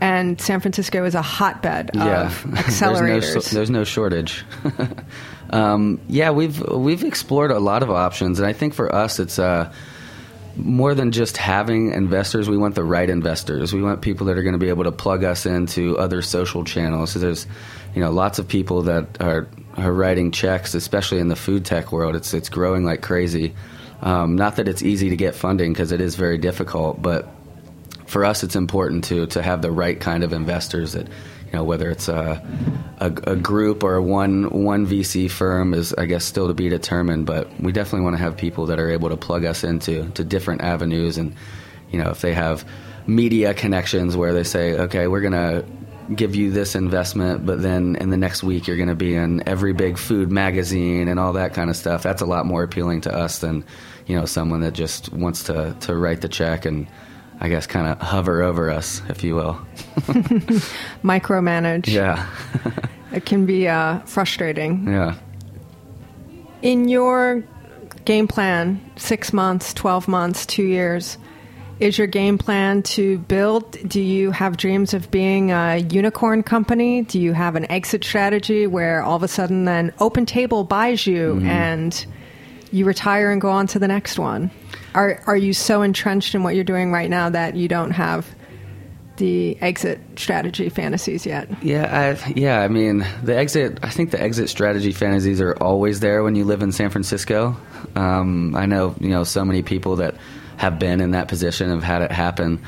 and 0.00 0.40
San 0.40 0.58
Francisco 0.58 1.04
is 1.04 1.14
a 1.14 1.22
hotbed 1.22 1.92
yeah. 1.94 2.26
of 2.26 2.42
there's, 2.50 2.64
accelerators. 2.66 3.34
no, 3.36 3.40
there's 3.42 3.70
no 3.70 3.84
shortage. 3.84 4.44
um, 5.50 6.00
yeah, 6.08 6.30
we've 6.30 6.60
we've 6.68 7.04
explored 7.04 7.52
a 7.52 7.60
lot 7.60 7.84
of 7.84 7.90
options, 7.90 8.40
and 8.40 8.48
I 8.48 8.52
think 8.52 8.74
for 8.74 8.92
us, 8.92 9.20
it's 9.20 9.38
uh, 9.38 9.72
more 10.64 10.94
than 10.94 11.12
just 11.12 11.36
having 11.36 11.92
investors. 11.92 12.48
We 12.48 12.56
want 12.56 12.74
the 12.74 12.84
right 12.84 13.08
investors. 13.08 13.72
We 13.72 13.82
want 13.82 14.02
people 14.02 14.26
that 14.26 14.38
are 14.38 14.42
going 14.42 14.54
to 14.54 14.58
be 14.58 14.68
able 14.68 14.84
to 14.84 14.92
plug 14.92 15.24
us 15.24 15.46
into 15.46 15.98
other 15.98 16.22
social 16.22 16.64
channels. 16.64 17.12
So 17.12 17.18
there's, 17.18 17.46
you 17.94 18.00
know, 18.00 18.10
lots 18.10 18.38
of 18.38 18.48
people 18.48 18.82
that 18.82 19.20
are 19.20 19.48
are 19.76 19.92
writing 19.92 20.30
checks, 20.30 20.74
especially 20.74 21.18
in 21.18 21.28
the 21.28 21.36
food 21.36 21.64
tech 21.64 21.92
world. 21.92 22.16
It's 22.16 22.34
it's 22.34 22.48
growing 22.48 22.84
like 22.84 23.02
crazy. 23.02 23.54
Um, 24.02 24.36
not 24.36 24.56
that 24.56 24.68
it's 24.68 24.82
easy 24.82 25.10
to 25.10 25.16
get 25.16 25.34
funding 25.34 25.72
because 25.72 25.92
it 25.92 26.00
is 26.00 26.14
very 26.14 26.38
difficult, 26.38 27.02
but 27.02 27.28
for 28.06 28.24
us, 28.24 28.42
it's 28.42 28.56
important 28.56 29.04
to 29.04 29.26
to 29.26 29.42
have 29.42 29.62
the 29.62 29.70
right 29.70 29.98
kind 29.98 30.24
of 30.24 30.32
investors 30.32 30.92
that 30.92 31.08
you 31.52 31.58
know 31.58 31.64
whether 31.64 31.90
it's 31.90 32.08
a, 32.08 32.42
a, 32.98 33.06
a 33.06 33.36
group 33.36 33.82
or 33.82 34.00
one 34.00 34.50
one 34.50 34.86
VC 34.86 35.30
firm 35.30 35.74
is 35.74 35.92
I 35.94 36.06
guess 36.06 36.24
still 36.24 36.48
to 36.48 36.54
be 36.54 36.68
determined. 36.68 37.26
But 37.26 37.48
we 37.60 37.72
definitely 37.72 38.02
want 38.02 38.16
to 38.16 38.22
have 38.22 38.36
people 38.36 38.66
that 38.66 38.78
are 38.78 38.90
able 38.90 39.08
to 39.08 39.16
plug 39.16 39.44
us 39.44 39.64
into 39.64 40.08
to 40.10 40.24
different 40.24 40.62
avenues, 40.62 41.18
and 41.18 41.34
you 41.90 42.02
know 42.02 42.10
if 42.10 42.20
they 42.20 42.34
have 42.34 42.64
media 43.06 43.54
connections 43.54 44.16
where 44.16 44.32
they 44.32 44.44
say, 44.44 44.74
okay, 44.74 45.08
we're 45.08 45.22
gonna 45.22 45.64
give 46.14 46.34
you 46.34 46.50
this 46.50 46.74
investment, 46.74 47.46
but 47.46 47.62
then 47.62 47.96
in 47.96 48.10
the 48.10 48.16
next 48.16 48.42
week 48.42 48.66
you're 48.66 48.76
to 48.76 48.94
be 48.94 49.14
in 49.14 49.46
every 49.48 49.72
big 49.72 49.96
food 49.96 50.30
magazine 50.30 51.08
and 51.08 51.20
all 51.20 51.34
that 51.34 51.54
kind 51.54 51.70
of 51.70 51.76
stuff. 51.76 52.02
That's 52.02 52.22
a 52.22 52.26
lot 52.26 52.46
more 52.46 52.62
appealing 52.62 53.02
to 53.02 53.14
us 53.14 53.38
than 53.38 53.64
you 54.06 54.16
know 54.16 54.24
someone 54.24 54.60
that 54.60 54.72
just 54.72 55.12
wants 55.12 55.44
to 55.44 55.76
to 55.80 55.96
write 55.96 56.20
the 56.20 56.28
check 56.28 56.64
and 56.64 56.86
I 57.40 57.48
guess 57.48 57.66
kind 57.66 57.86
of 57.86 57.98
hover 58.00 58.42
over 58.42 58.70
us, 58.70 59.00
if 59.08 59.24
you 59.24 59.34
will. 59.34 59.54
Micromanage. 61.02 61.86
Yeah, 61.88 62.26
It 63.12 63.24
can 63.26 63.44
be 63.46 63.66
uh, 63.66 63.98
frustrating. 64.00 64.86
yeah. 64.86 65.16
in 66.62 66.88
your 66.88 67.42
game 68.04 68.28
plan, 68.28 68.80
six 68.96 69.32
months, 69.32 69.74
12 69.74 70.06
months, 70.06 70.46
two 70.46 70.62
years, 70.64 71.18
is 71.80 71.96
your 71.98 72.06
game 72.06 72.36
plan 72.38 72.82
to 72.82 73.18
build? 73.20 73.72
Do 73.88 74.00
you 74.02 74.30
have 74.32 74.56
dreams 74.58 74.92
of 74.94 75.10
being 75.10 75.50
a 75.50 75.78
unicorn 75.78 76.42
company? 76.42 77.02
Do 77.02 77.18
you 77.18 77.32
have 77.32 77.56
an 77.56 77.70
exit 77.70 78.04
strategy 78.04 78.66
where 78.66 79.02
all 79.02 79.16
of 79.16 79.22
a 79.22 79.28
sudden 79.28 79.64
then 79.64 79.92
Open 79.98 80.26
Table 80.26 80.62
buys 80.62 81.06
you 81.06 81.40
and 81.44 82.04
you 82.70 82.84
retire 82.84 83.30
and 83.30 83.40
go 83.40 83.48
on 83.48 83.66
to 83.68 83.78
the 83.78 83.88
next 83.88 84.18
one? 84.18 84.50
Are, 84.94 85.22
are 85.26 85.36
you 85.36 85.52
so 85.52 85.82
entrenched 85.82 86.34
in 86.34 86.42
what 86.42 86.54
you're 86.54 86.64
doing 86.64 86.92
right 86.92 87.08
now 87.08 87.30
that 87.30 87.56
you 87.56 87.68
don't 87.68 87.92
have 87.92 88.26
the 89.16 89.60
exit 89.60 90.00
strategy 90.16 90.68
fantasies 90.68 91.24
yet? 91.26 91.48
Yeah, 91.62 92.16
I, 92.18 92.32
yeah. 92.32 92.60
I 92.60 92.68
mean, 92.68 93.06
the 93.22 93.36
exit. 93.36 93.78
I 93.82 93.90
think 93.90 94.10
the 94.10 94.20
exit 94.20 94.48
strategy 94.48 94.92
fantasies 94.92 95.40
are 95.40 95.54
always 95.54 96.00
there 96.00 96.24
when 96.24 96.34
you 96.34 96.44
live 96.44 96.62
in 96.62 96.72
San 96.72 96.90
Francisco. 96.90 97.56
Um, 97.94 98.56
I 98.56 98.66
know, 98.66 98.94
you 98.98 99.10
know, 99.10 99.24
so 99.24 99.44
many 99.44 99.62
people 99.62 99.96
that 99.96 100.16
have 100.56 100.78
been 100.78 101.00
in 101.00 101.12
that 101.12 101.28
position 101.28 101.70
have 101.70 101.82
had 101.82 102.02
it 102.02 102.10
happen. 102.10 102.62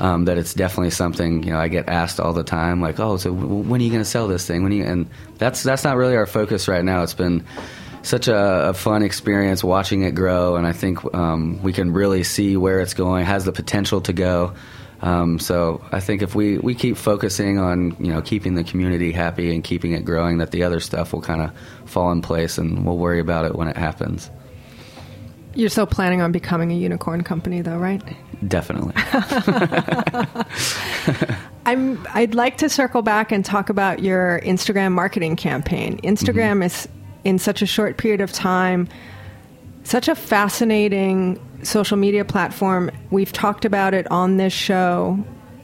Um, 0.00 0.26
that 0.26 0.38
it's 0.38 0.54
definitely 0.54 0.90
something 0.90 1.42
you 1.42 1.50
know. 1.50 1.58
I 1.58 1.66
get 1.66 1.88
asked 1.88 2.20
all 2.20 2.32
the 2.32 2.44
time, 2.44 2.80
like, 2.80 3.00
"Oh, 3.00 3.16
so 3.16 3.34
w- 3.34 3.68
when 3.68 3.80
are 3.80 3.84
you 3.84 3.90
going 3.90 4.00
to 4.00 4.08
sell 4.08 4.28
this 4.28 4.46
thing?" 4.46 4.62
When 4.62 4.70
you? 4.70 4.84
And 4.84 5.10
that's 5.38 5.64
that's 5.64 5.82
not 5.82 5.96
really 5.96 6.14
our 6.14 6.26
focus 6.26 6.68
right 6.68 6.84
now. 6.84 7.02
It's 7.02 7.14
been 7.14 7.44
such 8.08 8.28
a, 8.28 8.70
a 8.70 8.74
fun 8.74 9.02
experience 9.02 9.62
watching 9.62 10.02
it 10.02 10.14
grow, 10.14 10.56
and 10.56 10.66
I 10.66 10.72
think 10.72 11.14
um, 11.14 11.62
we 11.62 11.72
can 11.72 11.92
really 11.92 12.24
see 12.24 12.56
where 12.56 12.80
it's 12.80 12.94
going. 12.94 13.22
It 13.22 13.26
has 13.26 13.44
the 13.44 13.52
potential 13.52 14.00
to 14.02 14.12
go. 14.12 14.54
Um, 15.00 15.38
so 15.38 15.84
I 15.92 16.00
think 16.00 16.22
if 16.22 16.34
we, 16.34 16.58
we 16.58 16.74
keep 16.74 16.96
focusing 16.96 17.58
on 17.58 17.96
you 18.00 18.12
know 18.12 18.20
keeping 18.20 18.54
the 18.54 18.64
community 18.64 19.12
happy 19.12 19.54
and 19.54 19.62
keeping 19.62 19.92
it 19.92 20.04
growing, 20.04 20.38
that 20.38 20.50
the 20.50 20.64
other 20.64 20.80
stuff 20.80 21.12
will 21.12 21.20
kind 21.20 21.42
of 21.42 21.52
fall 21.84 22.10
in 22.10 22.22
place, 22.22 22.58
and 22.58 22.84
we'll 22.84 22.98
worry 22.98 23.20
about 23.20 23.44
it 23.44 23.54
when 23.54 23.68
it 23.68 23.76
happens. 23.76 24.30
You're 25.54 25.70
still 25.70 25.86
planning 25.86 26.20
on 26.20 26.30
becoming 26.30 26.70
a 26.72 26.76
unicorn 26.76 27.24
company, 27.24 27.62
though, 27.62 27.78
right? 27.78 28.02
Definitely. 28.46 28.94
I'm. 31.66 32.06
I'd 32.14 32.34
like 32.34 32.58
to 32.58 32.68
circle 32.68 33.02
back 33.02 33.32
and 33.32 33.44
talk 33.44 33.68
about 33.68 34.02
your 34.02 34.40
Instagram 34.40 34.92
marketing 34.92 35.36
campaign. 35.36 35.98
Instagram 35.98 36.64
is 36.64 36.88
in 37.24 37.38
such 37.38 37.62
a 37.62 37.66
short 37.66 37.96
period 37.96 38.20
of 38.20 38.32
time, 38.32 38.88
such 39.84 40.08
a 40.08 40.14
fascinating 40.14 41.38
social 41.62 41.96
media 41.96 42.24
platform. 42.24 42.90
We've 43.10 43.32
talked 43.32 43.64
about 43.64 43.94
it 43.94 44.10
on 44.10 44.36
this 44.36 44.52
show 44.52 45.18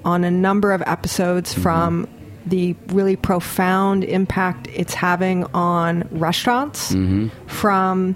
on 0.05 0.25
a 0.25 0.31
number 0.31 0.73
of 0.73 0.83
episodes 0.83 1.53
mm-hmm. 1.53 1.63
from 1.63 2.09
the 2.47 2.77
really 2.89 3.17
profound 3.17 4.05
impact 4.05 4.69
it's 4.75 4.93
having 4.93 5.45
on 5.55 6.07
restaurants, 6.11 6.93
mm-hmm. 6.93 7.29
from 7.47 8.15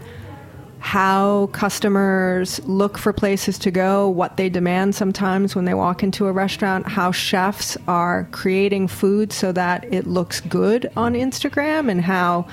how 0.80 1.49
customers 1.53 2.61
look 2.66 2.99
for 2.99 3.12
places 3.12 3.59
to 3.59 3.70
go, 3.70 4.09
what 4.09 4.36
they 4.36 4.49
demand 4.49 4.95
sometimes 4.95 5.57
when 5.57 5.64
they 5.64 5.74
walk 5.74 6.03
into 6.03 6.26
a 6.26 6.32
restaurant, 6.32 6.86
how 6.86 7.11
chefs 7.11 7.76
are 7.89 8.28
creating 8.30 8.86
food 8.86 9.32
so 9.32 9.51
that 9.51 9.84
it 9.93 10.07
looks 10.07 10.41
good 10.41 10.91
on 10.97 11.14
mm-hmm. 11.14 11.28
Instagram, 11.28 11.91
and 11.91 12.01
how 12.01 12.47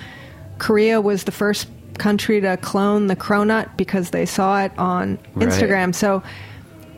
Korea 0.57 1.01
was 1.01 1.23
the 1.25 1.31
first 1.31 1.67
country 1.97 2.41
to 2.41 2.57
clone 2.57 3.07
the 3.07 3.15
cronut 3.15 3.75
because 3.77 4.09
they 4.09 4.25
saw 4.25 4.63
it 4.63 4.71
on 4.77 5.17
Right. 5.33 5.47
Instagram. 5.47 5.95
So 5.95 6.21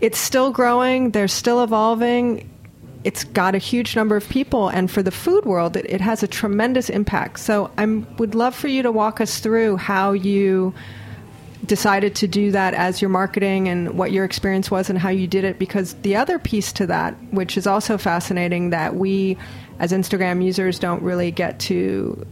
it's 0.01 0.17
still 0.19 0.51
growing, 0.51 1.11
they're 1.11 1.27
still 1.27 1.63
evolving. 1.63 2.49
It's 3.03 3.23
got 3.23 3.55
a 3.55 3.59
huge 3.59 3.95
number 3.95 4.17
of 4.17 4.27
people, 4.27 4.67
and 4.67 4.91
for 4.91 5.01
the 5.01 5.11
food 5.11 5.45
world, 5.45 5.77
it, 5.77 5.85
it 5.87 6.01
has 6.01 6.23
a 6.23 6.27
tremendous 6.27 6.89
impact. 6.89 7.39
So 7.39 7.71
I 7.77 7.85
would 7.85 8.35
love 8.35 8.53
for 8.53 8.67
you 8.67 8.83
to 8.83 8.91
walk 8.91 9.21
us 9.21 9.39
through 9.39 9.77
how 9.77 10.11
you 10.11 10.73
decided 11.65 12.15
to 12.15 12.27
do 12.27 12.51
that 12.51 12.73
as 12.73 13.01
your 13.01 13.09
marketing 13.09 13.67
and 13.67 13.97
what 13.97 14.11
your 14.11 14.25
experience 14.25 14.69
was 14.69 14.89
and 14.89 14.97
how 14.99 15.09
you 15.09 15.27
did 15.27 15.43
it 15.43 15.57
because 15.59 15.93
the 15.95 16.15
other 16.15 16.37
piece 16.39 16.71
to 16.71 16.85
that 16.85 17.13
which 17.31 17.57
is 17.57 17.65
also 17.65 17.97
fascinating 17.97 18.69
that 18.69 18.95
we 18.95 19.35
as 19.79 19.91
Instagram 19.91 20.43
users 20.43 20.79
don't 20.79 21.01
really 21.01 21.31
get 21.31 21.59
to 21.59 22.25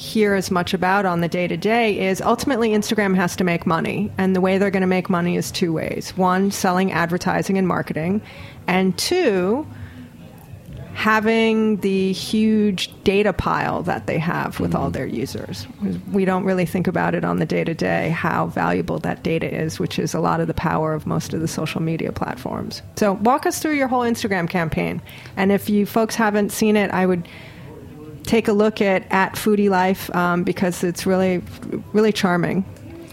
hear 0.00 0.32
as 0.32 0.50
much 0.50 0.72
about 0.72 1.04
on 1.04 1.20
the 1.20 1.28
day 1.28 1.46
to 1.46 1.58
day 1.58 2.08
is 2.08 2.22
ultimately 2.22 2.70
Instagram 2.70 3.14
has 3.14 3.36
to 3.36 3.44
make 3.44 3.66
money 3.66 4.10
and 4.16 4.34
the 4.34 4.40
way 4.40 4.56
they're 4.56 4.70
going 4.70 4.80
to 4.80 4.86
make 4.86 5.10
money 5.10 5.36
is 5.36 5.50
two 5.50 5.74
ways 5.74 6.16
one 6.16 6.50
selling 6.50 6.90
advertising 6.90 7.58
and 7.58 7.68
marketing 7.68 8.22
and 8.66 8.96
two 8.96 9.66
having 10.94 11.76
the 11.78 12.12
huge 12.12 12.90
data 13.04 13.32
pile 13.32 13.82
that 13.82 14.06
they 14.06 14.18
have 14.18 14.58
with 14.58 14.74
all 14.74 14.84
mm-hmm. 14.84 14.92
their 14.92 15.06
users. 15.06 15.66
We 16.12 16.24
don't 16.24 16.44
really 16.44 16.66
think 16.66 16.86
about 16.86 17.14
it 17.14 17.24
on 17.24 17.38
the 17.38 17.46
day 17.46 17.64
to 17.64 17.74
day 17.74 18.10
how 18.10 18.46
valuable 18.46 18.98
that 19.00 19.22
data 19.22 19.54
is, 19.54 19.78
which 19.78 19.98
is 19.98 20.14
a 20.14 20.20
lot 20.20 20.40
of 20.40 20.46
the 20.46 20.54
power 20.54 20.92
of 20.94 21.06
most 21.06 21.32
of 21.32 21.40
the 21.40 21.48
social 21.48 21.80
media 21.80 22.10
platforms. 22.12 22.82
So, 22.96 23.12
walk 23.14 23.46
us 23.46 23.60
through 23.60 23.76
your 23.76 23.88
whole 23.88 24.02
Instagram 24.02 24.48
campaign. 24.48 25.00
And 25.36 25.52
if 25.52 25.70
you 25.70 25.86
folks 25.86 26.16
haven't 26.16 26.50
seen 26.52 26.76
it, 26.76 26.90
I 26.90 27.06
would 27.06 27.26
take 28.24 28.48
a 28.48 28.52
look 28.52 28.80
at 28.80 29.04
at 29.10 29.34
Phoodie 29.34 29.68
Life 29.70 30.14
um, 30.14 30.44
because 30.44 30.84
it's 30.84 31.06
really, 31.06 31.42
really 31.92 32.12
charming. 32.12 32.64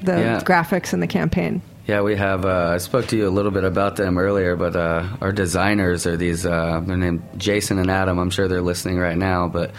The 0.04 0.20
Yeah. 0.20 0.42
graphics 0.42 0.94
and 0.94 1.02
the 1.02 1.08
campaign. 1.08 1.62
Yeah, 1.88 2.02
we 2.02 2.16
have. 2.18 2.46
Uh, 2.46 2.72
I 2.76 2.78
spoke 2.80 3.08
to 3.08 3.18
you 3.18 3.28
a 3.28 3.32
little 3.32 3.52
bit 3.52 3.64
about 3.64 3.96
them 3.96 4.18
earlier, 4.18 4.56
but 4.58 4.76
uh, 4.76 5.06
our 5.22 5.32
designers 5.32 6.06
are 6.06 6.18
these. 6.18 6.46
Uh, 6.46 6.82
they're 6.86 6.98
named 6.98 7.24
Jason 7.38 7.80
and 7.80 7.90
Adam. 7.90 8.20
I'm 8.20 8.30
sure 8.30 8.48
they're 8.50 8.62
listening 8.62 8.98
right 9.00 9.18
now, 9.18 9.48
but 9.48 9.72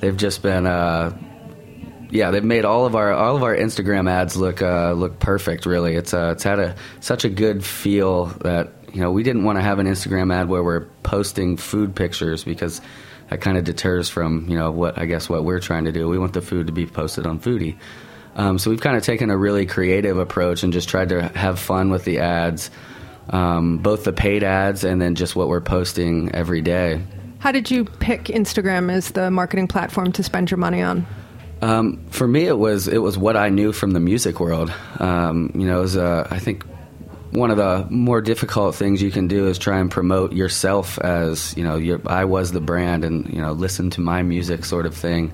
they've 0.00 0.16
just 0.16 0.42
been. 0.42 0.66
Uh, 0.66 1.16
yeah, 2.10 2.30
they've 2.30 2.44
made 2.44 2.64
all 2.64 2.84
of 2.86 2.94
our 2.94 3.12
all 3.12 3.34
of 3.34 3.42
our 3.42 3.56
Instagram 3.56 4.08
ads 4.10 4.36
look 4.36 4.62
uh, 4.62 4.92
look 4.92 5.18
perfect. 5.18 5.64
Really, 5.66 5.94
it's 5.96 6.12
uh, 6.14 6.32
it's 6.34 6.44
had 6.44 6.58
a 6.60 6.76
such 7.00 7.24
a 7.24 7.28
good 7.30 7.64
feel 7.64 8.26
that 8.42 8.68
you 8.92 9.00
know 9.00 9.10
we 9.10 9.22
didn't 9.22 9.44
want 9.44 9.56
to 9.58 9.62
have 9.62 9.78
an 9.78 9.86
Instagram 9.86 10.32
ad 10.32 10.48
where 10.48 10.62
we're 10.62 10.84
posting 11.02 11.56
food 11.56 11.96
pictures 11.96 12.44
because 12.44 12.80
that 13.34 13.40
kind 13.40 13.58
of 13.58 13.64
deters 13.64 14.08
from 14.08 14.48
you 14.48 14.56
know 14.56 14.70
what 14.70 14.96
I 14.96 15.06
guess 15.06 15.28
what 15.28 15.42
we're 15.42 15.58
trying 15.58 15.86
to 15.86 15.92
do. 15.92 16.08
We 16.08 16.18
want 16.18 16.34
the 16.34 16.40
food 16.40 16.68
to 16.68 16.72
be 16.72 16.86
posted 16.86 17.26
on 17.26 17.40
Phoodie. 17.40 17.76
Um, 18.36 18.60
so 18.60 18.70
we've 18.70 18.80
kind 18.80 18.96
of 18.96 19.02
taken 19.02 19.28
a 19.28 19.36
really 19.36 19.66
creative 19.66 20.18
approach 20.18 20.62
and 20.62 20.72
just 20.72 20.88
tried 20.88 21.08
to 21.08 21.28
have 21.36 21.58
fun 21.58 21.90
with 21.90 22.04
the 22.04 22.20
ads, 22.20 22.70
um, 23.30 23.78
both 23.78 24.04
the 24.04 24.12
paid 24.12 24.44
ads 24.44 24.84
and 24.84 25.02
then 25.02 25.16
just 25.16 25.34
what 25.34 25.48
we're 25.48 25.60
posting 25.60 26.32
every 26.32 26.62
day. 26.62 27.02
How 27.40 27.50
did 27.50 27.72
you 27.72 27.84
pick 27.84 28.24
Instagram 28.24 28.90
as 28.90 29.10
the 29.10 29.32
marketing 29.32 29.66
platform 29.66 30.12
to 30.12 30.22
spend 30.22 30.50
your 30.50 30.58
money 30.58 30.80
on? 30.80 31.04
Um, 31.60 32.04
for 32.10 32.28
me, 32.28 32.46
it 32.46 32.58
was 32.58 32.86
it 32.86 32.98
was 32.98 33.18
what 33.18 33.36
I 33.36 33.48
knew 33.48 33.72
from 33.72 33.90
the 33.90 34.00
music 34.00 34.38
world. 34.38 34.72
Um, 35.00 35.50
you 35.56 35.66
know, 35.66 35.78
it 35.78 35.82
was 35.82 35.96
uh, 35.96 36.28
I 36.30 36.38
think 36.38 36.64
one 37.34 37.50
of 37.50 37.56
the 37.56 37.86
more 37.90 38.20
difficult 38.20 38.76
things 38.76 39.02
you 39.02 39.10
can 39.10 39.26
do 39.26 39.48
is 39.48 39.58
try 39.58 39.80
and 39.80 39.90
promote 39.90 40.32
yourself 40.32 40.98
as 41.00 41.56
you 41.56 41.64
know 41.64 42.00
I 42.06 42.24
was 42.24 42.52
the 42.52 42.60
brand 42.60 43.04
and 43.04 43.28
you 43.28 43.40
know 43.40 43.52
listen 43.52 43.90
to 43.90 44.00
my 44.00 44.22
music 44.22 44.64
sort 44.64 44.86
of 44.86 44.94
thing. 44.94 45.32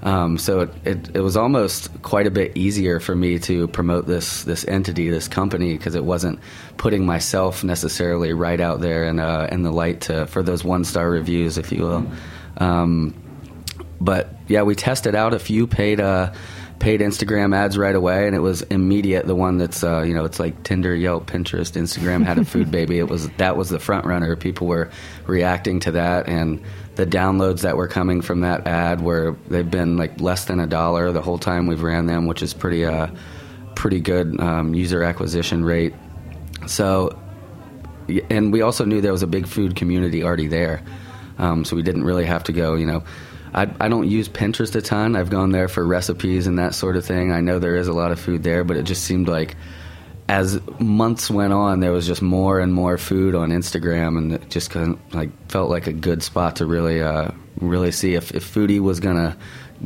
Um, 0.00 0.38
so 0.38 0.60
it, 0.60 0.70
it, 0.84 1.16
it, 1.16 1.20
was 1.20 1.36
almost 1.36 1.90
quite 2.02 2.28
a 2.28 2.30
bit 2.30 2.56
easier 2.56 3.00
for 3.00 3.16
me 3.16 3.40
to 3.40 3.66
promote 3.66 4.06
this 4.06 4.44
this 4.44 4.64
entity, 4.68 5.10
this 5.10 5.26
company, 5.26 5.76
because 5.76 5.96
it 5.96 6.04
wasn't 6.04 6.38
putting 6.76 7.04
myself 7.04 7.64
necessarily 7.64 8.32
right 8.32 8.60
out 8.60 8.80
there 8.80 9.06
in, 9.06 9.18
uh, 9.18 9.48
in 9.50 9.62
the 9.62 9.72
light 9.72 10.02
to, 10.02 10.28
for 10.28 10.44
those 10.44 10.62
one 10.62 10.84
star 10.84 11.10
reviews, 11.10 11.58
if 11.58 11.72
you 11.72 11.82
will. 11.82 12.06
Um, 12.58 13.12
but 14.00 14.32
yeah, 14.46 14.62
we 14.62 14.76
tested 14.76 15.16
out 15.16 15.34
a 15.34 15.40
few 15.40 15.66
paid 15.66 16.00
uh, 16.00 16.32
paid 16.78 17.00
Instagram 17.00 17.54
ads 17.54 17.76
right 17.76 17.94
away, 17.94 18.26
and 18.26 18.36
it 18.36 18.40
was 18.40 18.62
immediate. 18.62 19.26
The 19.26 19.34
one 19.34 19.58
that's 19.58 19.82
uh, 19.82 20.02
you 20.02 20.14
know 20.14 20.24
it's 20.24 20.38
like 20.38 20.62
Tinder, 20.62 20.94
Yelp, 20.94 21.30
Pinterest, 21.30 21.72
Instagram 21.72 22.24
had 22.24 22.38
a 22.38 22.44
food 22.44 22.70
baby. 22.78 22.98
It 22.98 23.08
was 23.08 23.28
that 23.30 23.56
was 23.56 23.68
the 23.68 23.78
front 23.78 24.06
runner. 24.06 24.36
People 24.36 24.66
were 24.66 24.90
reacting 25.26 25.80
to 25.80 25.92
that, 25.92 26.28
and 26.28 26.62
the 26.94 27.06
downloads 27.06 27.62
that 27.62 27.76
were 27.76 27.88
coming 27.88 28.20
from 28.20 28.40
that 28.40 28.66
ad 28.66 29.00
were 29.00 29.36
they've 29.48 29.70
been 29.70 29.96
like 29.96 30.20
less 30.20 30.44
than 30.46 30.60
a 30.60 30.66
dollar 30.66 31.12
the 31.12 31.22
whole 31.22 31.38
time 31.38 31.66
we've 31.66 31.82
ran 31.82 32.06
them, 32.06 32.26
which 32.26 32.42
is 32.42 32.54
pretty 32.54 32.84
uh 32.84 33.08
pretty 33.74 34.00
good 34.00 34.40
um, 34.40 34.74
user 34.74 35.04
acquisition 35.04 35.64
rate. 35.64 35.94
So, 36.66 37.16
and 38.28 38.52
we 38.52 38.60
also 38.62 38.84
knew 38.84 39.00
there 39.00 39.12
was 39.12 39.22
a 39.22 39.28
big 39.28 39.46
food 39.46 39.76
community 39.76 40.24
already 40.24 40.48
there, 40.48 40.82
um, 41.38 41.64
so 41.64 41.76
we 41.76 41.82
didn't 41.82 42.04
really 42.04 42.24
have 42.24 42.44
to 42.44 42.52
go 42.52 42.74
you 42.74 42.86
know 42.86 43.02
I, 43.54 43.70
I 43.80 43.88
don't 43.88 44.08
use 44.08 44.28
Pinterest 44.28 44.74
a 44.74 44.82
ton. 44.82 45.16
I've 45.16 45.30
gone 45.30 45.50
there 45.50 45.68
for 45.68 45.86
recipes 45.86 46.46
and 46.46 46.58
that 46.58 46.74
sort 46.74 46.96
of 46.96 47.04
thing. 47.04 47.32
I 47.32 47.40
know 47.40 47.58
there 47.58 47.76
is 47.76 47.88
a 47.88 47.92
lot 47.92 48.12
of 48.12 48.20
food 48.20 48.42
there, 48.42 48.64
but 48.64 48.76
it 48.76 48.84
just 48.84 49.04
seemed 49.04 49.28
like 49.28 49.56
as 50.28 50.60
months 50.78 51.30
went 51.30 51.52
on, 51.52 51.80
there 51.80 51.92
was 51.92 52.06
just 52.06 52.20
more 52.20 52.60
and 52.60 52.72
more 52.72 52.98
food 52.98 53.34
on 53.34 53.50
Instagram, 53.50 54.18
and 54.18 54.32
it 54.34 54.50
just 54.50 54.70
kind 54.70 54.94
of 54.94 55.14
like 55.14 55.30
felt 55.50 55.70
like 55.70 55.86
a 55.86 55.92
good 55.92 56.22
spot 56.22 56.56
to 56.56 56.66
really, 56.66 57.00
uh, 57.00 57.30
really 57.60 57.90
see 57.90 58.14
if, 58.14 58.32
if 58.34 58.44
Phoodie 58.44 58.80
was 58.80 59.00
gonna 59.00 59.36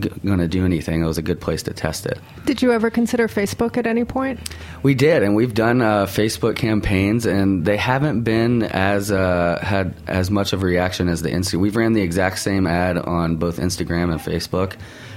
going 0.01 0.39
to 0.39 0.49
do 0.49 0.65
anything, 0.65 1.03
it 1.03 1.07
was 1.07 1.19
a 1.19 1.23
good 1.23 1.41
place 1.41 1.63
to 1.65 1.73
test 1.73 2.07
it. 2.07 2.19
Did 2.45 2.63
you 2.63 2.73
ever 2.73 2.91
consider 2.91 3.29
Facebook 3.29 3.77
at 3.77 3.87
any 3.87 4.05
point? 4.05 4.41
We 4.83 4.95
did, 4.95 5.23
and 5.23 5.35
we've 5.35 5.55
done 5.55 5.83
uh, 5.83 6.07
Facebook 6.07 6.57
campaigns, 6.57 7.27
and 7.27 7.65
they 7.65 7.77
haven't 7.77 8.23
been 8.23 8.63
as 8.63 9.11
uh, 9.11 9.59
had 9.63 9.95
as 10.07 10.31
much 10.31 10.53
of 10.53 10.63
a 10.63 10.67
reaction 10.67 11.09
as 11.09 11.23
the 11.23 11.31
Insta. 11.31 11.59
We've 11.61 11.77
ran 11.77 11.93
the 11.93 12.03
exact 12.03 12.39
same 12.39 12.67
ad 12.67 12.99
on 12.99 13.37
both 13.37 13.59
Instagram 13.59 14.11
and 14.11 14.21
Facebook, 14.21 14.77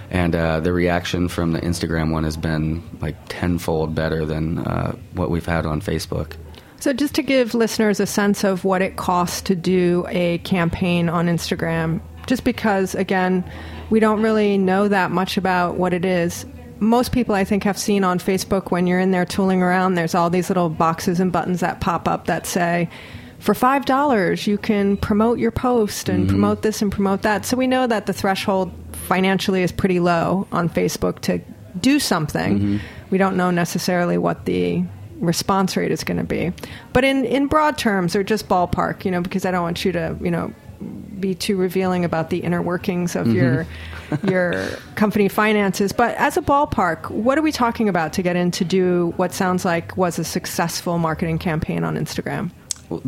and 0.10 0.36
uh, 0.36 0.60
the 0.60 0.74
reaction 0.74 1.28
from 1.28 1.54
the 1.54 1.62
Instagram 1.62 2.12
one 2.12 2.24
has 2.24 2.38
been 2.38 2.84
like 3.02 3.16
tenfold 3.28 3.96
better 3.96 4.26
than 4.26 4.60
uh, 4.60 4.96
what 5.14 5.30
we've 5.30 5.46
had 5.46 5.66
on 5.66 5.82
Facebook. 5.82 6.34
So, 6.80 6.94
just 6.94 7.16
to 7.16 7.24
give 7.24 7.54
listeners 7.54 8.00
a 8.00 8.06
sense 8.06 8.44
of 8.44 8.64
what 8.64 8.82
it 8.82 8.98
costs 8.98 9.42
to 9.44 9.56
do 9.56 10.06
a 10.10 10.38
campaign 10.40 11.10
on 11.10 11.28
Instagram, 11.28 12.02
just 12.28 12.44
because, 12.44 12.94
again, 12.94 13.50
we 13.90 14.00
don't 14.00 14.22
really 14.22 14.58
know 14.58 14.88
that 14.88 15.12
much 15.12 15.38
about 15.38 15.76
what 15.76 15.94
it 15.94 16.06
is. 16.06 16.46
Most 16.80 17.12
people, 17.12 17.36
I 17.36 17.44
think, 17.44 17.64
have 17.64 17.78
seen 17.78 18.04
on 18.04 18.20
Facebook 18.20 18.72
when 18.72 18.86
you're 18.88 19.00
in 19.00 19.12
there 19.12 19.26
tooling 19.26 19.62
around, 19.62 19.96
there's 19.96 20.14
all 20.14 20.30
these 20.30 20.50
little 20.50 20.70
boxes 20.70 21.20
and 21.20 21.32
buttons 21.32 21.62
that 21.62 21.80
pop 21.80 22.08
up 22.08 22.26
that 22.26 22.46
say, 22.46 22.90
for 23.40 23.54
five 23.54 23.86
dollars 23.86 24.48
you 24.48 24.58
can 24.58 24.98
promote 24.98 25.38
your 25.38 25.52
post 25.52 26.10
and 26.10 26.22
mm-hmm. 26.22 26.30
promote 26.30 26.64
this 26.64 26.82
and 26.82 26.92
promote 26.92 27.22
that. 27.22 27.46
So 27.46 27.56
we 27.56 27.68
know 27.68 27.86
that 27.86 28.08
the 28.08 28.14
threshold 28.14 28.72
financially 28.94 29.62
is 29.62 29.72
pretty 29.72 30.00
low 30.00 30.48
on 30.52 30.68
Facebook 30.68 31.20
to 31.22 31.40
do 31.80 32.00
something. 32.00 32.60
Mm-hmm. 32.60 32.78
We 33.12 33.18
don't 33.18 33.38
know 33.38 33.52
necessarily 33.52 34.18
what 34.18 34.46
the 34.46 34.84
response 35.20 35.78
rate 35.78 35.92
is 35.92 36.04
going 36.04 36.18
to 36.18 36.24
be. 36.24 36.52
But 36.92 37.04
in, 37.04 37.24
in 37.26 37.48
broad 37.48 37.78
terms, 37.78 38.16
or 38.16 38.24
just 38.24 38.48
ballpark, 38.48 39.06
you 39.06 39.12
know, 39.12 39.22
because 39.22 39.46
I 39.46 39.52
don't 39.52 39.64
want 39.64 39.86
you 39.86 39.92
to, 39.92 40.18
you 40.22 40.32
know, 40.32 40.54
be 41.20 41.36
too 41.36 41.58
revealing 41.58 42.06
about 42.06 42.30
the 42.30 42.40
inner 42.40 42.62
workings 42.62 43.16
of 43.16 43.28
mm-hmm. 43.28 43.36
your 43.36 43.68
your 44.30 44.68
company 44.96 45.28
finances. 45.28 45.92
But 45.92 46.16
as 46.16 46.38
a 46.38 46.42
ballpark, 46.42 47.10
what 47.10 47.38
are 47.38 47.42
we 47.42 47.52
talking 47.52 47.90
about 47.90 48.14
to 48.14 48.22
get 48.22 48.36
in 48.36 48.52
to 48.52 48.66
do 48.66 49.14
what 49.18 49.34
sounds 49.34 49.66
like 49.66 49.96
was 49.98 50.20
a 50.20 50.24
successful 50.24 50.98
marketing 50.98 51.40
campaign 51.40 51.84
on 51.84 51.96
Instagram? 51.96 52.52
Well, 52.90 53.02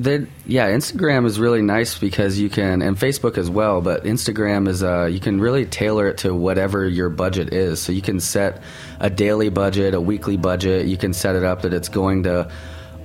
yeah, 0.48 0.72
Instagram 0.72 1.28
is 1.28 1.40
really 1.40 1.62
nice 1.62 2.00
because 2.00 2.40
you 2.40 2.50
can, 2.50 2.82
and 2.82 2.98
Facebook 2.98 3.38
as 3.38 3.48
well. 3.48 3.80
But 3.82 4.06
Instagram 4.06 4.68
is, 4.68 4.82
uh, 4.82 5.06
you 5.06 5.20
can 5.20 5.40
really 5.40 5.66
tailor 5.66 6.08
it 6.08 6.20
to 6.20 6.34
whatever 6.34 6.88
your 6.88 7.10
budget 7.10 7.54
is. 7.54 7.80
So 7.80 7.92
you 7.92 8.02
can 8.02 8.20
set 8.20 8.64
a 9.00 9.12
daily 9.12 9.50
budget, 9.50 9.94
a 9.94 10.02
weekly 10.02 10.36
budget. 10.36 10.88
You 10.88 10.98
can 10.98 11.14
set 11.14 11.36
it 11.36 11.44
up 11.44 11.62
that 11.62 11.76
it's 11.76 11.90
going 11.90 12.24
to 12.24 12.50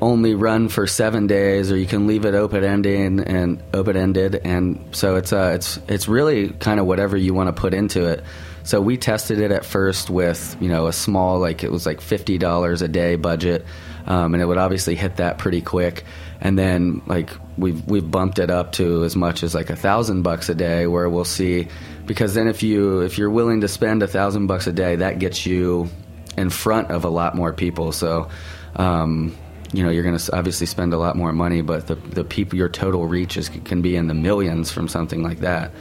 only 0.02 0.34
run 0.34 0.68
for 0.68 0.86
seven 0.88 1.28
days, 1.28 1.70
or 1.70 1.76
you 1.76 1.86
can 1.86 2.08
leave 2.08 2.24
it 2.24 2.34
open 2.34 2.64
ending 2.64 3.20
and 3.20 3.62
open 3.72 3.96
ended. 3.96 4.34
And 4.34 4.84
so 4.90 5.14
it's 5.14 5.32
uh, 5.32 5.52
it's 5.54 5.78
it's 5.88 6.08
really 6.08 6.50
kind 6.50 6.80
of 6.80 6.86
whatever 6.86 7.16
you 7.16 7.32
want 7.32 7.54
to 7.54 7.58
put 7.58 7.72
into 7.72 8.06
it. 8.06 8.24
So 8.64 8.80
we 8.80 8.96
tested 8.96 9.38
it 9.38 9.52
at 9.52 9.64
first 9.64 10.10
with 10.10 10.56
you 10.60 10.68
know 10.68 10.88
a 10.88 10.92
small 10.92 11.38
like 11.38 11.62
it 11.62 11.70
was 11.70 11.86
like 11.86 12.00
fifty 12.00 12.36
dollars 12.36 12.82
a 12.82 12.88
day 12.88 13.14
budget, 13.14 13.64
um, 14.06 14.34
and 14.34 14.42
it 14.42 14.46
would 14.46 14.58
obviously 14.58 14.96
hit 14.96 15.16
that 15.16 15.38
pretty 15.38 15.62
quick. 15.62 16.04
And 16.40 16.58
then 16.58 17.00
like 17.06 17.30
we've 17.56 17.86
we've 17.86 18.10
bumped 18.10 18.40
it 18.40 18.50
up 18.50 18.72
to 18.72 19.04
as 19.04 19.14
much 19.14 19.44
as 19.44 19.54
like 19.54 19.70
a 19.70 19.76
thousand 19.76 20.22
bucks 20.22 20.48
a 20.48 20.54
day, 20.56 20.88
where 20.88 21.08
we'll 21.08 21.24
see 21.24 21.68
because 22.06 22.34
then 22.34 22.48
if 22.48 22.64
you 22.64 23.02
if 23.02 23.18
you're 23.18 23.30
willing 23.30 23.60
to 23.60 23.68
spend 23.68 24.02
a 24.02 24.08
thousand 24.08 24.48
bucks 24.48 24.66
a 24.66 24.72
day, 24.72 24.96
that 24.96 25.20
gets 25.20 25.46
you 25.46 25.88
in 26.36 26.50
front 26.50 26.90
of 26.90 27.04
a 27.04 27.08
lot 27.08 27.36
more 27.36 27.52
people. 27.52 27.92
So. 27.92 28.28
Um, 28.74 29.36
you 29.72 29.82
know 29.82 29.90
you're 29.90 30.02
going 30.02 30.16
to 30.16 30.36
obviously 30.36 30.66
spend 30.66 30.92
a 30.92 30.98
lot 30.98 31.16
more 31.16 31.32
money, 31.32 31.62
but 31.62 31.86
the 31.86 31.94
the 31.94 32.24
people 32.24 32.58
your 32.58 32.68
total 32.68 33.06
reach 33.06 33.36
is 33.36 33.48
can 33.48 33.82
be 33.82 33.96
in 33.96 34.06
the 34.06 34.14
millions 34.14 34.70
from 34.70 34.88
something 34.88 35.22
like 35.22 35.40
that. 35.40 35.72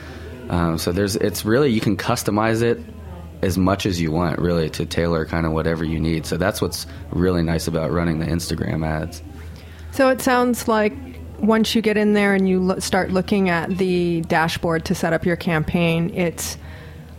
Um, 0.49 0.77
so 0.77 0.91
there's 0.91 1.15
it's 1.15 1.45
really 1.45 1.69
you 1.69 1.81
can 1.81 1.97
customize 1.97 2.61
it 2.61 2.79
as 3.41 3.57
much 3.57 3.85
as 3.85 3.99
you 3.99 4.11
want 4.11 4.39
really 4.39 4.69
to 4.69 4.85
tailor 4.85 5.25
kind 5.25 5.45
of 5.45 5.51
whatever 5.51 5.83
you 5.83 5.99
need. 5.99 6.25
So 6.25 6.37
that's 6.37 6.61
what's 6.61 6.85
really 7.11 7.41
nice 7.41 7.67
about 7.67 7.91
running 7.91 8.19
the 8.19 8.25
Instagram 8.25 8.85
ads. 8.85 9.21
So 9.91 10.09
it 10.09 10.21
sounds 10.21 10.67
like 10.67 10.93
once 11.39 11.73
you 11.75 11.81
get 11.81 11.97
in 11.97 12.13
there 12.13 12.33
and 12.33 12.47
you 12.47 12.59
lo- 12.59 12.79
start 12.79 13.11
looking 13.11 13.49
at 13.49 13.69
the 13.77 14.21
dashboard 14.21 14.85
to 14.85 14.95
set 14.95 15.11
up 15.11 15.25
your 15.25 15.35
campaign, 15.35 16.11
it's 16.13 16.57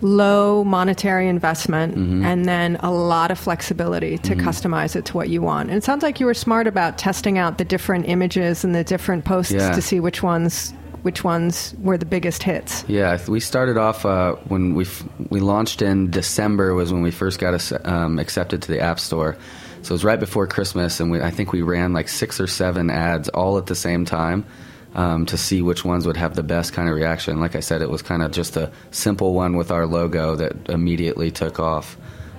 low 0.03 0.65
monetary 0.65 1.29
investment 1.29 1.95
mm-hmm. 1.95 2.25
and 2.25 2.45
then 2.45 2.77
a 2.81 2.91
lot 2.91 3.31
of 3.31 3.39
flexibility 3.39 4.19
to 4.19 4.35
mm-hmm. 4.35 4.47
customize 4.47 4.97
it 4.97 5.05
to 5.07 5.17
what 5.17 5.29
you 5.29 5.41
want. 5.41 5.69
And 5.69 5.79
it 5.79 5.85
sounds 5.85 6.03
like 6.03 6.21
you 6.21 6.27
were 6.27 6.35
smart 6.35 6.67
about 6.67 6.99
testing 6.99 7.39
out 7.39 7.59
the 7.59 7.65
different 7.65 8.09
images 8.09 8.65
and 8.65 8.75
the 8.75 8.85
different 8.85 9.25
posts 9.25 9.53
yeah. 9.53 9.73
to 9.73 9.81
see 9.81 10.01
which 10.01 10.23
ones 10.23 10.75
which 11.03 11.25
ones 11.25 11.75
were 11.81 11.99
the 11.99 12.07
biggest 12.07 12.45
hits. 12.45 12.85
Yeah, 12.87 13.19
we 13.27 13.41
started 13.41 13.77
off 13.77 14.07
uh, 14.07 14.35
when 14.47 14.75
we 14.75 14.85
f- 14.85 15.05
we 15.31 15.41
launched 15.41 15.83
in 15.83 16.11
December 16.11 16.75
was 16.75 16.93
when 16.93 17.03
we 17.03 17.11
first 17.11 17.41
got 17.41 17.55
us, 17.55 17.73
um, 17.85 18.21
accepted 18.21 18.63
to 18.63 18.69
the 18.69 18.79
App 18.79 19.01
Store. 19.01 19.37
So 19.83 19.89
it 19.89 19.95
was 19.95 20.05
right 20.05 20.21
before 20.21 20.47
Christmas, 20.47 21.01
and 21.01 21.11
we, 21.11 21.21
I 21.21 21.33
think 21.33 21.53
we 21.53 21.63
ran 21.63 21.93
like 21.93 22.09
six 22.09 22.41
or 22.41 22.47
seven 22.47 22.89
ads 22.89 23.29
all 23.31 23.59
at 23.59 23.67
the 23.67 23.75
same 23.75 24.05
time 24.05 24.47
um, 24.95 25.27
to 25.27 25.39
see 25.39 25.63
which 25.63 25.85
ones 25.85 26.07
would 26.07 26.17
have 26.17 26.35
the 26.35 26.43
best 26.43 26.73
kind 26.73 26.89
of 26.89 26.95
reaction. 26.95 27.41
Like 27.41 27.57
I 27.57 27.61
said, 27.61 27.83
it 27.83 27.91
was 27.91 28.03
kind 28.03 28.23
of 28.23 28.33
just 28.33 28.57
a 28.57 28.71
simple 28.91 29.35
one 29.35 29.57
with 29.57 29.71
our 29.71 29.87
logo 29.87 30.37
that 30.37 30.69
immediately 30.69 31.31
took 31.31 31.59
off. 31.59 31.97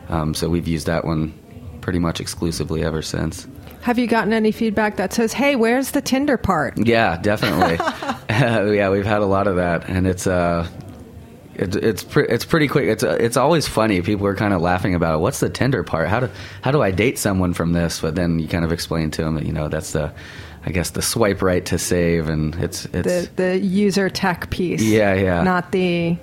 Um, 0.09 0.33
so 0.33 0.49
we've 0.49 0.67
used 0.67 0.87
that 0.87 1.05
one 1.05 1.33
pretty 1.81 1.99
much 1.99 2.19
exclusively 2.19 2.83
ever 2.83 3.01
since. 3.01 3.47
Have 3.81 3.99
you 3.99 4.07
gotten 4.07 4.31
any 4.31 4.51
feedback 4.51 4.95
that 4.95 5.11
says, 5.11 5.33
"Hey, 5.33 5.57
where's 5.57 5.91
the 5.91 6.01
Tinder 6.01 6.37
part?" 6.37 6.77
Yeah, 6.77 7.17
definitely. 7.17 7.75
yeah, 8.29 8.89
we've 8.89 9.05
had 9.05 9.21
a 9.21 9.25
lot 9.25 9.47
of 9.47 9.57
that, 9.57 9.89
and 9.89 10.07
it's 10.07 10.25
uh, 10.25 10.65
it, 11.55 11.75
it's 11.75 12.03
pre- 12.03 12.27
it's 12.27 12.45
pretty 12.45 12.69
quick. 12.69 12.85
It's 12.85 13.03
uh, 13.03 13.17
it's 13.19 13.35
always 13.35 13.67
funny. 13.67 14.01
People 14.01 14.25
are 14.27 14.35
kind 14.35 14.53
of 14.53 14.61
laughing 14.61 14.95
about 14.95 15.15
it. 15.15 15.17
What's 15.17 15.39
the 15.39 15.49
Tinder 15.49 15.83
part? 15.83 16.07
How 16.07 16.21
do 16.21 16.29
how 16.61 16.71
do 16.71 16.81
I 16.81 16.91
date 16.91 17.19
someone 17.19 17.53
from 17.53 17.73
this? 17.73 17.99
But 17.99 18.15
then 18.15 18.39
you 18.39 18.47
kind 18.47 18.63
of 18.63 18.71
explain 18.71 19.11
to 19.11 19.23
them 19.23 19.35
that 19.35 19.45
you 19.45 19.51
know 19.51 19.67
that's 19.67 19.91
the 19.91 20.13
I 20.66 20.72
guess 20.72 20.91
the 20.91 21.01
swipe 21.01 21.41
right 21.41 21.66
to 21.66 21.78
save, 21.78 22.30
and 22.30 22.55
it's 22.55 22.86
it's 22.86 23.28
the 23.28 23.30
the 23.36 23.59
user 23.59 24.09
tech 24.09 24.49
piece. 24.49 24.82
Yeah, 24.82 25.14
yeah. 25.14 25.43
Not 25.43 25.72
the 25.72 26.18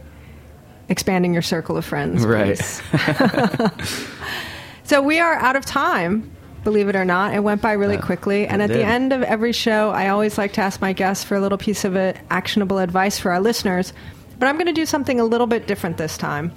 expanding 0.88 1.32
your 1.32 1.42
circle 1.42 1.76
of 1.76 1.84
friends. 1.84 2.24
Right. 2.24 2.58
so 4.84 5.02
we 5.02 5.18
are 5.18 5.34
out 5.34 5.56
of 5.56 5.64
time. 5.64 6.30
Believe 6.64 6.88
it 6.88 6.96
or 6.96 7.06
not, 7.06 7.34
it 7.34 7.40
went 7.40 7.62
by 7.62 7.72
really 7.72 7.94
yeah, 7.94 8.02
quickly. 8.02 8.46
And 8.46 8.60
at 8.60 8.66
did. 8.66 8.78
the 8.78 8.84
end 8.84 9.14
of 9.14 9.22
every 9.22 9.52
show, 9.52 9.90
I 9.90 10.08
always 10.08 10.36
like 10.36 10.52
to 10.54 10.60
ask 10.60 10.82
my 10.82 10.92
guests 10.92 11.24
for 11.24 11.34
a 11.34 11.40
little 11.40 11.56
piece 11.56 11.86
of 11.86 11.96
actionable 11.96 12.78
advice 12.78 13.18
for 13.18 13.32
our 13.32 13.40
listeners. 13.40 13.94
But 14.38 14.46
I'm 14.46 14.56
going 14.56 14.66
to 14.66 14.72
do 14.72 14.84
something 14.84 15.18
a 15.18 15.24
little 15.24 15.46
bit 15.46 15.66
different 15.66 15.96
this 15.96 16.18
time 16.18 16.52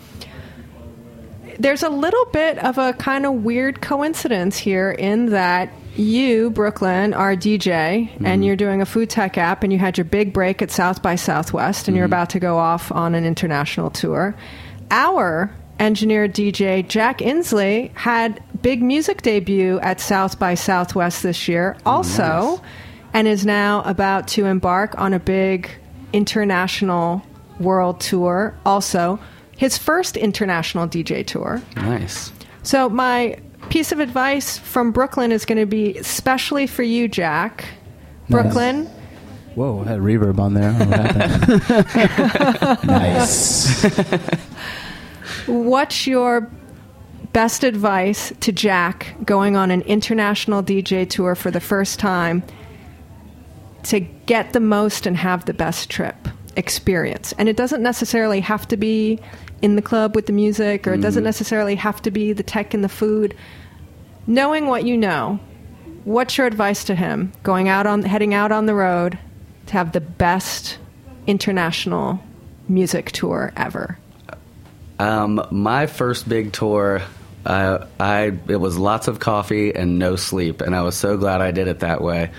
there's 1.60 1.84
a 1.84 1.90
little 1.90 2.26
bit 2.26 2.58
of 2.60 2.78
a 2.78 2.94
kind 2.94 3.26
of 3.26 3.44
weird 3.44 3.82
coincidence 3.82 4.58
here 4.58 4.92
in 4.92 5.28
that 5.28 5.72
you, 5.98 6.50
Brooklyn, 6.52 7.14
are 7.14 7.32
a 7.32 7.38
DJ 7.38 8.10
Mm-hmm. 8.10 8.26
and 8.26 8.46
you're 8.46 8.56
doing 8.56 8.82
a 8.82 8.86
food 8.86 9.10
tech 9.10 9.38
app 9.38 9.64
and 9.64 9.72
you 9.74 9.80
had 9.80 9.98
your 9.98 10.06
big 10.06 10.34
break 10.34 10.62
at 10.62 10.72
South 10.72 11.02
by 11.02 11.16
Southwest 11.16 11.88
and 11.88 11.96
you're 11.98 12.06
Mm-hmm. 12.06 12.14
about 12.14 12.30
to 12.32 12.39
go 12.39 12.58
off 12.58 12.91
on 12.91 13.16
an 13.16 13.26
international 13.26 13.89
tour. 13.89 14.36
Our 14.91 15.54
engineer 15.80 16.28
DJ 16.28 16.88
Jack 16.88 17.22
Inglis 17.22 17.89
had 17.96 18.41
big 18.62 18.82
music 18.84 19.22
debut 19.24 19.80
at 19.80 20.00
South 20.00 20.38
by 20.39 20.54
Southwest 20.54 21.24
this 21.24 21.48
year 21.48 21.76
also 21.86 22.62
and 23.14 23.28
is 23.28 23.46
now 23.46 23.82
about 23.84 24.28
to 24.30 24.46
embark 24.46 24.98
on 25.00 25.14
a 25.14 25.20
big 25.20 25.70
international 26.14 27.22
world 27.60 28.00
tour 28.00 28.56
also 28.66 29.20
his 29.58 29.78
first 29.78 30.18
international 30.18 30.88
DJ 30.88 31.26
tour. 31.26 31.62
Nice. 31.76 32.32
So 32.64 32.89
my 32.89 33.38
piece 33.74 33.91
of 33.91 33.99
advice 33.99 34.59
from 34.59 34.91
Brooklyn 34.91 35.32
is 35.32 35.45
going 35.45 35.57
to 35.57 35.65
be 35.65 35.97
especially 35.97 36.67
for 36.67 36.84
you, 36.84 37.07
Jack. 37.07 37.65
Brooklyn, 38.30 38.86
Whoa, 39.55 39.82
I 39.82 39.86
had 39.86 39.99
reverb 39.99 40.38
on 40.38 40.53
there. 40.53 40.71
What 40.74 40.89
nice. 42.84 43.84
what's 45.47 46.05
your 46.05 46.51
best 47.34 47.63
advice 47.63 48.32
to 48.41 48.51
Jack 48.51 49.15
going 49.26 49.55
on 49.55 49.71
an 49.71 49.82
international 49.82 50.61
DJ 50.61 51.09
tour 51.09 51.34
for 51.34 51.49
the 51.49 51.59
first 51.59 51.99
time 51.99 52.43
to 53.86 54.01
get 54.01 54.53
the 54.53 54.59
most 54.59 55.07
and 55.07 55.17
have 55.17 55.45
the 55.45 55.53
best 55.53 55.89
trip 55.89 56.28
experience? 56.55 57.34
And 57.39 57.49
it 57.49 57.57
doesn't 57.57 57.82
necessarily 57.82 58.39
have 58.41 58.67
to 58.67 58.78
be 58.78 59.19
in 59.63 59.78
the 59.78 59.82
club 59.82 60.15
with 60.15 60.28
the 60.28 60.34
music, 60.34 60.86
or 60.86 60.93
it 60.93 61.01
doesn't 61.01 61.24
mm. 61.24 61.26
necessarily 61.26 61.74
have 61.74 62.03
to 62.03 62.11
be 62.11 62.34
the 62.34 62.43
tech 62.43 62.76
and 62.76 62.84
the 62.84 62.89
food. 62.89 63.36
Knowing 64.26 64.67
what 64.67 64.86
you 64.86 64.97
know, 64.97 65.39
what's 66.05 66.38
your 66.38 66.47
advice 66.47 66.86
to 66.86 66.95
him 66.95 67.32
going 67.43 67.67
out 67.67 67.86
on 67.86 68.01
heading 68.03 68.34
out 68.34 68.51
on 68.51 68.65
the 68.65 68.74
road 68.74 69.17
to 69.65 69.74
have 69.74 69.91
the 69.91 70.01
best 70.01 70.78
international 71.28 72.19
music 72.69 73.11
tour 73.11 73.51
ever? 73.57 73.97
Um, 74.99 75.45
my 75.51 75.88
first 75.88 76.30
big 76.30 76.53
tour, 76.53 77.01
uh, 77.45 77.86
I 77.99 78.32
it 78.47 78.55
was 78.55 78.78
lots 78.78 79.07
of 79.09 79.19
coffee 79.19 79.76
and 79.76 79.99
no 79.99 80.15
sleep, 80.15 80.61
and 80.61 80.74
I 80.74 80.84
was 80.84 80.95
so 80.95 81.17
glad 81.17 81.41
I 81.41 81.51
did 81.51 81.67
it 81.67 81.80
that 81.80 82.01
way. 82.01 82.32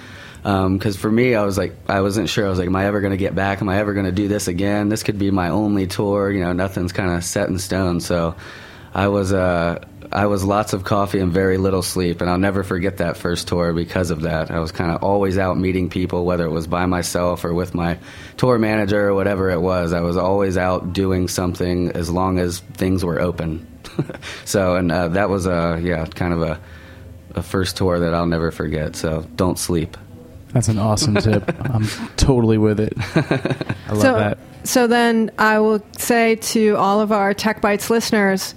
Because 0.42 0.96
for 0.96 1.10
me, 1.10 1.34
I 1.34 1.42
was 1.44 1.56
like, 1.56 1.74
I 1.88 2.02
wasn't 2.02 2.28
sure. 2.28 2.44
I 2.44 2.50
was 2.50 2.58
like, 2.58 2.66
am 2.66 2.76
I 2.76 2.84
ever 2.84 3.00
going 3.00 3.12
to 3.12 3.16
get 3.18 3.34
back? 3.34 3.62
Am 3.62 3.68
I 3.70 3.78
ever 3.78 3.94
going 3.94 4.04
to 4.04 4.12
do 4.12 4.28
this 4.28 4.46
again? 4.46 4.90
This 4.90 5.02
could 5.02 5.18
be 5.18 5.30
my 5.30 5.48
only 5.48 5.86
tour. 5.86 6.30
You 6.30 6.40
know, 6.44 6.52
nothing's 6.52 6.92
kind 6.92 7.10
of 7.10 7.24
set 7.24 7.48
in 7.48 7.58
stone. 7.58 8.00
So, 8.00 8.34
I 8.94 9.08
was 9.08 9.32
uh, 9.32 9.84
I 10.12 10.26
was 10.26 10.44
lots 10.44 10.72
of 10.72 10.84
coffee 10.84 11.18
and 11.18 11.32
very 11.32 11.58
little 11.58 11.82
sleep, 11.82 12.20
and 12.20 12.30
I'll 12.30 12.38
never 12.38 12.62
forget 12.62 12.98
that 12.98 13.16
first 13.16 13.48
tour 13.48 13.72
because 13.72 14.10
of 14.10 14.22
that. 14.22 14.50
I 14.50 14.60
was 14.60 14.70
kind 14.70 14.92
of 14.92 15.02
always 15.02 15.36
out 15.36 15.58
meeting 15.58 15.90
people, 15.90 16.24
whether 16.24 16.44
it 16.44 16.50
was 16.50 16.68
by 16.68 16.86
myself 16.86 17.44
or 17.44 17.52
with 17.52 17.74
my 17.74 17.98
tour 18.36 18.58
manager 18.58 19.08
or 19.08 19.14
whatever 19.14 19.50
it 19.50 19.60
was. 19.60 19.92
I 19.92 20.00
was 20.00 20.16
always 20.16 20.56
out 20.56 20.92
doing 20.92 21.26
something 21.26 21.90
as 21.92 22.10
long 22.10 22.38
as 22.38 22.60
things 22.74 23.04
were 23.04 23.20
open. 23.20 23.66
so, 24.44 24.76
and 24.76 24.92
uh, 24.92 25.08
that 25.08 25.28
was 25.28 25.46
a 25.46 25.80
yeah, 25.82 26.04
kind 26.06 26.32
of 26.32 26.42
a 26.42 26.60
a 27.34 27.42
first 27.42 27.76
tour 27.76 27.98
that 27.98 28.14
I'll 28.14 28.26
never 28.26 28.52
forget. 28.52 28.94
So, 28.94 29.26
don't 29.34 29.58
sleep. 29.58 29.96
That's 30.52 30.68
an 30.68 30.78
awesome 30.78 31.16
tip. 31.16 31.52
I'm 31.74 31.88
totally 32.16 32.58
with 32.58 32.78
it. 32.78 32.92
I 32.96 33.92
love 33.92 34.00
so, 34.00 34.14
that. 34.14 34.38
So 34.62 34.86
then 34.86 35.32
I 35.36 35.58
will 35.58 35.84
say 35.98 36.36
to 36.36 36.76
all 36.76 37.00
of 37.00 37.10
our 37.10 37.34
Tech 37.34 37.60
Bites 37.60 37.90
listeners, 37.90 38.54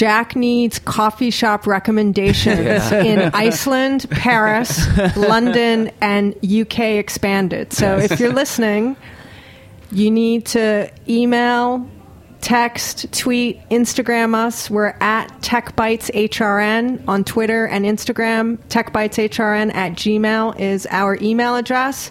Jack 0.00 0.34
needs 0.34 0.78
coffee 0.78 1.28
shop 1.28 1.66
recommendations 1.66 2.58
in 2.90 3.18
Iceland, 3.34 4.08
Paris, 4.08 4.86
London, 5.14 5.90
and 6.00 6.34
UK 6.42 6.78
expanded. 6.96 7.74
So 7.74 7.98
if 7.98 8.18
you're 8.18 8.32
listening, 8.32 8.96
you 9.92 10.10
need 10.10 10.46
to 10.46 10.90
email, 11.06 11.86
text, 12.40 13.12
tweet, 13.12 13.60
Instagram 13.68 14.34
us. 14.34 14.70
We're 14.70 14.96
at 15.02 15.28
TechBitesHRN 15.42 17.06
on 17.06 17.22
Twitter 17.22 17.66
and 17.66 17.84
Instagram. 17.84 18.56
TechBitesHRN 18.70 19.74
at 19.74 19.92
Gmail 19.92 20.58
is 20.58 20.86
our 20.90 21.18
email 21.20 21.56
address. 21.56 22.10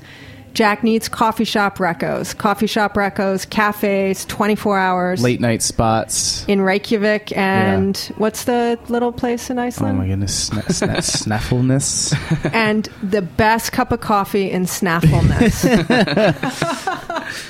Jack 0.54 0.84
needs 0.84 1.08
coffee 1.08 1.44
shop 1.46 1.78
recos, 1.78 2.38
coffee 2.38 2.68
shop 2.68 2.96
recos, 2.96 3.50
cafes, 3.50 4.26
24 4.26 4.78
hours 4.78 5.22
Late 5.24 5.40
night 5.40 5.62
spots. 5.62 6.44
in 6.48 6.60
Reykjavik. 6.62 7.36
And 7.38 7.96
what's 8.18 8.44
the 8.44 8.78
little 8.90 9.12
place 9.14 9.50
in 9.50 9.58
Iceland? 9.60 9.98
Oh 9.98 10.02
my 10.02 10.08
goodness. 10.08 10.50
Sna- 10.50 10.64
sna- 10.66 11.04
snaffleness. 11.24 12.14
and 12.54 12.90
the 13.02 13.22
best 13.22 13.72
cup 13.72 13.92
of 13.92 14.02
coffee 14.02 14.50
in 14.52 14.66
Snaffleness. 14.68 15.66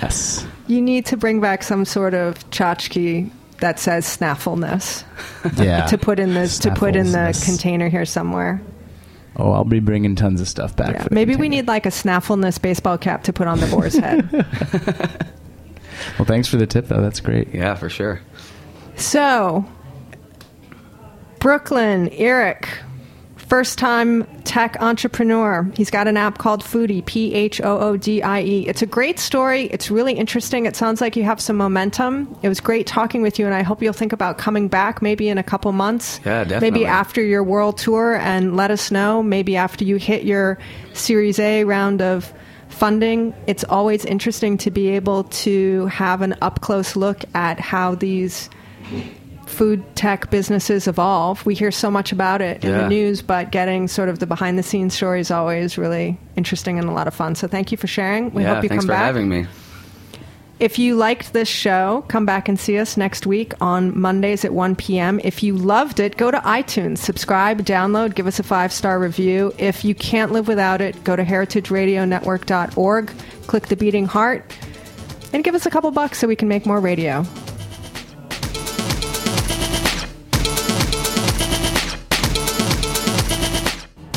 Yes. 0.00 0.46
you 0.68 0.80
need 0.80 1.06
to 1.06 1.16
bring 1.16 1.40
back 1.40 1.62
some 1.64 1.84
sort 1.84 2.14
of 2.14 2.48
tchotchke 2.50 3.28
that 3.58 3.78
says 3.80 4.06
Snaffleness 4.06 5.04
Yeah. 5.56 5.86
to 5.86 5.98
put 5.98 6.18
in 6.20 6.34
this 6.34 6.58
to 6.60 6.72
put 6.74 6.94
in 6.94 7.10
the 7.12 7.38
container 7.44 7.88
here 7.88 8.04
somewhere. 8.04 8.62
Oh, 9.36 9.52
I'll 9.52 9.64
be 9.64 9.80
bringing 9.80 10.16
tons 10.16 10.40
of 10.40 10.48
stuff 10.48 10.74
back. 10.76 10.94
Yeah, 10.94 11.02
for 11.04 11.08
the 11.08 11.14
maybe 11.14 11.36
we 11.36 11.48
need 11.48 11.68
like 11.68 11.86
a 11.86 11.90
Snaffleness 11.90 12.58
baseball 12.58 12.98
cap 12.98 13.22
to 13.24 13.32
put 13.32 13.46
on 13.46 13.60
the 13.60 13.66
boar's 13.68 13.96
head. 13.96 15.26
Well, 16.18 16.26
thanks 16.26 16.48
for 16.48 16.56
the 16.56 16.66
tip, 16.66 16.88
though. 16.88 17.00
That's 17.00 17.20
great. 17.20 17.54
Yeah, 17.54 17.74
for 17.74 17.88
sure. 17.88 18.20
So, 18.96 19.64
Brooklyn, 21.38 22.08
Eric, 22.10 22.68
first 23.50 23.78
time 23.78 24.24
tech 24.44 24.76
entrepreneur. 24.80 25.68
He's 25.74 25.90
got 25.90 26.06
an 26.06 26.16
app 26.16 26.38
called 26.38 26.62
Phoodie, 26.62 27.04
P 27.04 27.34
H 27.34 27.60
O 27.60 27.78
O 27.80 27.96
D 27.96 28.22
I 28.22 28.42
E. 28.42 28.66
It's 28.68 28.80
a 28.80 28.86
great 28.86 29.18
story. 29.18 29.64
It's 29.64 29.90
really 29.90 30.14
interesting. 30.14 30.66
It 30.66 30.76
sounds 30.76 31.00
like 31.00 31.16
you 31.16 31.24
have 31.24 31.40
some 31.40 31.56
momentum. 31.56 32.38
It 32.42 32.48
was 32.48 32.60
great 32.60 32.86
talking 32.86 33.22
with 33.22 33.40
you, 33.40 33.46
and 33.46 33.54
I 33.54 33.62
hope 33.62 33.82
you'll 33.82 33.92
think 33.92 34.12
about 34.12 34.38
coming 34.38 34.68
back 34.68 35.02
maybe 35.02 35.28
in 35.28 35.36
a 35.36 35.42
couple 35.42 35.72
months. 35.72 36.20
Yeah, 36.24 36.44
definitely. 36.44 36.70
Maybe 36.70 36.86
after 36.86 37.22
your 37.22 37.42
world 37.42 37.76
tour 37.76 38.14
and 38.16 38.56
let 38.56 38.70
us 38.70 38.92
know. 38.92 39.22
Maybe 39.22 39.56
after 39.56 39.84
you 39.84 39.96
hit 39.96 40.22
your 40.22 40.58
Series 40.92 41.40
A 41.40 41.64
round 41.64 42.00
of 42.00 42.32
funding. 42.68 43.34
It's 43.48 43.64
always 43.64 44.04
interesting 44.04 44.58
to 44.58 44.70
be 44.70 44.90
able 44.90 45.24
to 45.24 45.86
have 45.86 46.22
an 46.22 46.36
up 46.40 46.60
close 46.60 46.94
look 46.94 47.24
at 47.34 47.58
how 47.58 47.96
these 47.96 48.48
food 49.50 49.84
tech 49.96 50.30
businesses 50.30 50.86
evolve. 50.86 51.44
We 51.44 51.54
hear 51.54 51.70
so 51.70 51.90
much 51.90 52.12
about 52.12 52.40
it 52.40 52.64
in 52.64 52.72
the 52.72 52.88
news, 52.88 53.22
but 53.22 53.50
getting 53.50 53.88
sort 53.88 54.08
of 54.08 54.18
the 54.18 54.26
behind 54.26 54.58
the 54.58 54.62
scenes 54.62 54.94
story 54.94 55.20
is 55.20 55.30
always 55.30 55.76
really 55.76 56.18
interesting 56.36 56.78
and 56.78 56.88
a 56.88 56.92
lot 56.92 57.06
of 57.06 57.14
fun. 57.14 57.34
So 57.34 57.46
thank 57.48 57.70
you 57.72 57.78
for 57.78 57.86
sharing. 57.86 58.32
We 58.32 58.42
yeah, 58.42 58.54
hope 58.54 58.62
you 58.62 58.68
thanks 58.68 58.84
come 58.84 58.88
for 58.88 58.92
back. 58.92 59.04
having 59.04 59.28
me. 59.28 59.46
If 60.60 60.78
you 60.78 60.94
liked 60.94 61.32
this 61.32 61.48
show, 61.48 62.04
come 62.08 62.26
back 62.26 62.46
and 62.46 62.60
see 62.60 62.78
us 62.78 62.98
next 62.98 63.26
week 63.26 63.54
on 63.62 63.98
Mondays 63.98 64.44
at 64.44 64.52
1 64.52 64.76
p.m. 64.76 65.18
If 65.24 65.42
you 65.42 65.56
loved 65.56 66.00
it, 66.00 66.18
go 66.18 66.30
to 66.30 66.36
iTunes, 66.40 66.98
subscribe, 66.98 67.62
download, 67.62 68.14
give 68.14 68.26
us 68.26 68.38
a 68.38 68.42
five 68.42 68.70
star 68.70 68.98
review. 68.98 69.54
If 69.56 69.86
you 69.86 69.94
can't 69.94 70.32
live 70.32 70.48
without 70.48 70.82
it, 70.82 71.02
go 71.02 71.16
to 71.16 71.24
heritageradionetwork.org, 71.24 73.10
click 73.46 73.68
the 73.68 73.76
beating 73.76 74.04
heart, 74.04 74.52
and 75.32 75.42
give 75.42 75.54
us 75.54 75.64
a 75.64 75.70
couple 75.70 75.90
bucks 75.92 76.18
so 76.18 76.28
we 76.28 76.36
can 76.36 76.48
make 76.48 76.66
more 76.66 76.78
radio. 76.78 77.24